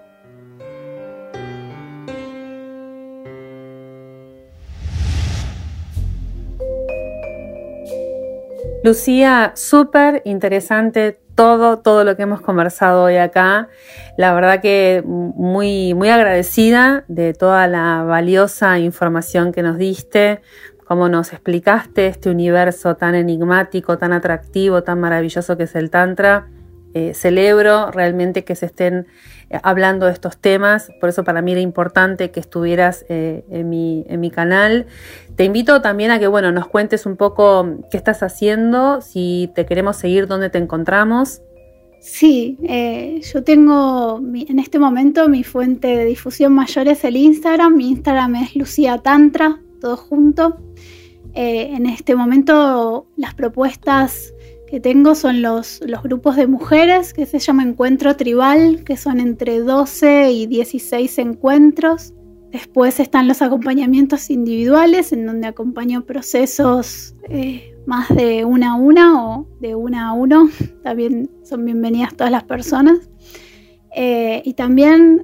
Lucía, 8.85 9.53
súper 9.55 10.23
interesante 10.25 11.21
todo, 11.37 11.79
todo 11.79 12.03
lo 12.03 12.17
que 12.17 12.23
hemos 12.23 12.41
conversado 12.41 13.05
hoy 13.05 13.17
acá. 13.17 13.69
La 14.19 14.35
verdad 14.35 14.61
que 14.61 15.03
muy, 15.07 15.95
muy 15.95 16.09
agradecida 16.09 17.05
de 17.07 17.33
toda 17.33 17.69
la 17.69 18.03
valiosa 18.03 18.81
información 18.81 19.53
que 19.53 19.63
nos 19.63 19.79
diste, 19.79 20.41
cómo 20.85 21.09
nos 21.09 21.33
explicaste 21.33 22.09
este 22.09 22.29
universo 22.29 22.97
tan 22.97 23.15
enigmático, 23.15 23.99
tan 23.99 24.13
atractivo, 24.13 24.83
tan 24.83 25.01
maravilloso 25.01 25.57
que 25.57 25.65
es 25.65 25.75
el 25.77 25.89
Tantra. 25.91 26.49
Eh, 26.95 27.15
celebro 27.15 27.91
realmente 27.91 28.45
que 28.45 28.55
se 28.55 28.67
estén 28.67 29.07
hablando 29.63 30.07
de 30.07 30.13
estos 30.13 30.39
temas, 30.39 30.91
por 31.01 31.09
eso 31.09 31.25
para 31.25 31.43
mí 31.43 31.53
era 31.53 31.61
importante 31.61 32.31
que 32.31 32.41
estuvieras 32.41 33.05
eh, 33.09 33.45
en, 33.51 33.69
mi, 33.69 34.05
en, 34.09 34.21
mi, 34.21 34.31
canal. 34.31 34.87
Te 35.37 35.45
invito 35.45 35.83
también 35.83 36.11
a 36.11 36.19
que 36.19 36.27
bueno, 36.27 36.53
nos 36.53 36.69
cuentes 36.69 37.07
un 37.07 37.17
poco 37.17 37.79
qué 37.91 37.97
estás 37.97 38.23
haciendo, 38.23 39.01
si 39.01 39.51
te 39.55 39.67
queremos 39.67 39.97
seguir, 39.97 40.27
dónde 40.27 40.51
te 40.51 40.59
encontramos. 40.59 41.43
Sí, 42.01 42.59
yo 43.33 43.45
tengo 43.45 44.21
en 44.21 44.59
este 44.59 44.81
momento 44.81 45.29
mi 45.29 45.45
fuente 45.45 45.97
de 45.97 46.05
difusión 46.05 46.53
mayor 46.53 46.89
es 46.89 47.05
el 47.05 47.17
Instagram, 47.17 47.77
mi 47.77 47.91
Instagram 47.91 48.35
es 48.37 48.57
Lucía 48.57 48.99
Tantra, 48.99 49.61
todo 49.81 49.97
junto. 49.97 50.57
en 51.35 51.87
este 51.87 52.17
momento 52.17 53.07
las 53.17 53.35
propuestas 53.35 54.35
que 54.73 54.81
tengo 54.81 55.15
son 55.15 55.43
los, 55.43 55.83
los 55.87 56.03
grupos 56.03 56.35
de 56.37 56.47
mujeres 56.47 57.13
que 57.13 57.27
se 57.27 57.39
llama 57.39 57.63
Encuentro 57.63 58.17
Tribal, 58.17 58.85
que 58.85 58.97
son 58.97 59.21
entre 59.21 59.61
12 59.61 60.31
y 60.31 60.47
16 60.47 61.19
encuentros. 61.19 62.15
Después 62.51 62.99
están 62.99 63.29
los 63.29 63.43
acompañamientos 63.43 64.31
individuales, 64.31 65.13
en 65.13 65.27
donde 65.27 65.47
acompaño 65.47 66.07
procesos 66.07 67.15
eh, 67.29 67.75
más 67.85 68.09
de 68.17 68.47
una 68.47 68.73
a 68.73 68.77
una 68.77 69.23
o 69.23 69.47
de 69.61 69.75
una 69.75 70.09
a 70.09 70.13
uno. 70.15 70.49
También 70.83 71.31
son 71.43 71.67
bienvenidas 71.67 72.17
todas 72.17 72.33
las 72.33 72.45
personas. 72.45 73.11
Eh, 73.95 74.41
y 74.47 74.55
también 74.55 75.23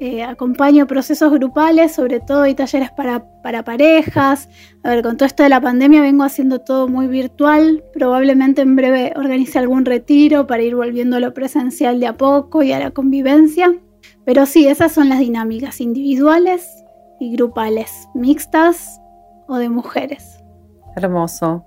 eh, 0.00 0.22
acompaño 0.22 0.86
procesos 0.86 1.32
grupales, 1.32 1.92
sobre 1.92 2.20
todo 2.20 2.46
y 2.46 2.54
talleres 2.54 2.90
para, 2.92 3.24
para, 3.42 3.64
parejas. 3.64 4.48
A 4.84 4.90
ver, 4.90 5.02
con 5.02 5.16
todo 5.16 5.26
esto 5.26 5.42
de 5.42 5.48
la 5.48 5.60
pandemia 5.60 6.00
vengo 6.00 6.22
haciendo 6.22 6.60
todo 6.60 6.86
muy 6.86 7.08
virtual. 7.08 7.82
Probablemente 7.92 8.62
en 8.62 8.76
breve 8.76 9.12
organice 9.16 9.58
algún 9.58 9.84
retiro 9.84 10.46
para 10.46 10.62
ir 10.62 10.76
volviendo 10.76 11.16
a 11.16 11.20
lo 11.20 11.34
presencial 11.34 11.98
de 11.98 12.06
a 12.06 12.16
poco 12.16 12.62
y 12.62 12.72
a 12.72 12.78
la 12.78 12.92
convivencia. 12.92 13.74
Pero 14.24 14.46
sí, 14.46 14.68
esas 14.68 14.92
son 14.92 15.08
las 15.08 15.18
dinámicas 15.18 15.80
individuales 15.80 16.84
y 17.18 17.32
grupales, 17.32 18.08
mixtas 18.14 19.00
o 19.48 19.56
de 19.56 19.68
mujeres. 19.68 20.38
Hermoso. 20.94 21.64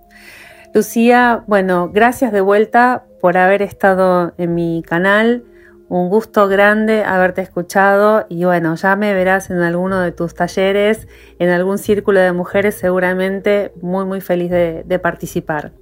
Lucía, 0.73 1.43
bueno, 1.47 1.89
gracias 1.93 2.31
de 2.31 2.39
vuelta 2.39 3.03
por 3.19 3.35
haber 3.37 3.61
estado 3.61 4.33
en 4.37 4.55
mi 4.55 4.83
canal. 4.87 5.43
Un 5.91 6.07
gusto 6.07 6.47
grande 6.47 7.03
haberte 7.03 7.41
escuchado 7.41 8.25
y 8.29 8.45
bueno, 8.45 8.75
ya 8.75 8.95
me 8.95 9.13
verás 9.13 9.49
en 9.49 9.57
alguno 9.57 9.99
de 9.99 10.13
tus 10.13 10.33
talleres, 10.33 11.05
en 11.37 11.49
algún 11.49 11.77
círculo 11.77 12.21
de 12.21 12.31
mujeres, 12.31 12.75
seguramente 12.75 13.73
muy, 13.81 14.05
muy 14.05 14.21
feliz 14.21 14.49
de, 14.51 14.99
participar. 15.03 15.73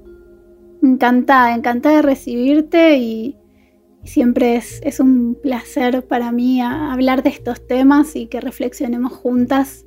Encantada, 0.82 1.54
encantada 1.54 1.98
de 1.98 2.02
recibirte 2.02 2.98
y, 2.98 3.38
siempre 4.04 4.56
es, 4.56 4.82
es, 4.84 5.00
un 5.00 5.36
placer 5.36 6.04
para 6.08 6.32
mí 6.32 6.60
hablar 6.60 7.22
de 7.22 7.30
estos 7.30 7.68
temas 7.68 8.16
y 8.16 8.26
que 8.26 8.42
reflexionemos 8.42 9.14
juntas 9.14 9.86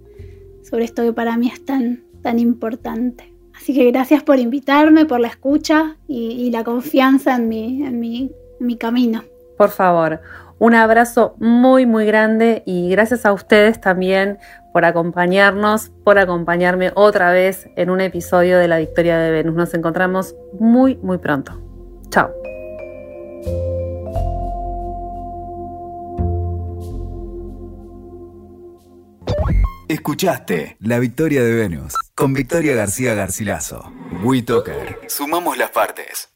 sobre 0.63 0.85
esto 0.85 1.03
que 1.03 1.13
para 1.13 1.37
mí 1.37 1.49
es 1.49 1.65
tan, 1.65 2.05
tan 2.23 2.39
importante. 2.39 3.35
Así 3.57 3.75
que 3.75 3.91
gracias 3.91 4.23
por 4.23 4.39
invitarme, 4.39 5.05
por 5.05 5.19
la 5.19 5.27
escucha 5.27 5.97
y, 6.07 6.49
la 6.53 6.63
confianza 6.63 7.35
en 7.35 7.49
mi, 7.49 7.85
en 7.85 8.31
mi 8.61 8.77
camino 8.77 9.25
por 9.63 9.71
favor. 9.71 10.21
Un 10.59 10.75
abrazo 10.75 11.37
muy, 11.39 11.87
muy 11.87 12.05
grande 12.05 12.65
y 12.67 12.91
gracias 12.91 13.25
a 13.25 13.33
ustedes 13.33 13.81
también 13.81 14.41
por 14.73 14.85
acompañarnos, 14.85 15.93
por 16.03 16.19
acompañarme 16.19 16.91
otra 16.97 17.31
vez 17.31 17.69
en 17.77 17.89
un 17.89 18.01
episodio 18.01 18.59
de 18.59 18.67
La 18.67 18.79
Victoria 18.79 19.19
de 19.19 19.31
Venus. 19.31 19.55
Nos 19.55 19.73
encontramos 19.75 20.35
muy, 20.59 20.97
muy 20.97 21.19
pronto. 21.19 21.63
Chao. 22.11 22.33
Escuchaste 29.89 30.77
La 30.81 30.99
Victoria 30.99 31.45
de 31.45 31.55
Venus 31.55 31.95
con 32.17 32.35
Victoria 32.35 32.75
García 32.75 33.15
Garcilaso. 33.15 33.93
WeToker. 34.25 34.99
Sumamos 35.07 35.57
las 35.57 35.71
partes. 35.71 36.32